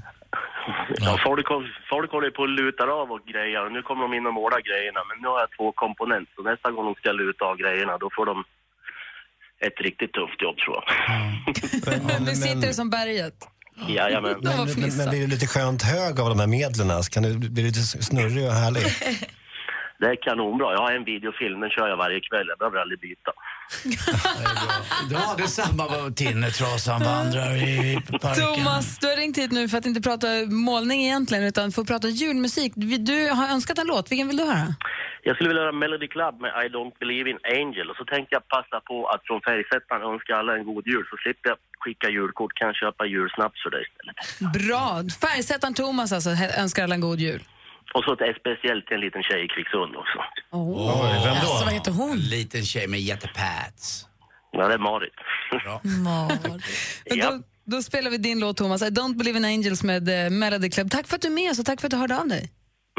Ja. 1.06 1.20
Folk, 1.28 1.48
folk 1.90 2.12
håller 2.12 2.32
på 2.38 2.44
att 2.44 2.50
luta 2.50 2.84
av 2.84 3.12
och 3.12 3.24
grejer. 3.32 3.70
Nu 3.70 3.82
kommer 3.82 4.02
de 4.02 4.14
in 4.14 4.26
och 4.26 4.34
målar 4.34 4.62
grejerna. 4.70 5.02
Men 5.10 5.16
nu 5.22 5.28
har 5.28 5.40
jag 5.40 5.52
två 5.58 5.72
komponenter. 5.72 6.34
Så 6.36 6.42
nästa 6.52 6.72
gång 6.72 6.86
de 6.86 6.96
ska 6.96 7.12
luta 7.12 7.46
av 7.46 7.56
grejerna, 7.58 7.98
då 7.98 8.10
får 8.16 8.26
de 8.26 8.44
ett 9.68 9.82
riktigt 9.88 10.14
tufft 10.14 10.42
jobb 10.42 10.58
tror 10.58 10.76
jag. 10.78 10.86
nu 12.28 12.36
sitter 12.36 12.68
det 12.68 12.74
som 12.74 12.90
berget. 12.90 13.38
Jajamän. 13.88 14.36
Men, 14.42 14.58
men, 14.58 14.98
men 14.98 15.10
blir 15.10 15.22
du 15.22 15.28
lite 15.28 15.48
skönt 15.48 15.82
hög 15.84 16.20
av 16.20 16.30
de 16.30 16.40
här 16.40 16.48
medlen? 16.48 17.04
Så 17.04 17.12
Kan 17.12 17.24
du 17.24 17.38
bli 17.38 17.64
lite 17.64 17.80
snurrig 17.80 18.46
och 18.46 18.54
härlig? 18.54 18.84
Det 20.04 20.10
är 20.10 20.16
kanonbra. 20.16 20.74
Jag 20.74 20.82
har 20.82 20.92
en 20.92 21.04
videofilm, 21.04 21.60
den 21.60 21.70
kör 21.70 21.88
jag 21.88 21.98
varje 21.98 22.20
kväll. 22.20 22.48
Jag 22.50 22.58
behöver 22.60 22.78
aldrig 22.80 23.00
byta. 23.00 23.32
Ja, 25.12 25.36
det 25.38 25.44
är 25.44 25.48
samma 25.48 25.88
vad 25.88 26.16
tinnertrasan 26.16 27.00
vandrar 27.04 27.52
i 27.56 28.00
parken. 28.22 28.44
Thomas, 28.44 28.98
du 29.00 29.08
har 29.08 29.16
ringt 29.16 29.38
hit 29.38 29.52
nu 29.52 29.70
för 29.70 29.78
att 29.78 29.86
inte 29.86 30.02
prata 30.02 30.28
målning 30.70 31.04
egentligen, 31.04 31.44
utan 31.44 31.72
för 31.72 31.82
att 31.82 31.88
prata 31.88 32.08
julmusik. 32.08 32.74
Du 33.12 33.30
har 33.30 33.48
önskat 33.56 33.78
en 33.78 33.88
låt. 33.88 34.12
Vilken 34.12 34.28
vill 34.28 34.38
du 34.38 34.44
höra? 34.44 34.76
Jag 35.24 35.36
skulle 35.36 35.50
vilja 35.50 35.64
höra 35.64 35.72
Melody 35.72 36.08
Club 36.08 36.42
med 36.42 36.52
I 36.66 36.68
don't 36.76 36.94
believe 37.00 37.30
in 37.30 37.40
Angel. 37.60 37.90
Och 37.90 37.96
så 37.96 38.06
tänkte 38.06 38.36
jag 38.38 38.48
passa 38.48 38.80
på 38.90 39.08
att 39.08 39.22
från 39.28 39.42
färgsättaren 39.42 40.02
önska 40.14 40.36
alla 40.36 40.52
en 40.58 40.66
god 40.66 40.88
jul. 40.88 41.06
Så 41.12 41.18
slipper 41.24 41.50
jag 41.50 41.58
skicka 41.80 42.10
julkort, 42.10 42.54
kan 42.54 42.68
jag 42.68 42.76
köpa 42.76 43.06
julsnaps 43.06 43.64
för 43.64 43.70
dig 43.76 43.84
istället. 43.88 44.16
Bra. 44.60 44.86
Färgsättaren 45.26 45.74
Thomas 45.74 46.12
alltså, 46.12 46.30
önskar 46.64 46.84
alla 46.84 46.96
en 46.96 47.02
god 47.02 47.20
jul. 47.20 47.44
Och 47.94 48.04
så 48.04 48.14
ett 48.14 48.38
speciellt 48.40 48.92
en 48.92 49.00
liten 49.00 49.24
tjej 49.24 49.46
i 49.46 49.48
Kvicksund 49.48 49.96
också. 49.96 50.18
Oj, 50.52 51.22
vem 51.26 51.36
då? 51.36 51.40
Alltså, 51.40 51.66
vad 51.66 51.74
heter 51.74 51.92
hon? 51.92 52.12
En 52.12 52.18
liten 52.18 52.64
tjej 52.64 52.88
med 52.88 53.00
jättepats. 53.00 54.06
Ja, 54.52 54.68
det 54.68 54.74
är 54.74 54.78
Marit. 54.78 55.14
Men 57.10 57.20
då, 57.22 57.44
då 57.66 57.82
spelar 57.82 58.12
vi 58.12 58.18
din 58.18 58.40
låt 58.40 58.58
Thomas, 58.58 58.82
I 58.82 58.86
don't 58.86 59.18
believe 59.18 59.38
in 59.38 59.46
angels 59.46 59.84
med 59.84 60.26
eh, 60.26 60.30
Melody 60.30 60.70
Club. 60.70 60.92
Tack 60.92 61.08
för 61.08 61.16
att 61.16 61.22
du 61.22 61.28
är 61.28 61.32
med 61.32 61.52
oss 61.52 61.60
och 61.60 61.66
tack 61.66 61.82
för 61.82 61.88
att 61.88 61.92
du 61.92 61.98
hörde 61.98 62.18
av 62.20 62.28
dig. 62.28 62.52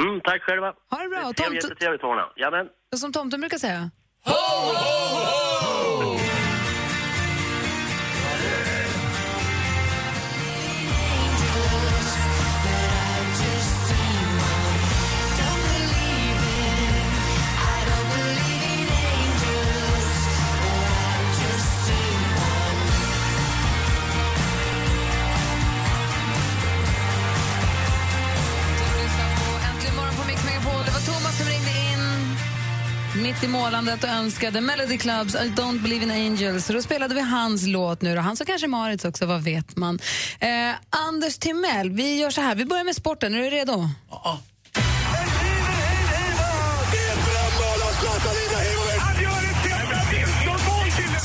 Mm, 0.03 0.21
tack 0.25 0.43
själva. 0.43 0.67
Ha 0.91 0.99
det 1.03 1.09
bra. 1.09 1.21
Trevligt, 1.21 1.37
Tom, 1.37 1.55
jättetrevligt 1.55 2.05
ordna. 2.05 2.23
Jajamän. 2.37 2.67
och 2.93 2.99
som 2.99 3.13
tomten 3.13 3.41
brukar 3.41 3.59
säga. 3.59 3.91
Äntligen 4.27 5.44
mitt 33.35 33.45
i 33.45 33.49
målandet 33.49 34.05
och 34.05 34.11
önskade 34.11 34.61
Melody 34.61 34.99
Clubs 34.99 35.35
I 35.35 35.53
don't 35.57 35.83
believe 35.83 36.03
in 36.03 36.11
angels. 36.11 36.67
Så 36.67 36.73
då 36.73 36.83
spelade 36.83 37.15
vi 37.15 37.21
hans 37.21 37.67
låt 37.67 38.03
nu. 38.03 38.17
Och 38.17 38.23
han 38.23 38.37
så 38.37 38.45
kanske 38.45 38.67
Marits 38.67 39.05
också, 39.05 39.27
vad 39.27 39.43
vet 39.43 39.77
man. 39.77 39.99
Eh, 40.41 40.49
Anders 40.91 41.39
Timell, 41.39 41.91
vi 41.91 42.17
gör 42.17 42.31
så 42.31 42.41
här. 42.41 42.55
Vi 42.55 42.65
börjar 42.65 42.85
med 42.85 42.97
sporten. 42.97 43.35
Är 43.35 43.39
du 43.39 43.51
redo? 43.51 43.89
Ja. 44.11 44.39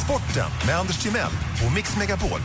Sporten 0.04 0.52
med 0.68 0.76
Anders 0.76 1.04
Timell 1.04 1.32
och 1.66 1.74
Mix 1.76 1.98
Megapol. 1.98 2.40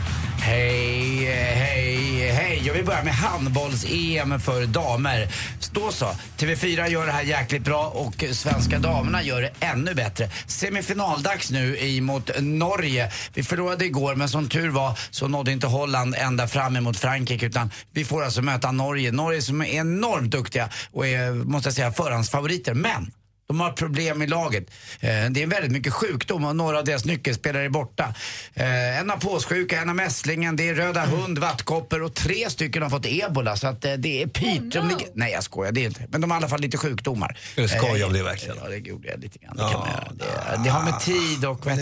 Hej, 0.45 1.25
hej, 1.55 2.31
hej. 2.31 2.61
Jag 2.65 2.73
vill 2.73 2.85
börja 2.85 3.03
med 3.03 3.13
handbolls-EM 3.13 4.39
för 4.39 4.65
damer. 4.65 5.27
Då 5.71 5.91
så. 5.91 6.05
TV4 6.37 6.87
gör 6.87 7.05
det 7.05 7.11
här 7.11 7.23
jäkligt 7.23 7.63
bra 7.63 7.87
och 7.87 8.23
svenska 8.31 8.79
damerna 8.79 9.23
gör 9.23 9.41
det 9.41 9.51
ännu 9.59 9.93
bättre. 9.93 10.29
Semifinaldags 10.47 11.51
nu 11.51 12.01
mot 12.01 12.29
Norge. 12.41 13.11
Vi 13.33 13.43
förlorade 13.43 13.85
igår 13.85 14.15
men 14.15 14.29
som 14.29 14.49
tur 14.49 14.69
var 14.69 14.99
så 15.11 15.27
nådde 15.27 15.51
inte 15.51 15.67
Holland 15.67 16.15
ända 16.17 16.47
fram 16.47 16.75
emot 16.75 16.97
Frankrike 16.97 17.45
utan 17.45 17.71
vi 17.93 18.05
får 18.05 18.23
alltså 18.23 18.41
möta 18.41 18.71
Norge. 18.71 19.11
Norge 19.11 19.41
som 19.41 19.61
är 19.61 19.65
enormt 19.65 20.31
duktiga 20.31 20.69
och 20.91 21.07
är, 21.07 21.31
måste 21.31 21.67
jag 21.67 21.75
säga, 21.75 21.91
förhandsfavoriter. 21.91 22.73
Men 22.73 23.11
de 23.47 23.59
har 23.59 23.71
problem 23.71 24.21
i 24.21 24.27
laget. 24.27 24.63
Eh, 24.99 25.09
det 25.29 25.43
är 25.43 25.47
väldigt 25.47 25.71
mycket 25.71 25.93
sjukdom 25.93 26.45
och 26.45 26.55
några 26.55 26.77
av 26.79 26.83
deras 26.85 27.05
nyckelspelare 27.05 27.63
är 27.65 27.69
borta. 27.69 28.13
Eh, 28.53 28.99
en 28.99 29.09
har 29.09 29.17
påssjuka, 29.17 29.81
en 29.81 29.87
har 29.87 29.95
mässlingen, 29.95 30.55
det 30.55 30.69
är 30.69 30.75
röda 30.75 31.05
hund, 31.05 31.37
vattkoppor 31.39 32.01
och 32.03 32.13
tre 32.13 32.49
stycken 32.49 32.83
har 32.83 32.89
fått 32.89 33.05
ebola. 33.05 33.55
Så 33.57 33.67
att 33.67 33.85
eh, 33.85 33.93
det 33.93 34.21
är 34.23 34.27
pyrt. 34.27 34.73
De 34.73 34.87
ligger- 34.87 35.07
Nej 35.13 35.31
jag 35.31 35.43
skojar, 35.43 35.71
det 35.71 35.81
är 35.81 35.85
inte. 35.85 36.01
Men 36.09 36.21
de 36.21 36.31
har 36.31 36.37
i 36.37 36.39
alla 36.39 36.47
fall 36.49 36.59
lite 36.61 36.77
sjukdomar. 36.77 37.37
Du 37.55 37.67
skojar 37.67 38.07
om 38.07 38.13
det 38.13 38.23
verkligen? 38.23 38.57
Ja, 38.63 38.69
det 38.69 38.77
gjorde 38.77 39.07
jag 39.07 39.19
lite 39.19 39.39
grann. 39.39 39.55
Det, 39.57 39.63
kan 39.71 39.79
man 39.79 39.89
göra. 39.89 40.57
det, 40.57 40.63
det 40.63 40.69
har 40.69 40.83
med 40.83 40.99
tid 40.99 41.45
och... 41.45 41.67
Vet 41.67 41.79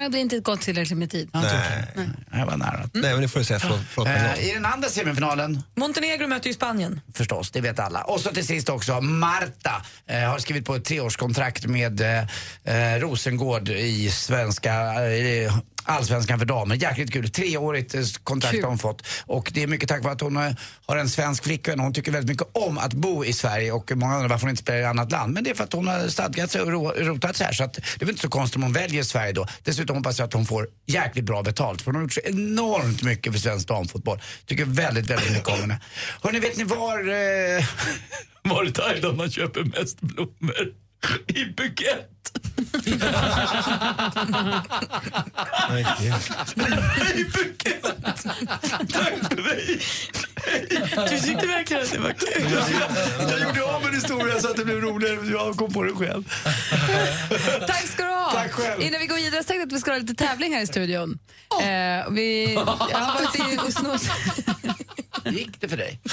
Ja, 0.00 0.08
det 0.08 0.18
är 0.18 0.20
inte 0.20 0.38
gått 0.40 0.60
tillräckligt 0.60 0.98
med 0.98 1.10
tid. 1.10 1.30
Nej. 1.32 2.08
jag 2.32 2.46
var 2.46 2.56
nära. 2.56 2.90
Nej, 2.92 3.12
men 3.12 3.22
det 3.22 3.28
får 3.28 3.38
du 3.38 3.44
säga. 3.44 3.60
Förlåt, 3.60 3.80
förlåt, 3.90 4.38
I 4.38 4.52
den 4.54 4.66
andra 4.66 4.88
semifinalen 4.88 5.62
Montenegro 5.76 6.26
möter 6.26 6.46
ju 6.48 6.54
Spanien. 6.54 7.00
Förstås, 7.14 7.50
det 7.50 7.60
vet 7.60 7.78
alla. 7.78 8.02
Och 8.02 8.20
så 8.20 8.30
till 8.30 8.46
sist 8.46 8.68
också, 8.68 9.00
Marta 9.00 9.82
har 10.30 10.38
skrivit 10.38 10.64
på 10.66 10.74
ett 10.74 10.84
treårskontrakt 10.88 11.66
med 11.66 12.00
eh, 12.00 12.24
eh, 12.64 13.00
Rosengård 13.00 13.68
i 13.68 14.10
svenska 14.10 14.72
eh, 15.10 15.52
Allsvenskan 15.88 16.38
för 16.38 16.46
damer. 16.46 16.74
Jäkligt 16.74 17.12
kul. 17.12 17.30
Treårigt 17.30 17.94
eh, 17.94 18.02
kontrakt 18.22 18.62
har 18.62 18.68
hon 18.68 18.78
fått. 18.78 19.06
Och 19.26 19.50
det 19.54 19.62
är 19.62 19.66
mycket 19.66 19.88
tack 19.88 20.02
vare 20.02 20.12
att 20.12 20.20
hon 20.20 20.36
eh, 20.36 20.52
har 20.86 20.96
en 20.96 21.08
svensk 21.08 21.44
flickvän. 21.44 21.80
Hon 21.80 21.92
tycker 21.92 22.12
väldigt 22.12 22.28
mycket 22.30 22.56
om 22.56 22.78
att 22.78 22.92
bo 22.94 23.24
i 23.24 23.32
Sverige 23.32 23.72
och 23.72 23.92
många 23.96 24.14
undrar 24.14 24.28
varför 24.28 24.42
hon 24.42 24.50
inte 24.50 24.62
spelar 24.62 24.78
i 24.78 24.82
ett 24.82 24.88
annat 24.88 25.12
land. 25.12 25.32
Men 25.34 25.44
det 25.44 25.50
är 25.50 25.54
för 25.54 25.64
att 25.64 25.72
hon 25.72 25.88
har 25.88 26.08
stadgat 26.08 26.50
sig 26.50 26.60
och 26.60 26.70
ro- 26.72 26.92
rotat 26.96 27.36
sig 27.36 27.46
här. 27.46 27.52
Så 27.52 27.64
att 27.64 27.74
det 27.74 27.80
är 27.96 28.00
väl 28.00 28.08
inte 28.08 28.22
så 28.22 28.28
konstigt 28.28 28.56
om 28.56 28.62
hon 28.62 28.72
väljer 28.72 29.02
Sverige 29.02 29.32
då. 29.32 29.46
Dessutom 29.64 29.96
hoppas 29.96 30.18
jag 30.18 30.26
att 30.26 30.32
hon 30.32 30.46
får 30.46 30.68
jäkligt 30.86 31.24
bra 31.24 31.42
betalt. 31.42 31.82
För 31.82 31.86
hon 31.86 31.94
har 31.94 32.02
gjort 32.02 32.12
så 32.12 32.20
enormt 32.24 33.02
mycket 33.02 33.32
för 33.32 33.40
svensk 33.40 33.68
damfotboll. 33.68 34.20
Tycker 34.46 34.64
väldigt, 34.64 35.10
väldigt 35.10 35.32
mycket 35.32 35.48
om 35.48 35.60
henne. 35.60 35.80
Hörrni, 36.22 36.38
vet 36.40 36.56
ni 36.56 36.64
var... 36.64 36.98
Eh, 36.98 37.64
var 38.42 38.64
i 38.68 38.72
Thailand 38.72 39.16
man 39.16 39.30
köper 39.30 39.64
mest 39.64 40.00
blommor? 40.00 40.87
I 41.26 41.44
bukett. 41.44 42.10
I 47.14 47.24
bukett. 47.24 47.82
Tack 48.92 49.14
för 49.28 49.42
mig. 49.42 49.80
Du 51.10 51.18
tyckte 51.18 51.46
verkligen 51.46 51.82
att 51.82 51.92
det 51.92 51.98
var 51.98 52.12
kul. 52.12 52.60
Jag 53.30 53.40
gjorde 53.40 53.62
om 53.62 53.86
en 53.86 53.94
historia 53.94 54.40
så 54.40 54.50
att 54.50 54.56
det 54.56 54.64
blev 54.64 54.80
roligare. 54.80 55.30
Jag 55.30 55.56
kom 55.56 55.72
på 55.72 55.82
det 55.82 55.92
själv. 55.92 56.24
Tack 57.66 57.86
ska 57.86 58.04
du 58.04 58.10
ha. 58.10 58.30
Tack 58.32 58.52
själv. 58.52 58.82
Innan 58.82 59.00
vi 59.00 59.06
går 59.06 59.16
vidare 59.16 59.42
så 59.42 59.46
tänkte 59.46 59.54
jag 59.54 59.66
att 59.66 59.72
vi 59.72 59.80
ska 59.80 59.90
ha 59.90 59.98
lite 59.98 60.14
tävling 60.14 60.54
här 60.54 60.62
i 60.62 60.66
studion. 60.66 61.18
Eh, 61.60 62.10
vi, 62.10 62.54
jag 62.54 62.64
har 62.98 63.14
varit 63.24 63.52
i 63.52 63.58
och 63.68 63.72
snott... 63.72 64.02
Gick 65.24 65.60
det 65.60 65.68
för 65.68 65.76
dig? 65.76 66.00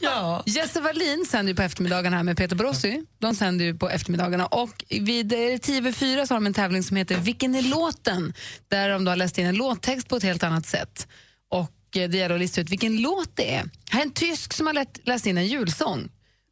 Ja. 0.00 0.42
Jesse 0.46 0.80
Wallin 0.80 1.26
sänder 1.30 1.50
ju 1.52 1.56
på 1.56 1.62
eftermiddagarna 1.62 2.16
här 2.16 2.24
med 2.24 2.36
Peter 2.36 2.56
Borossi. 2.56 3.04
De 3.18 3.34
sänder 3.34 3.64
ju 3.64 3.74
på 3.74 3.90
eftermiddagarna. 3.90 4.46
Och 4.46 4.84
vid 4.88 5.32
eh, 5.32 5.36
TV4 5.36 6.26
så 6.26 6.34
har 6.34 6.40
de 6.40 6.46
en 6.46 6.54
tävling 6.54 6.82
som 6.82 6.96
heter 6.96 7.16
Vilken 7.16 7.54
är 7.54 7.62
låten? 7.62 8.34
Där 8.68 8.88
de 8.88 9.04
då 9.04 9.10
har 9.10 9.16
läst 9.16 9.38
in 9.38 9.46
en 9.46 9.54
låttext 9.54 10.08
på 10.08 10.16
ett 10.16 10.22
helt 10.22 10.42
annat 10.42 10.66
sätt. 10.66 11.08
Och 11.50 11.96
eh, 11.96 12.08
det 12.08 12.18
gäller 12.18 12.34
att 12.34 12.40
lista 12.40 12.60
ut 12.60 12.70
vilken 12.70 13.02
låt 13.02 13.30
det 13.36 13.54
är. 13.54 13.70
Här 13.90 14.00
är 14.00 14.04
en 14.04 14.12
tysk 14.12 14.52
som 14.52 14.66
har 14.66 14.86
läst 15.06 15.26
in 15.26 15.38
en 15.38 15.46
julsång. 15.46 16.08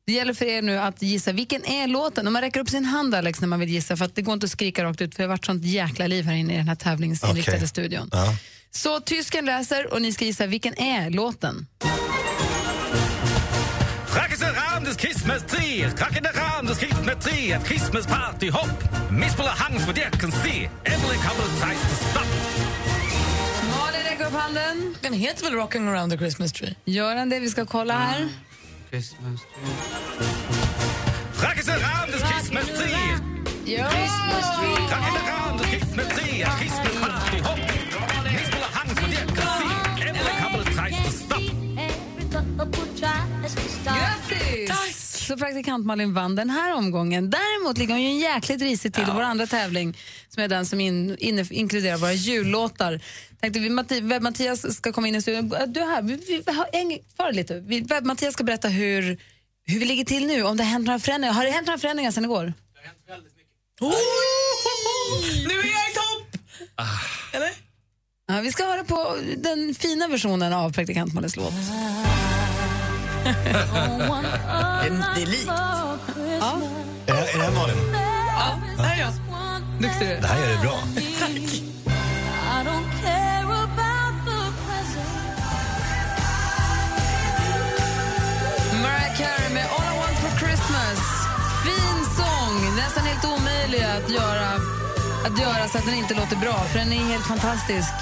Det 0.06 0.12
gäller 0.12 0.34
för 0.34 0.44
er 0.44 0.62
nu 0.62 0.78
att 0.78 1.02
gissa 1.02 1.32
vilken 1.32 1.64
är 1.64 1.86
låten. 1.88 2.26
Om 2.26 2.32
man 2.32 2.42
räcker 2.42 2.60
upp 2.60 2.68
sin 2.70 2.84
hand 2.84 3.14
Alex 3.14 3.40
när 3.40 3.48
man 3.48 3.60
vill 3.60 3.68
gissa 3.68 3.96
för 3.96 4.04
att 4.04 4.14
det 4.14 4.22
går 4.22 4.34
inte 4.34 4.44
att 4.44 4.50
skrika 4.50 4.84
rakt 4.84 5.00
ut 5.00 5.14
för 5.14 5.22
det 5.22 5.24
har 5.24 5.28
varit 5.28 5.44
sånt 5.44 5.64
jäkla 5.64 6.06
liv 6.06 6.24
här 6.24 6.34
inne 6.34 6.54
i 6.54 6.56
den 6.56 6.68
här 6.68 6.74
tävlingsinriktade 6.74 7.56
Okej. 7.56 7.68
studion. 7.68 8.08
Ja. 8.12 8.36
Så 8.76 9.00
tysken 9.00 9.44
läser 9.44 9.92
och 9.92 10.02
ni 10.02 10.12
ska 10.12 10.24
gissa 10.24 10.46
vilken 10.46 10.78
är 10.78 11.10
låten. 11.10 11.66
Rackes 14.16 14.38
der 14.40 14.52
Rahmen 14.52 14.84
des 14.84 14.96
Christmas-Tree, 14.96 15.86
Rack 15.86 16.16
in 16.16 16.22
der 16.22 16.32
Rahmen 16.32 16.66
des 16.66 16.78
Christmas-Tree, 16.78 17.52
at 17.56 17.66
Christmas-Party, 17.66 18.50
hopp, 18.50 19.10
Mispel 19.10 19.46
Hangs 19.46 19.84
for 19.84 19.92
der 19.92 20.10
can 20.10 20.32
see, 20.32 20.68
Emily 20.84 21.16
couple 21.16 21.44
tries 21.60 21.80
to 21.80 21.94
stop. 22.10 22.26
Malin, 23.70 24.02
räck 24.10 24.20
upp 24.20 24.32
handen. 24.32 24.96
Den 25.00 25.12
heter 25.12 25.44
väl 25.44 25.54
Rocking 25.54 25.88
around 25.88 26.12
the 26.12 26.18
Christmas 26.18 26.52
tree? 26.52 26.74
Gör 26.84 27.14
den 27.14 27.30
det? 27.30 27.40
Vi 27.40 27.48
ska 27.48 27.66
kolla 27.66 27.98
här. 27.98 28.28
Christmas 28.90 29.40
Rahmen 31.42 32.12
des 32.12 32.22
Rahmen 35.30 35.58
des 35.58 35.66
Christmas-Tree, 35.66 36.42
at 36.44 36.58
Christmas-Party, 36.60 36.83
Praktikant 45.36 45.86
Malin 45.86 46.14
vann 46.14 46.36
den 46.36 46.50
här 46.50 46.74
omgången. 46.74 47.30
Däremot 47.30 47.78
ligger 47.78 47.94
hon 47.94 48.02
ju 48.02 48.08
en 48.08 48.18
jäkligt 48.18 48.60
risigt 48.60 48.94
till 48.94 49.02
i 49.02 49.12
vår 49.14 49.22
andra 49.22 49.46
tävling 49.46 49.96
som 50.28 50.42
är 50.42 50.48
den 50.48 50.66
som 50.66 50.80
in, 50.80 51.16
inne, 51.18 51.46
inkluderar 51.50 51.96
våra 51.96 52.12
jullåtar. 52.12 53.00
Tänkte 53.40 53.60
vi, 53.60 53.70
Matti, 53.70 54.00
Webb-Mattias 54.00 54.72
ska 54.72 54.92
komma 54.92 55.08
in 55.08 55.14
i 55.14 55.22
studion. 55.22 55.48
Du 55.48 55.80
är 55.80 55.86
här, 55.86 56.02
vi, 56.02 56.42
vi, 56.46 56.52
har 56.52 56.68
en, 56.72 56.98
för 57.16 57.32
lite. 57.32 57.60
Vi, 57.60 57.80
Webb-Mattias 57.80 58.32
ska 58.32 58.44
berätta 58.44 58.68
hur, 58.68 59.02
hur 59.66 59.78
vi 59.78 59.84
ligger 59.84 60.04
till 60.04 60.26
nu, 60.26 60.42
om 60.42 60.56
det 60.56 60.64
har 60.64 60.70
hänt 60.70 60.86
några 60.86 60.98
förändringar. 60.98 61.34
Har 61.34 61.44
det 61.44 61.50
hänt 61.50 61.66
några 61.66 61.78
förändringar 61.78 62.10
sen 62.10 62.24
igår? 62.24 62.52
Oh! 63.80 63.92
Nu 65.48 65.54
är 65.54 65.72
jag 65.72 65.90
i 65.90 65.94
topp! 65.94 66.40
Eller? 67.32 67.50
Ja, 68.26 68.40
vi 68.40 68.52
ska 68.52 68.64
höra 68.64 68.84
på 68.84 69.16
den 69.36 69.74
fina 69.74 70.08
versionen 70.08 70.52
av 70.52 70.72
praktikant 70.72 71.14
Malins 71.14 71.36
låt. 71.36 71.54
Det 75.16 75.22
är 75.22 75.26
likt. 75.26 75.46
Ja. 75.46 75.96
Är, 77.06 77.12
det- 77.14 77.32
är 77.32 77.38
det 77.38 77.44
här 77.44 77.50
Malin? 77.52 77.76
Ja, 77.92 78.58
det 78.76 78.82
här 78.82 78.96
är 78.96 79.00
jag. 79.00 79.12
Duktig 79.82 80.08
du 80.08 80.20
Det 80.20 80.26
här 80.26 80.38
gör 80.40 80.48
du 80.56 80.58
bra. 80.62 80.78
Mariah 88.82 89.14
Carey 89.18 89.48
med 89.54 89.66
All 89.76 89.88
I 89.94 89.98
Want 90.00 90.18
For 90.22 90.32
Christmas. 90.42 91.00
Fin 91.64 91.98
sång, 92.18 92.76
nästan 92.76 93.04
helt 93.04 93.24
omöjlig 93.24 93.82
att 93.96 94.10
göra, 94.10 94.48
att 95.26 95.40
göra 95.40 95.68
så 95.68 95.78
att 95.78 95.84
den 95.84 95.94
inte 95.94 96.14
låter 96.14 96.36
bra, 96.36 96.54
för 96.72 96.78
den 96.78 96.92
är 96.92 97.04
helt 97.12 97.26
fantastisk. 97.26 97.92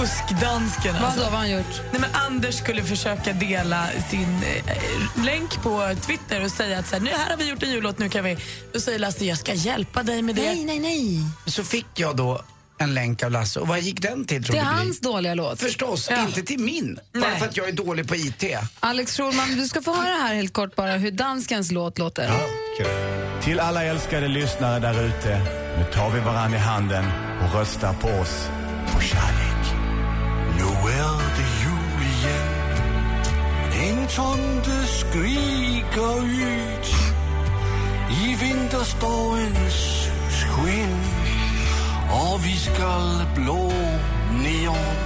Fuskdansken 0.00 0.94
Vad 0.94 1.02
alltså. 1.02 1.18
då, 1.20 1.24
vad 1.24 1.32
har 1.32 1.38
han 1.38 1.50
gjort? 1.50 1.80
Nej, 1.92 2.00
men 2.00 2.10
Anders 2.14 2.54
skulle 2.54 2.82
försöka 2.82 3.32
dela 3.32 3.86
sin 4.10 4.42
eh, 4.66 5.24
länk 5.24 5.62
på 5.62 5.94
Twitter 6.02 6.44
och 6.44 6.50
säga 6.50 6.78
att 6.78 6.86
så 6.88 6.94
här, 6.96 7.02
nu 7.02 7.10
här 7.10 7.30
har 7.30 7.36
vi 7.36 7.48
gjort 7.48 7.62
en 7.62 7.70
jullåt, 7.70 7.98
nu 7.98 8.08
kan 8.08 8.24
vi... 8.24 8.36
Då 8.72 8.80
säger 8.80 8.98
Lasse, 8.98 9.24
jag 9.24 9.38
ska 9.38 9.54
hjälpa 9.54 10.02
dig 10.02 10.22
med 10.22 10.34
det. 10.34 10.42
Nej, 10.42 10.64
nej, 10.64 10.78
nej. 10.80 11.20
Så 11.46 11.64
fick 11.64 11.86
jag 11.94 12.16
då 12.16 12.42
en 12.78 12.94
länk 12.94 13.22
av 13.22 13.30
Lasse. 13.30 13.60
Och 13.60 13.68
vad 13.68 13.80
gick 13.80 14.02
den 14.02 14.24
till 14.24 14.44
tror 14.44 14.54
Det 14.54 14.60
är 14.60 14.64
du, 14.64 14.70
Gry? 14.70 14.84
hans 14.84 15.00
dåliga 15.00 15.34
låt. 15.34 15.60
Förstås, 15.60 16.08
Ja. 16.10 16.22
inte 16.22 16.42
till 16.42 16.58
min. 16.58 16.98
Bara 17.12 17.30
Nej. 17.30 17.38
för 17.38 17.46
att 17.46 17.56
jag 17.56 17.68
är 17.68 17.72
dålig 17.72 18.08
på 18.08 18.16
IT. 18.16 18.44
Alex 18.80 19.16
Schulman, 19.16 19.54
du 19.56 19.68
ska 19.68 19.82
få 19.82 19.94
höra 19.94 20.14
här 20.14 20.34
helt 20.34 20.52
kort 20.52 20.76
bara 20.76 20.92
hur 20.92 21.10
danskens 21.10 21.70
låt 21.72 21.98
låter. 21.98 22.30
Till 23.42 23.60
alla 23.60 23.84
älskade 23.84 24.28
lyssnare 24.28 24.78
där 24.80 25.04
ute. 25.04 25.38
Nu 25.78 25.84
tar 25.94 26.10
vi 26.10 26.20
varann 26.20 26.54
i 26.54 26.58
handen 26.58 27.04
och 27.42 27.54
röstar 27.58 27.92
på 27.94 28.08
oss. 28.08 28.48
På 28.94 29.00
kärlek. 29.00 29.35
Som 34.16 34.38
det 34.64 34.86
skriker 34.88 36.16
ut. 36.24 36.88
I 38.10 38.36
vinterstormens 38.40 40.10
skinn. 40.50 41.00
Och 42.10 42.46
vi 42.46 42.56
skall 42.56 43.26
blå 43.34 43.72
neon. 44.42 44.96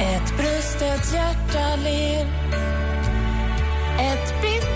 Ett 0.00 0.36
bröst, 0.36 0.82
ett 0.82 1.12
hjärta 1.12 1.76
ler. 1.84 2.26
Ett 4.00 4.42
bittert 4.42 4.67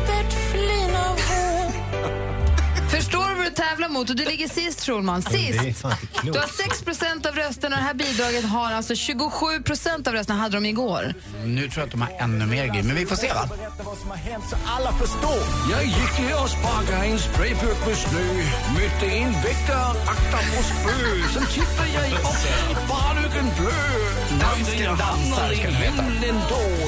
Förstår 3.42 3.50
du 3.50 3.62
vad 3.62 3.68
du 3.68 3.70
tävlar 3.70 3.88
mot? 3.88 4.10
Och 4.10 4.16
du 4.16 4.24
ligger 4.24 4.48
sist, 4.48 4.84
Schulman. 4.86 5.22
Sist! 5.22 5.82
Du 6.22 6.30
har 6.30 6.46
klokt. 6.46 6.86
6% 6.86 7.28
av 7.28 7.34
rösterna 7.36 7.76
och 7.76 7.82
det 7.82 7.86
här 7.86 7.94
bidraget 7.94 8.44
har 8.44 8.72
alltså 8.72 8.94
27% 8.94 10.08
av 10.08 10.14
rösterna 10.14 10.38
hade 10.38 10.56
de 10.56 10.66
igår. 10.66 11.14
Nu 11.44 11.68
tror 11.68 11.72
jag 11.76 11.84
att 11.84 11.90
de 11.90 12.02
har 12.02 12.10
ännu 12.18 12.46
mer 12.46 12.66
Gry, 12.66 12.82
men 12.82 12.96
vi 12.96 13.06
får 13.06 13.16
se 13.16 13.28
va? 13.28 13.48
Jag 15.70 15.84
gick 15.84 16.18
ner 16.18 16.42
och 16.42 16.50
sparkade 16.50 17.04
en 17.06 17.18
sprayburk 17.18 17.86
med 17.86 17.96
snö 17.96 18.26
Mötte 18.74 19.06
en 19.06 19.32
väktare, 19.32 20.00
akta 20.06 20.38
på 20.38 20.62
spö 20.62 20.94
Sen 21.34 21.46
tittade 21.46 21.88
jag 21.94 22.12
upp, 22.12 22.88
bara 22.88 23.20
lyckan 23.22 23.48
blö 23.58 23.70
Dansken 24.40 24.96
dansar, 24.98 25.54
ska 25.54 25.66
du 25.66 25.78
veta. 25.84 26.04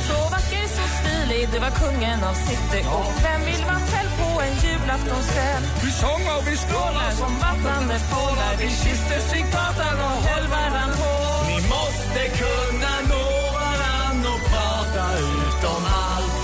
Så 0.09 0.30
vacker, 0.30 0.66
så 0.76 0.84
stilig, 1.25 1.49
det 1.53 1.61
var 1.61 1.70
kungen 1.70 2.25
av 2.25 2.35
city. 2.35 2.81
Och 2.99 3.12
vem 3.25 3.41
vill 3.49 3.64
vara 3.70 3.83
själv 3.91 4.11
på 4.20 4.31
en 4.47 4.55
julaftonskväll? 4.64 5.62
Vi 5.85 5.91
sånger 5.91 6.35
och 6.39 6.47
vi 6.49 6.57
skålar. 6.57 7.11
Som 7.11 7.33
vattnande 7.45 7.99
fåglar. 8.11 8.55
Vi 8.59 8.68
kysste 8.85 9.16
sig 9.29 9.43
gatan 9.53 9.97
och 10.09 10.18
höll 10.27 10.47
varann 10.55 10.93
på. 11.01 11.12
Ni 11.51 11.59
måste 11.75 12.20
kunna 12.43 12.95
nå 13.12 13.27
varann 13.59 14.20
och 14.33 14.43
prata 14.53 15.05
ut 15.31 15.61
om 15.75 15.85
allt. 16.07 16.35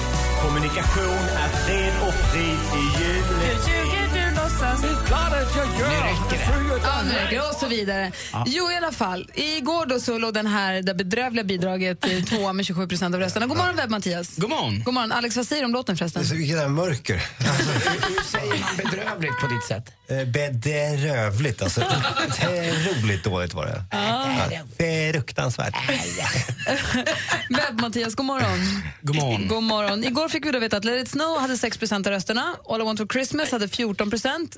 Kommunikation 0.42 1.22
är 1.42 1.50
fred 1.62 1.94
och 2.06 2.14
frid 2.30 2.62
i 2.80 2.84
julen. 2.98 3.99
Hur 4.60 4.66
är 4.66 5.78
gör 5.78 5.88
Nu 5.88 5.94
räcker 5.94 6.36
det. 6.36 6.80
Ja, 6.84 7.02
nu 7.02 7.12
räcker 7.12 7.36
det. 7.36 7.48
Och 7.48 7.54
så 7.54 7.66
vidare. 7.66 8.12
Jo, 8.46 8.70
i 8.70 8.76
alla 8.76 8.92
fall. 8.92 9.30
Igår 9.34 9.86
då 9.86 10.00
så 10.00 10.18
låg 10.18 10.34
den 10.34 10.46
här, 10.46 10.82
det 10.82 10.94
bedrövliga 10.94 11.44
bidraget 11.44 12.00
tvåa 12.28 12.52
med 12.52 12.66
27 12.66 12.82
av 13.02 13.14
rösterna. 13.14 13.46
God 13.46 13.56
morgon, 13.56 13.76
Webb-Mattias. 13.76 14.40
God 14.40 14.50
morgon. 14.50 14.82
God 14.84 14.94
morgon. 14.94 15.12
Alex, 15.12 15.36
vad 15.36 15.46
säger 15.46 15.62
du 15.62 15.66
om 15.66 15.72
låten 15.72 15.96
förresten? 15.96 16.26
Så 16.26 16.34
Vilket 16.34 16.56
där 16.56 16.68
mörker. 16.68 17.14
Hur 17.38 18.24
säger 18.24 18.60
man 18.60 18.76
bedrövligt 18.76 19.40
på 19.40 19.46
ditt 19.46 19.64
sätt? 19.64 19.92
Eh, 20.08 20.24
Bedrövligt 20.24 21.62
alltså. 21.62 21.80
Otroligt 22.28 23.24
dåligt 23.24 23.54
var 23.54 23.66
det. 23.66 23.84
Ja. 23.90 25.12
Fruktansvärt. 25.12 25.74
Webb-Mattias, 27.48 28.14
god 28.14 28.26
morgon. 28.26 28.82
God 29.02 29.16
morgon. 29.16 29.48
God 29.48 29.62
morgon. 29.62 30.04
Igår 30.04 30.28
fick 30.28 30.46
vi 30.46 30.50
då 30.52 30.58
veta 30.58 30.76
att 30.76 30.84
Let 30.84 31.02
it 31.02 31.08
snow 31.08 31.38
hade 31.40 31.54
6% 31.54 32.06
av 32.06 32.12
rösterna, 32.12 32.54
All 32.68 32.80
I 32.80 32.84
want 32.84 32.98
for 32.98 33.06
Christmas 33.06 33.52
hade 33.52 33.68
14 33.68 34.10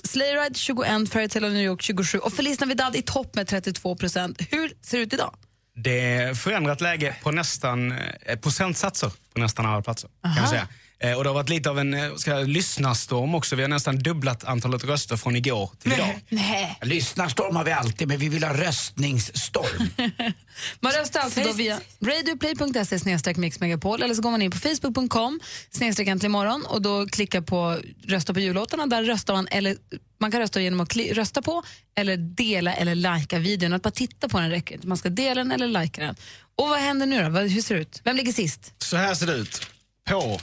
Sleigh 0.05 0.43
Ride 0.43 0.59
21, 0.59 1.07
Fairytale 1.07 1.47
of 1.47 1.53
New 1.53 1.63
York 1.63 1.83
27 1.83 2.19
och 2.19 2.33
Feliz 2.33 2.61
Navidad 2.61 2.97
i 2.97 3.03
topp 3.03 3.35
med 3.35 3.47
32% 3.47 4.47
Hur 4.51 4.73
ser 4.83 4.99
det 4.99 5.03
ut 5.03 5.13
idag? 5.13 5.35
Det 5.77 6.01
är 6.01 6.35
förändrat 6.35 6.81
läge 6.81 7.17
på 7.23 7.31
nästan 7.31 7.93
eh, 7.93 8.39
procentsatser 8.39 9.13
på 9.35 9.41
nästan 9.41 9.67
alla 9.67 9.83
platser. 9.83 10.11
Kan 10.23 10.35
man 10.35 10.49
säga. 10.49 10.69
Eh, 11.03 11.13
Och 11.13 11.25
det 11.25 11.31
har 11.31 11.35
varit 11.35 11.49
lite 11.49 11.71
av 11.71 11.79
en 11.79 11.95
eh, 11.95 12.15
ska 12.17 12.31
jag, 12.31 12.49
lyssnarstorm 12.49 13.35
också. 13.35 13.57
Vi 13.57 13.63
har 13.63 13.69
nästan 13.69 13.99
dubblat 13.99 14.45
antalet 14.45 14.85
röster 14.85 15.17
från 15.17 15.37
igår 15.37 15.71
till 15.79 15.93
idag. 15.93 16.21
Nej. 16.29 16.79
Lyssnarstorm 16.83 17.57
har 17.57 17.65
vi 17.65 17.73
alltid, 17.73 18.09
men 18.09 18.19
vi 18.19 18.29
vill 18.29 18.45
ha 18.45 18.53
röstningsstorm. 18.57 19.89
Man 20.81 20.93
röstar 20.93 21.21
alltså 21.21 21.41
då 21.41 21.53
via 21.53 21.81
radioplay.se 22.05 22.99
snedstreck 22.99 23.37
mixmegapol 23.37 24.03
eller 24.03 24.15
så 24.15 24.23
går 24.23 24.31
man 24.31 24.43
in 24.43 24.51
på 24.51 24.59
facebook.com 24.59 25.41
snedstreck 25.71 26.09
äntligen 26.09 26.33
morgon 26.33 26.65
och 26.67 26.83
då 26.83 27.07
klickar 27.07 27.41
på 27.41 27.79
rösta 28.07 28.35
på 28.35 28.41
jullåtarna. 28.41 28.87
Där 28.87 29.03
röstar 29.03 29.35
man, 29.35 29.47
eller 29.51 29.77
man 30.21 30.31
kan 30.33 30.41
rösta 30.41 30.61
genom 30.61 30.81
att 30.81 30.97
rösta 30.97 31.43
på 31.43 31.63
eller 31.95 32.17
dela 32.17 32.75
eller 32.75 32.95
lajka 32.95 33.39
videon. 33.39 33.73
Att 33.73 33.83
bara 33.83 33.91
titta 33.91 34.29
på 34.29 34.39
den 34.41 34.51
räcker 34.51 34.75
inte. 34.75 34.87
Man 34.87 34.99
ska 34.99 35.09
dela 35.09 35.35
den 35.35 35.53
eller 35.53 35.69
lajka 35.69 36.03
den. 36.03 36.17
Och 36.57 36.69
vad 36.69 36.79
händer 36.81 37.07
nu 37.07 37.23
då? 37.31 37.41
Hur 37.41 37.63
ser 37.63 37.75
det 37.75 37.81
ut? 37.81 38.01
Vem 38.05 38.17
ligger 38.17 38.33
sist? 38.33 38.75
Så 38.79 38.97
här 38.97 39.15
ser 39.15 39.27
det 39.27 39.33
ut. 39.35 39.67
På 40.09 40.41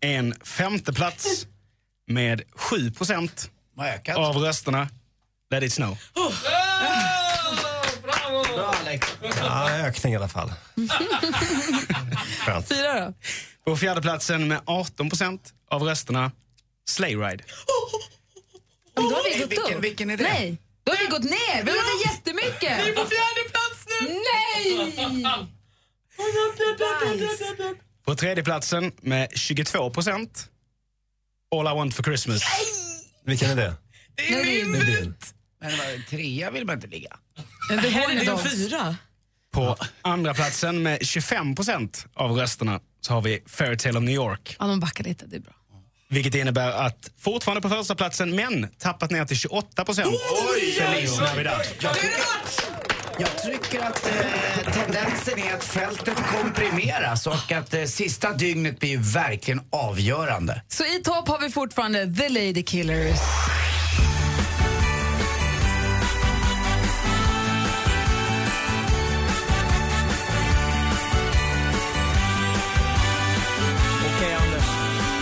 en 0.00 0.34
femte 0.44 0.92
plats 0.92 1.46
med 2.06 2.42
7 2.54 2.90
procent 2.90 3.50
av 4.16 4.36
rösterna, 4.36 4.88
Let 5.50 5.62
it 5.62 5.72
snow. 5.72 5.98
Bra, 8.02 8.74
Alex. 8.80 9.06
Ja, 9.42 9.70
ökning 9.70 10.12
i 10.12 10.16
alla 10.16 10.28
fall. 10.28 10.52
Fyra 12.68 13.00
då? 13.00 13.14
På 13.64 13.76
fjärde 13.76 14.02
platsen 14.02 14.48
med 14.48 14.60
18 14.64 15.08
procent 15.08 15.52
av 15.70 15.82
rösterna, 15.82 16.32
Sleigh 16.88 17.18
Ride. 17.20 17.44
Men 18.94 19.04
då 19.08 19.14
har 19.14 19.24
vi 19.24 19.38
gått 19.40 19.50
vilken- 19.50 19.76
upp. 19.78 19.84
vilken 19.84 20.10
är 20.10 20.16
det? 20.16 20.22
Nej, 20.24 20.58
då 20.84 20.92
har 20.92 20.98
vi 20.98 21.06
gått 21.06 21.24
ner. 21.24 21.62
Vi 21.64 21.70
har 21.70 21.76
gått 21.76 22.06
ner 22.06 22.12
jättemycket. 22.12 22.78
Ni 22.84 22.88
är 22.90 22.94
på 22.94 23.06
fjärde 23.10 23.50
plats 23.50 23.84
nu! 24.00 24.08
Nej! 24.08 25.48
På 28.08 28.14
tredje 28.14 28.44
platsen 28.44 28.92
med 29.00 29.28
22 29.34 29.90
procent, 29.90 30.48
All 31.56 31.66
I 31.66 31.78
want 31.78 31.94
for 31.94 32.02
Christmas. 32.02 32.42
Vilken 33.24 33.50
är 33.50 33.56
det? 33.56 33.74
Det 34.14 34.34
är 34.34 34.44
min! 34.44 34.72
Det 34.72 34.78
är 34.78 34.86
din. 34.86 35.14
Men 35.60 35.70
vad, 35.70 36.06
trea 36.10 36.50
vill 36.50 36.64
man 36.64 36.74
inte 36.74 36.86
ligga. 36.86 37.16
Det 37.68 37.88
här 37.88 38.10
är 38.10 38.20
din 38.20 38.38
fyra. 38.38 38.96
På 39.52 39.76
andra 40.02 40.34
platsen 40.34 40.82
med 40.82 41.06
25 41.06 41.54
procent 41.54 42.06
av 42.14 42.30
rösterna 42.30 42.80
så 43.00 43.14
har 43.14 43.22
vi 43.22 43.42
Fairytale 43.46 43.98
of 43.98 44.04
New 44.04 44.14
York. 44.14 44.56
Ja, 44.58 44.66
de 44.66 44.80
backar 44.80 45.04
lite, 45.04 45.26
det 45.26 45.36
är 45.36 45.40
bra. 45.40 45.54
Vilket 46.10 46.34
innebär 46.34 46.70
att 46.70 47.10
fortfarande 47.18 47.60
på 47.60 47.68
första 47.68 47.94
platsen 47.94 48.36
men 48.36 48.68
tappat 48.78 49.10
ner 49.10 49.24
till 49.24 49.36
28 49.36 49.84
procent. 49.84 50.08
Feliz 50.78 51.20
Navidad. 51.20 51.60
Jag 53.20 53.42
tycker, 53.42 53.80
att 53.80 54.06
eh, 54.06 54.72
tendensen 54.72 55.38
är 55.38 55.54
att 55.54 55.64
fältet 55.64 56.16
komprimeras 56.16 57.26
och 57.26 57.52
att 57.52 57.74
eh, 57.74 57.84
sista 57.84 58.32
dygnet 58.32 58.80
blir 58.80 58.90
ju 58.90 58.96
verkligen 58.96 59.60
avgörande. 59.70 60.62
Så 60.68 60.84
i 60.84 61.02
topp 61.04 61.28
har 61.28 61.40
vi 61.40 61.50
fortfarande 61.50 62.14
The 62.14 62.28
Lady 62.28 62.62
Killers. 62.62 63.20
Okej 74.16 74.34
Anders, 74.34 74.66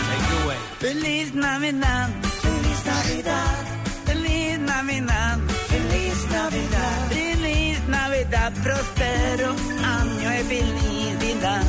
take 0.09 0.35
it 0.35 0.43
away. 0.43 0.57
Feliz 0.79 1.33
Navidad, 1.33 2.09
Feliz 2.41 2.85
Navidad, 2.85 3.76
prospero 9.47 9.55
año 9.85 10.33
y 10.33 10.43
felicidad. 10.43 11.63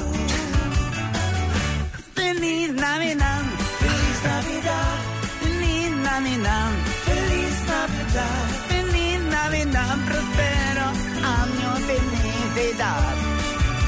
Feliz 2.14 2.72
Navidad, 2.72 3.42
Feliz 3.78 4.22
Navidad, 4.24 4.96
Feliz 5.40 5.90
Navidad, 5.90 6.70
Feliz 7.04 7.54
Navidad, 7.66 8.46
Feliz 8.68 9.20
Navidad, 9.20 9.96
prospero 10.06 10.86
año 11.22 11.70
felicidad. 11.86 13.14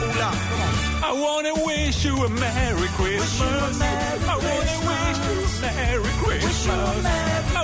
Ola, 0.02 0.30
come 0.48 0.62
on. 0.62 0.74
I 1.02 1.12
wanna 1.12 1.54
wish 1.64 2.04
you 2.04 2.14
a 2.24 2.28
Merry 2.28 2.88
Christmas. 2.96 3.80
I 3.80 4.36
wanna 4.36 4.76
wish 4.88 5.18
you 5.26 5.36
a 5.40 5.60
Merry 5.62 6.12
Christmas. 6.22 7.59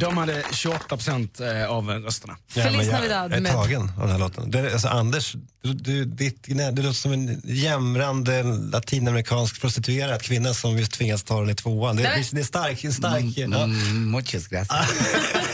De 0.00 0.16
hade 0.18 0.42
28 0.52 0.84
procent 0.88 1.40
eh, 1.40 1.64
av 1.70 1.88
rösterna. 1.90 2.36
Feliz 2.48 2.92
Navidad 2.92 3.30
Jag 3.30 3.36
är 3.36 3.40
med- 3.40 3.52
tagen 3.52 3.82
av 3.96 4.00
den 4.02 4.10
här 4.10 4.18
låten. 4.18 4.50
Det 4.50 4.58
är, 4.58 4.72
alltså, 4.72 4.88
Anders, 4.88 5.34
du, 5.62 5.72
du, 5.72 6.04
ditt, 6.04 6.46
gnä- 6.46 6.70
du 6.72 6.82
låter 6.82 6.94
som 6.96 7.12
en 7.12 7.40
jämrande 7.44 8.42
latinamerikansk 8.42 9.60
prostituerad 9.60 10.22
kvinna 10.22 10.54
som 10.54 10.78
just 10.78 10.92
tvingas 10.92 11.22
ta 11.22 11.40
den 11.40 11.50
i 11.50 11.54
tvåan. 11.54 11.96
Det, 11.96 12.02
Nej, 12.02 12.26
det, 12.30 12.36
det 12.36 12.40
är 12.40 12.44
stark. 12.44 12.82
det 12.82 12.92
stark 12.92 13.24
ja. 13.36 13.44
Mm, 13.44 14.10
muchas 14.10 14.46
gracias. 14.48 14.86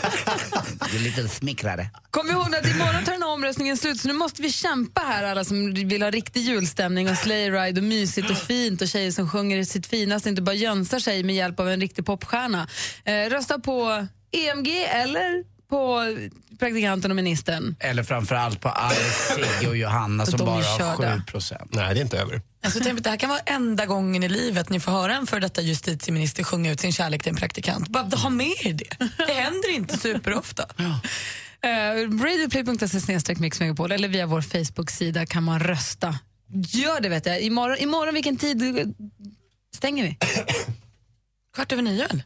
Du 0.93 0.99
är 0.99 1.03
lite 1.03 1.27
smickrare. 1.27 1.89
Kom 2.11 2.29
ihåg 2.29 2.55
att 2.55 2.67
imorgon 2.67 3.03
tar 3.05 3.11
den 3.11 3.21
här 3.21 3.33
omröstningen 3.33 3.77
slut 3.77 3.99
så 3.99 4.07
nu 4.07 4.13
måste 4.13 4.41
vi 4.41 4.51
kämpa 4.51 5.01
här 5.01 5.23
alla 5.23 5.43
som 5.43 5.73
vill 5.73 6.01
ha 6.01 6.09
riktig 6.09 6.41
julstämning 6.41 7.09
och 7.09 7.17
sleighride 7.17 7.77
och 7.77 7.83
mysigt 7.83 8.29
och 8.29 8.37
fint 8.37 8.81
och 8.81 8.87
tjejer 8.87 9.11
som 9.11 9.29
sjunger 9.29 9.63
sitt 9.63 9.87
finaste, 9.87 10.29
inte 10.29 10.41
bara 10.41 10.55
jönsar 10.55 10.99
sig 10.99 11.23
med 11.23 11.35
hjälp 11.35 11.59
av 11.59 11.69
en 11.69 11.81
riktig 11.81 12.05
popstjärna. 12.05 12.67
Eh, 13.05 13.29
rösta 13.29 13.59
på 13.59 14.07
EMG 14.31 14.83
eller 14.83 15.52
på 15.73 16.15
praktikanten 16.59 17.11
och 17.11 17.15
ministern. 17.15 17.75
Eller 17.79 18.03
framförallt 18.03 18.61
på 18.61 18.69
Alex, 18.69 19.01
Sigge 19.35 19.69
och 19.69 19.77
Johanna 19.77 20.25
som 20.25 20.37
De 20.37 20.45
bara 20.45 20.55
har 20.55 20.77
körda. 20.77 21.15
7 21.15 21.21
procent. 21.21 21.69
Nej, 21.73 21.93
det 21.93 21.99
är 21.99 22.03
inte 22.03 22.17
över. 22.19 22.41
Alltså, 22.63 22.79
tänk 22.83 22.97
att 22.97 23.03
det 23.03 23.09
här 23.09 23.17
kan 23.17 23.29
vara 23.29 23.39
enda 23.39 23.85
gången 23.85 24.23
i 24.23 24.29
livet 24.29 24.69
ni 24.69 24.79
får 24.79 24.91
höra 24.91 25.15
en 25.15 25.27
för 25.27 25.39
detta 25.39 25.61
justitieminister 25.61 26.43
sjunga 26.43 26.71
ut 26.71 26.79
sin 26.79 26.91
kärlek 26.93 27.23
till 27.23 27.29
en 27.29 27.35
praktikant. 27.35 27.87
Bara 27.87 28.03
ha 28.03 28.29
med 28.29 28.53
er 28.63 28.73
det. 28.73 28.97
Det 29.17 29.33
händer 29.33 29.75
inte 29.75 29.97
superofta. 29.97 30.65
Uh, 30.79 32.19
Radioplay.se 32.23 32.99
snedstreck 32.99 33.39
Mix 33.39 33.59
Megapol 33.59 33.91
eller 33.91 34.07
via 34.07 34.25
vår 34.25 34.41
Facebook-sida 34.41 35.25
kan 35.25 35.43
man 35.43 35.59
rösta. 35.59 36.19
Gör 36.53 37.01
det 37.01 37.09
vet 37.09 37.25
jag. 37.25 37.41
Imorgon, 37.41 37.77
imorgon 37.77 38.13
vilken 38.13 38.37
tid 38.37 38.93
stänger 39.75 40.03
vi? 40.03 40.17
Kvart 41.55 41.71
över 41.71 41.83
nio 41.83 42.05
eller? 42.05 42.23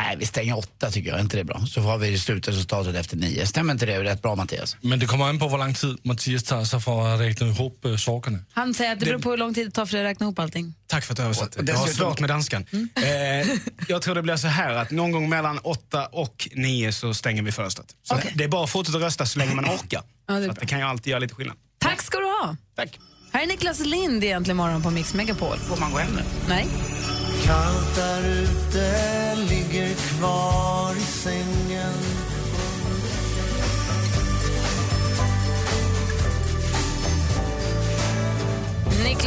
Nej, 0.00 0.16
vi 0.16 0.26
stänger 0.26 0.58
åtta 0.58 0.90
tycker 0.90 1.10
jag, 1.10 1.20
inte 1.20 1.36
det 1.36 1.40
är 1.40 1.44
bra? 1.44 1.66
Så 1.66 1.80
har 1.80 1.98
vi 1.98 2.18
slutresultatet 2.18 2.96
efter 2.96 3.16
nio. 3.16 3.46
Stämmer 3.46 3.72
inte 3.72 3.86
det 3.86 4.04
rätt 4.04 4.22
bra 4.22 4.34
Mattias? 4.34 4.76
Men 4.80 4.98
det 4.98 5.06
kommer 5.06 5.24
an 5.24 5.38
på, 5.38 5.48
hur 5.48 5.58
lång 5.58 5.74
tid 5.74 5.98
Mattias 6.02 6.42
tar 6.42 6.64
sig 6.64 6.80
för 6.80 7.14
att 7.14 7.20
räkna 7.20 7.46
ihop 7.46 7.84
äh, 7.84 7.96
sakerna. 7.96 8.38
Han 8.52 8.74
säger 8.74 8.92
att 8.92 9.00
det 9.00 9.06
beror 9.06 9.18
på 9.18 9.30
hur 9.30 9.36
lång 9.36 9.54
tid 9.54 9.66
det 9.66 9.70
tar 9.70 9.86
för 9.86 9.98
att 9.98 10.04
räkna 10.04 10.24
ihop 10.24 10.38
allting. 10.38 10.74
Tack 10.86 11.04
för 11.04 11.12
att 11.12 11.16
du 11.16 11.22
översatte. 11.22 11.64
Jag 11.66 11.74
har 11.74 11.86
svårt 11.86 12.20
med 12.20 12.30
danskan. 12.30 12.66
Eh, 12.72 13.48
jag 13.88 14.02
tror 14.02 14.14
det 14.14 14.22
blir 14.22 14.36
så 14.36 14.48
här 14.48 14.74
att 14.74 14.90
någon 14.90 15.12
gång 15.12 15.28
mellan 15.28 15.58
åtta 15.58 16.06
och 16.06 16.48
nio 16.54 16.92
så 16.92 17.14
stänger 17.14 17.42
vi 17.42 17.52
fönstret. 17.52 17.86
Så 18.02 18.18
Det 18.34 18.44
är 18.44 18.48
bara 18.48 18.64
att 18.64 18.70
fortsätta 18.70 18.98
rösta 18.98 19.26
så 19.26 19.38
länge 19.38 19.54
man 19.54 19.64
orkar. 19.64 20.02
Ja, 20.28 20.34
det 20.34 20.52
det 20.60 20.66
kan 20.66 20.78
ju 20.78 20.84
alltid 20.84 21.10
göra 21.10 21.20
lite 21.20 21.34
skillnad. 21.34 21.56
Tack 21.78 22.02
ska 22.02 22.18
du 22.18 22.24
ha. 22.24 22.56
Tack. 22.76 22.98
Här 23.32 23.42
är 23.42 23.46
Niklas 23.46 23.80
Lind 23.80 24.24
egentligen 24.24 24.56
morgon 24.56 24.82
på 24.82 24.90
Mix 24.90 25.14
Megapol. 25.14 25.58
Får 25.58 25.76
man 25.76 25.92
gå 25.92 25.98
hem 25.98 26.10
nu? 26.14 26.22
Nej. 26.48 26.66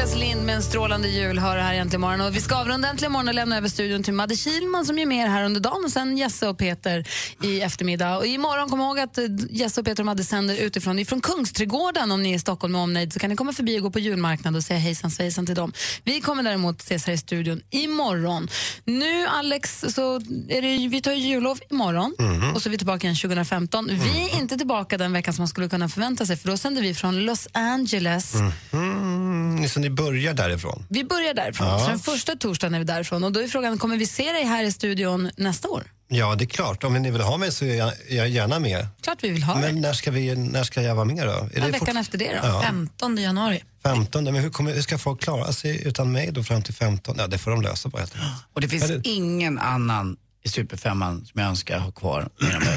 Niklas 0.08 0.20
Lind 0.22 0.45
med 0.45 0.55
en 0.55 0.64
strålande 0.64 1.08
jul 1.08 1.39
hör 1.39 1.58
här 1.58 1.74
äntligen 1.74 2.01
morgon. 2.01 2.22
Och 2.22 2.36
vi 2.36 2.41
ska 2.41 2.55
avrunda 2.55 2.89
äntligen 2.89 3.12
morgon 3.12 3.28
och 3.28 3.34
lämna 3.34 3.58
över 3.58 3.70
studion 3.70 4.03
till 4.03 4.14
Madde 4.14 4.36
Kilman 4.36 4.86
som 4.86 4.99
är 4.99 5.05
med 5.05 5.30
här 5.32 5.43
under 5.43 5.60
dagen 5.62 5.82
och 5.86 5.91
sen 5.91 6.18
Jesse 6.18 6.47
och 6.47 6.58
Peter 6.58 7.08
i 7.43 7.62
eftermiddag. 7.62 8.18
Och 8.18 8.26
imorgon, 8.26 8.70
kom 8.70 8.80
ihåg 8.80 8.99
att 8.99 9.18
eh, 9.18 9.24
Jesse 9.49 9.80
och 9.82 9.86
Peter 9.86 10.03
och 10.03 10.05
Madde 10.05 10.24
sänder 10.24 10.55
utifrån 10.58 10.99
ifrån 10.99 11.22
Kungsträdgården 11.22 12.12
om 12.12 12.24
ni 12.24 12.32
är 12.32 12.36
i 12.36 12.39
Stockholm 12.39 12.74
med 12.74 12.82
omnejd 12.82 13.14
så 13.14 13.20
kan 13.20 13.30
ni 13.30 13.36
komma 13.36 13.53
förbi 13.53 13.78
och 13.80 13.84
gå 13.84 13.91
på 13.91 13.99
julmarknad 13.99 14.55
och 14.55 14.64
säga 14.64 14.80
hejsan 14.80 15.12
svejsan 15.12 15.45
till 15.45 15.55
dem. 15.55 15.74
Vi 16.03 16.22
kommer 16.22 16.43
däremot 16.43 16.82
ses 16.82 17.05
här 17.08 17.14
i 17.14 17.18
studion 17.18 17.62
imorgon. 17.70 18.47
Nu 18.86 19.28
Alex, 19.28 19.86
så 19.89 20.16
är 20.49 20.62
det, 20.62 20.88
vi 20.88 21.01
tar 21.01 21.12
ju 21.12 21.18
jullov 21.18 21.60
imorgon 21.70 22.16
Mhm. 22.20 22.53
och 22.55 22.62
så 22.62 22.70
är 22.70 22.72
vi 22.72 22.78
tillbaka 22.78 23.08
igen 23.08 23.16
2015. 23.16 23.89
Vi 23.91 24.30
är 24.32 24.39
inte 24.41 24.58
tillbaka 24.58 24.97
den 24.97 25.14
veckan 25.14 25.34
som 25.34 25.41
man 25.41 25.47
skulle 25.47 25.70
kunna 25.70 25.89
förvänta 25.89 26.26
sig 26.26 26.38
för 26.38 26.49
då 26.49 26.58
sänder 26.58 26.82
vi 26.82 26.93
från 26.93 27.20
Los 27.26 27.47
Angeles. 27.51 28.34
Mm, 28.74 29.68
så 29.70 29.80
ni 29.80 29.89
börjar 29.98 30.34
därifrån? 30.34 30.86
Vi 30.89 31.04
börjar 31.04 31.34
därifrån. 31.34 31.68
Ja. 31.68 31.80
Så 31.80 31.88
den 31.89 32.00
första 32.00 32.36
torsdagen 32.36 32.74
är 32.76 32.80
vi 32.80 32.86
därifrån. 32.86 33.24
Och 33.24 33.32
då 33.32 33.39
är 33.39 33.48
frågan, 33.48 33.78
kommer 33.78 33.98
vi 33.98 34.06
se 34.06 34.32
dig 34.32 34.43
här 34.43 34.64
i 34.64 34.72
studion 34.72 35.32
nästa 35.38 35.68
år? 35.70 35.84
Ja, 36.10 36.36
det 36.36 36.43
är 36.43 36.48
klart. 36.48 36.84
Om 36.84 36.93
ni 36.93 37.12
vill 37.12 37.22
ha 37.22 37.38
mig 37.38 37.52
så 37.52 37.66
är 37.66 37.76
jag, 37.76 37.91
jag 38.10 38.26
är 38.26 38.30
gärna 38.30 38.60
med. 38.60 38.88
Klart 39.02 39.18
vi 39.24 39.30
vill 39.30 39.43
ha 39.43 39.54
dig. 39.54 39.74
Men 39.74 39.82
när 39.82 39.93
ska, 39.93 40.12
vi, 40.12 40.36
när 40.36 40.64
ska 40.64 40.82
jag 40.82 40.95
vara 40.95 41.06
med 41.06 41.28
då? 41.28 41.32
Är 41.32 41.50
Ja, 41.54 41.66
det 41.66 41.72
veckan 41.72 41.88
fort- 41.88 41.95
efter 42.02 42.18
det 42.18 42.39
då. 42.41 42.48
Ja. 42.48 42.62
15 42.62 43.18
januari. 43.18 43.64
15, 43.84 44.24
men 44.24 44.36
hur, 44.36 44.50
kommer, 44.50 44.74
hur 44.74 44.82
ska 44.82 44.98
folk 44.98 45.22
klara 45.22 45.52
sig 45.54 45.88
utan 45.88 46.12
mig 46.12 46.30
då 46.32 46.43
fram 46.43 46.62
till 46.62 46.74
15? 46.74 47.16
Ja, 47.20 47.28
det 47.28 47.38
får 47.38 47.52
de 47.52 47.62
lösa 47.62 47.89
bara 47.89 48.00
helt 48.00 48.16
enkelt. 48.16 48.34
Och 48.54 48.62
det 48.62 48.68
finns 48.70 48.88
det- 48.88 49.02
ingen 49.04 49.60
annan 49.60 50.18
i 50.48 50.50
Superfemman 50.50 51.26
som 51.26 51.41
jag 51.41 51.50
önskar 51.50 51.80
ha 51.80 51.91
kvar, 51.91 52.30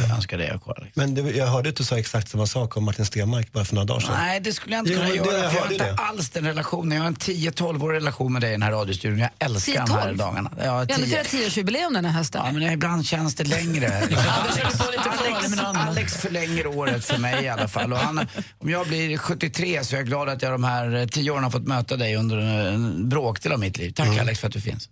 jag 0.09 0.11
önskar 0.17 0.39
dig 0.39 0.51
ha 0.51 0.59
kvar. 0.59 0.91
Men 0.95 1.15
det, 1.15 1.21
jag 1.31 1.47
hörde 1.47 1.69
att 1.69 1.77
du 1.77 1.85
sa 1.85 1.99
exakt 1.99 2.29
samma 2.29 2.47
sak 2.47 2.77
om 2.77 2.85
Martin 2.85 3.07
Stenmark 3.07 3.53
bara 3.53 3.65
för 3.65 3.75
några 3.75 3.87
dagar 3.87 4.01
sedan. 4.01 4.15
Nej, 4.19 4.41
det 4.41 4.53
skulle 4.53 4.75
jag 4.77 4.83
inte 4.83 4.93
Jo, 4.93 4.99
kunna 4.99 5.09
det- 5.11 5.17
göra. 5.17 5.43
jag 5.43 5.55
jag 5.55 5.61
har 5.61 5.73
inte 5.73 5.85
det. 5.85 5.95
alls 5.99 6.31
den 6.31 6.45
relationen. 6.47 6.97
Jag 6.97 7.03
har 7.03 7.07
en 7.09 7.15
10-12 7.17 7.85
årig 7.85 7.97
relation 7.97 8.33
med 8.33 8.43
dig 8.43 8.49
i 8.51 8.53
den 8.53 8.63
här 8.63 8.73
radiostudion. 8.73 9.19
Jag 9.19 9.31
älskar 9.39 9.87
de 9.87 9.93
här 9.93 10.13
10-12? 10.13 10.17
dagarna. 10.17 10.51
Ja, 10.57 10.63
Vi 10.63 10.93
har 10.93 10.99
10. 10.99 11.07
firat 11.07 11.29
tioårsjubileum 11.29 11.93
den 11.93 12.05
här 12.05 12.13
hösten. 12.13 12.43
Ja, 12.47 12.53
men 12.53 12.63
ibland 12.73 13.07
känns 13.07 13.35
det 13.35 13.45
längre. 13.45 13.87
Alex, 14.49 15.61
Alex 15.61 16.17
förlänger 16.17 16.67
året 16.67 17.05
för 17.05 17.19
mig 17.19 17.45
i 17.45 17.49
alla 17.49 17.69
fall. 17.69 17.93
Och 17.93 17.99
han, 17.99 18.19
om 18.59 18.71
jag 18.71 18.87
blir 18.87 19.19
73 19.19 19.85
så 19.85 19.95
är 19.95 19.99
jag 19.99 20.07
glad 20.07 20.29
att 20.29 20.43
jag 20.43 20.53
de 20.53 20.65
här 20.65 20.97
eh, 20.97 21.07
10 21.07 21.31
åren 21.31 21.45
har 21.45 21.51
fått 21.51 21.67
möta 21.67 21.97
dig 21.97 22.17
under 22.17 22.37
en 22.39 23.09
bråkdel 23.09 23.53
av 23.53 23.59
mitt 23.61 23.79
liv. 23.79 23.91
Tack 23.97 24.07
Mm. 24.07 24.21
Alex 24.21 24.41
för 24.41 24.47
att 24.47 24.53
du 24.53 24.61
finns. 24.61 24.89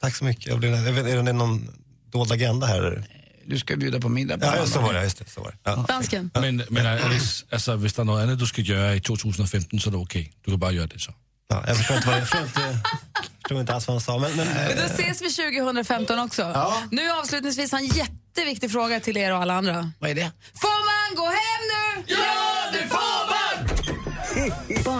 Tack 0.00 0.16
så 0.16 0.24
mycket. 0.24 0.46
Jag 0.46 0.58
blir, 0.58 0.86
jag 0.86 0.92
vet, 0.92 1.06
är 1.06 1.22
det 1.22 1.32
någon 1.32 1.68
dold 2.12 2.32
agenda 2.32 2.66
här? 2.66 3.04
Du 3.46 3.58
ska 3.58 3.76
bjuda 3.76 4.00
på 4.00 4.08
middag 4.08 4.38
på 4.38 4.46
Ja, 4.46 4.56
ja, 4.56 4.66
så 4.66 4.80
var 4.80 4.92
det. 4.92 5.02
Just 5.02 5.18
det, 5.18 5.30
så 5.30 5.40
var 5.40 5.50
det. 5.50 5.56
Ja. 5.64 5.84
Dansken. 5.88 6.30
Men, 6.34 6.62
men 6.70 6.86
Alice, 6.86 7.44
alltså, 7.50 7.76
hvis 7.76 7.92
der 7.92 8.00
er 8.00 8.04
noget 8.04 8.22
andet, 8.22 8.40
du 8.40 8.46
skal 8.46 8.66
gøre 8.66 8.96
i 8.96 9.00
2015, 9.00 9.80
så 9.80 9.90
er 9.90 9.92
det 9.92 10.00
okay. 10.00 10.24
Du 10.44 10.50
kan 10.50 10.60
bare 10.60 10.74
gøre 10.74 10.86
det 10.86 11.00
så. 11.02 11.12
Ja, 11.50 11.64
jag 11.66 11.76
förstår 11.76 11.96
inte, 11.96 12.08
vad, 12.08 12.16
jag 12.16 12.28
förstår 12.28 12.42
inte, 12.42 12.80
förstår 13.42 13.60
inte 13.60 13.74
alls 13.74 13.86
vad 13.88 13.94
han 13.94 14.00
sa. 14.00 14.18
Men, 14.18 14.36
men, 14.36 14.46
Men 14.46 14.76
då 14.76 14.82
ses 14.82 15.22
vi 15.22 15.30
2015 15.30 16.18
också. 16.18 16.72
Nu 16.90 17.10
avslutningsvis 17.10 17.72
har 17.72 17.78
en 17.78 17.86
jätteviktig 17.86 18.70
fråga 18.72 19.00
till 19.00 19.16
er 19.16 19.32
och 19.32 19.42
alla 19.42 19.54
andra. 19.54 19.92
Vad 19.98 20.10
är 20.10 20.14
det? 20.14 20.30
Får 20.60 20.80
man 20.90 21.16
gå 21.16 21.26
hem 21.26 21.62
nu? 21.72 22.04
Ja, 22.06 22.16
det! 22.16 22.49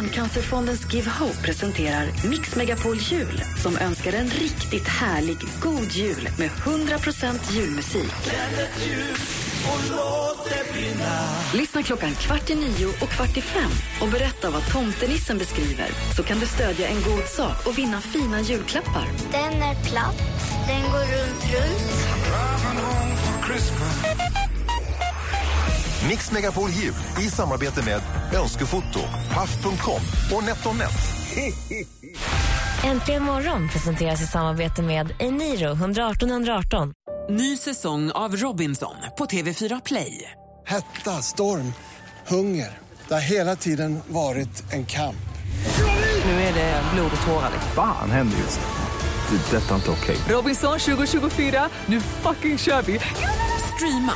Barncancerfondens 0.01 0.93
Give 0.93 1.11
Hope 1.11 1.43
presenterar 1.43 2.07
Mix 2.31 2.57
Megapol 2.57 2.97
Jul 2.97 3.43
som 3.63 3.77
önskar 3.77 4.13
en 4.13 4.29
riktigt 4.29 4.89
härlig, 4.89 5.37
god 5.63 5.93
jul 5.93 6.29
med 6.39 6.51
100% 6.51 7.53
julmusik. 7.53 8.13
Lyssna 11.55 11.83
klockan 11.83 12.15
kvart 12.15 12.51
i 12.51 12.55
nio 12.55 12.87
och 12.87 13.09
kvart 13.09 13.37
i 13.37 13.41
fem 13.41 13.71
och 14.03 14.09
berätta 14.09 14.51
vad 14.51 14.73
tomtenissen 14.73 15.39
beskriver 15.39 15.89
så 16.17 16.23
kan 16.23 16.39
du 16.39 16.47
stödja 16.47 16.89
en 16.89 17.03
god 17.03 17.27
sak 17.29 17.67
och 17.67 17.79
vinna 17.79 18.01
fina 18.01 18.41
julklappar. 18.41 19.07
Den 19.33 19.63
är 19.63 19.75
platt, 19.75 20.19
den 20.69 20.83
går 20.83 20.99
runt, 20.99 21.43
runt. 21.53 22.01
Mix 26.09 26.33
Megapol 26.33 26.71
Jul 26.71 26.95
i 27.21 27.29
samarbete 27.29 27.83
med 27.85 28.03
Önskefoto, 28.41 29.01
Paff.com 29.35 30.03
och 30.37 30.45
NetOnNet. 30.45 30.93
Äntligen 32.85 33.23
morgon 33.23 33.69
presenteras 33.69 34.23
i 34.23 34.27
samarbete 34.27 34.83
med 34.83 35.13
Eniro 35.19 35.73
118 35.73 36.31
118. 36.31 36.93
Ny 37.31 37.57
säsong 37.57 38.11
av 38.11 38.37
Robinson 38.37 38.95
på 39.19 39.25
TV4 39.25 39.83
Play. 39.85 40.31
Hetta, 40.67 41.23
storm, 41.23 41.73
hunger. 42.27 42.79
Det 43.09 43.15
har 43.15 43.21
hela 43.21 43.57
tiden 43.57 44.01
varit 44.09 44.73
en 44.73 44.87
kamp. 44.87 45.17
Nu 46.25 46.31
är 46.31 46.55
det 46.55 46.83
blod 46.95 47.11
och 47.21 47.27
tårar. 47.27 47.51
Fan 47.75 48.11
händer 48.11 48.39
just 48.39 48.61
nu. 48.61 49.37
Det. 49.37 49.57
är 49.57 49.61
Detta 49.61 49.71
är 49.71 49.77
inte 49.77 49.91
okej. 49.91 50.17
Robinson 50.29 50.79
2024, 50.79 51.69
nu 51.87 52.01
fucking 52.01 52.59
kör 52.59 52.83
vi! 52.83 53.01
Streama 53.75 54.13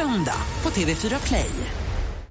söndag 0.00 0.42
på 0.62 0.70
TV4 0.70 1.26
Play. 1.26 1.79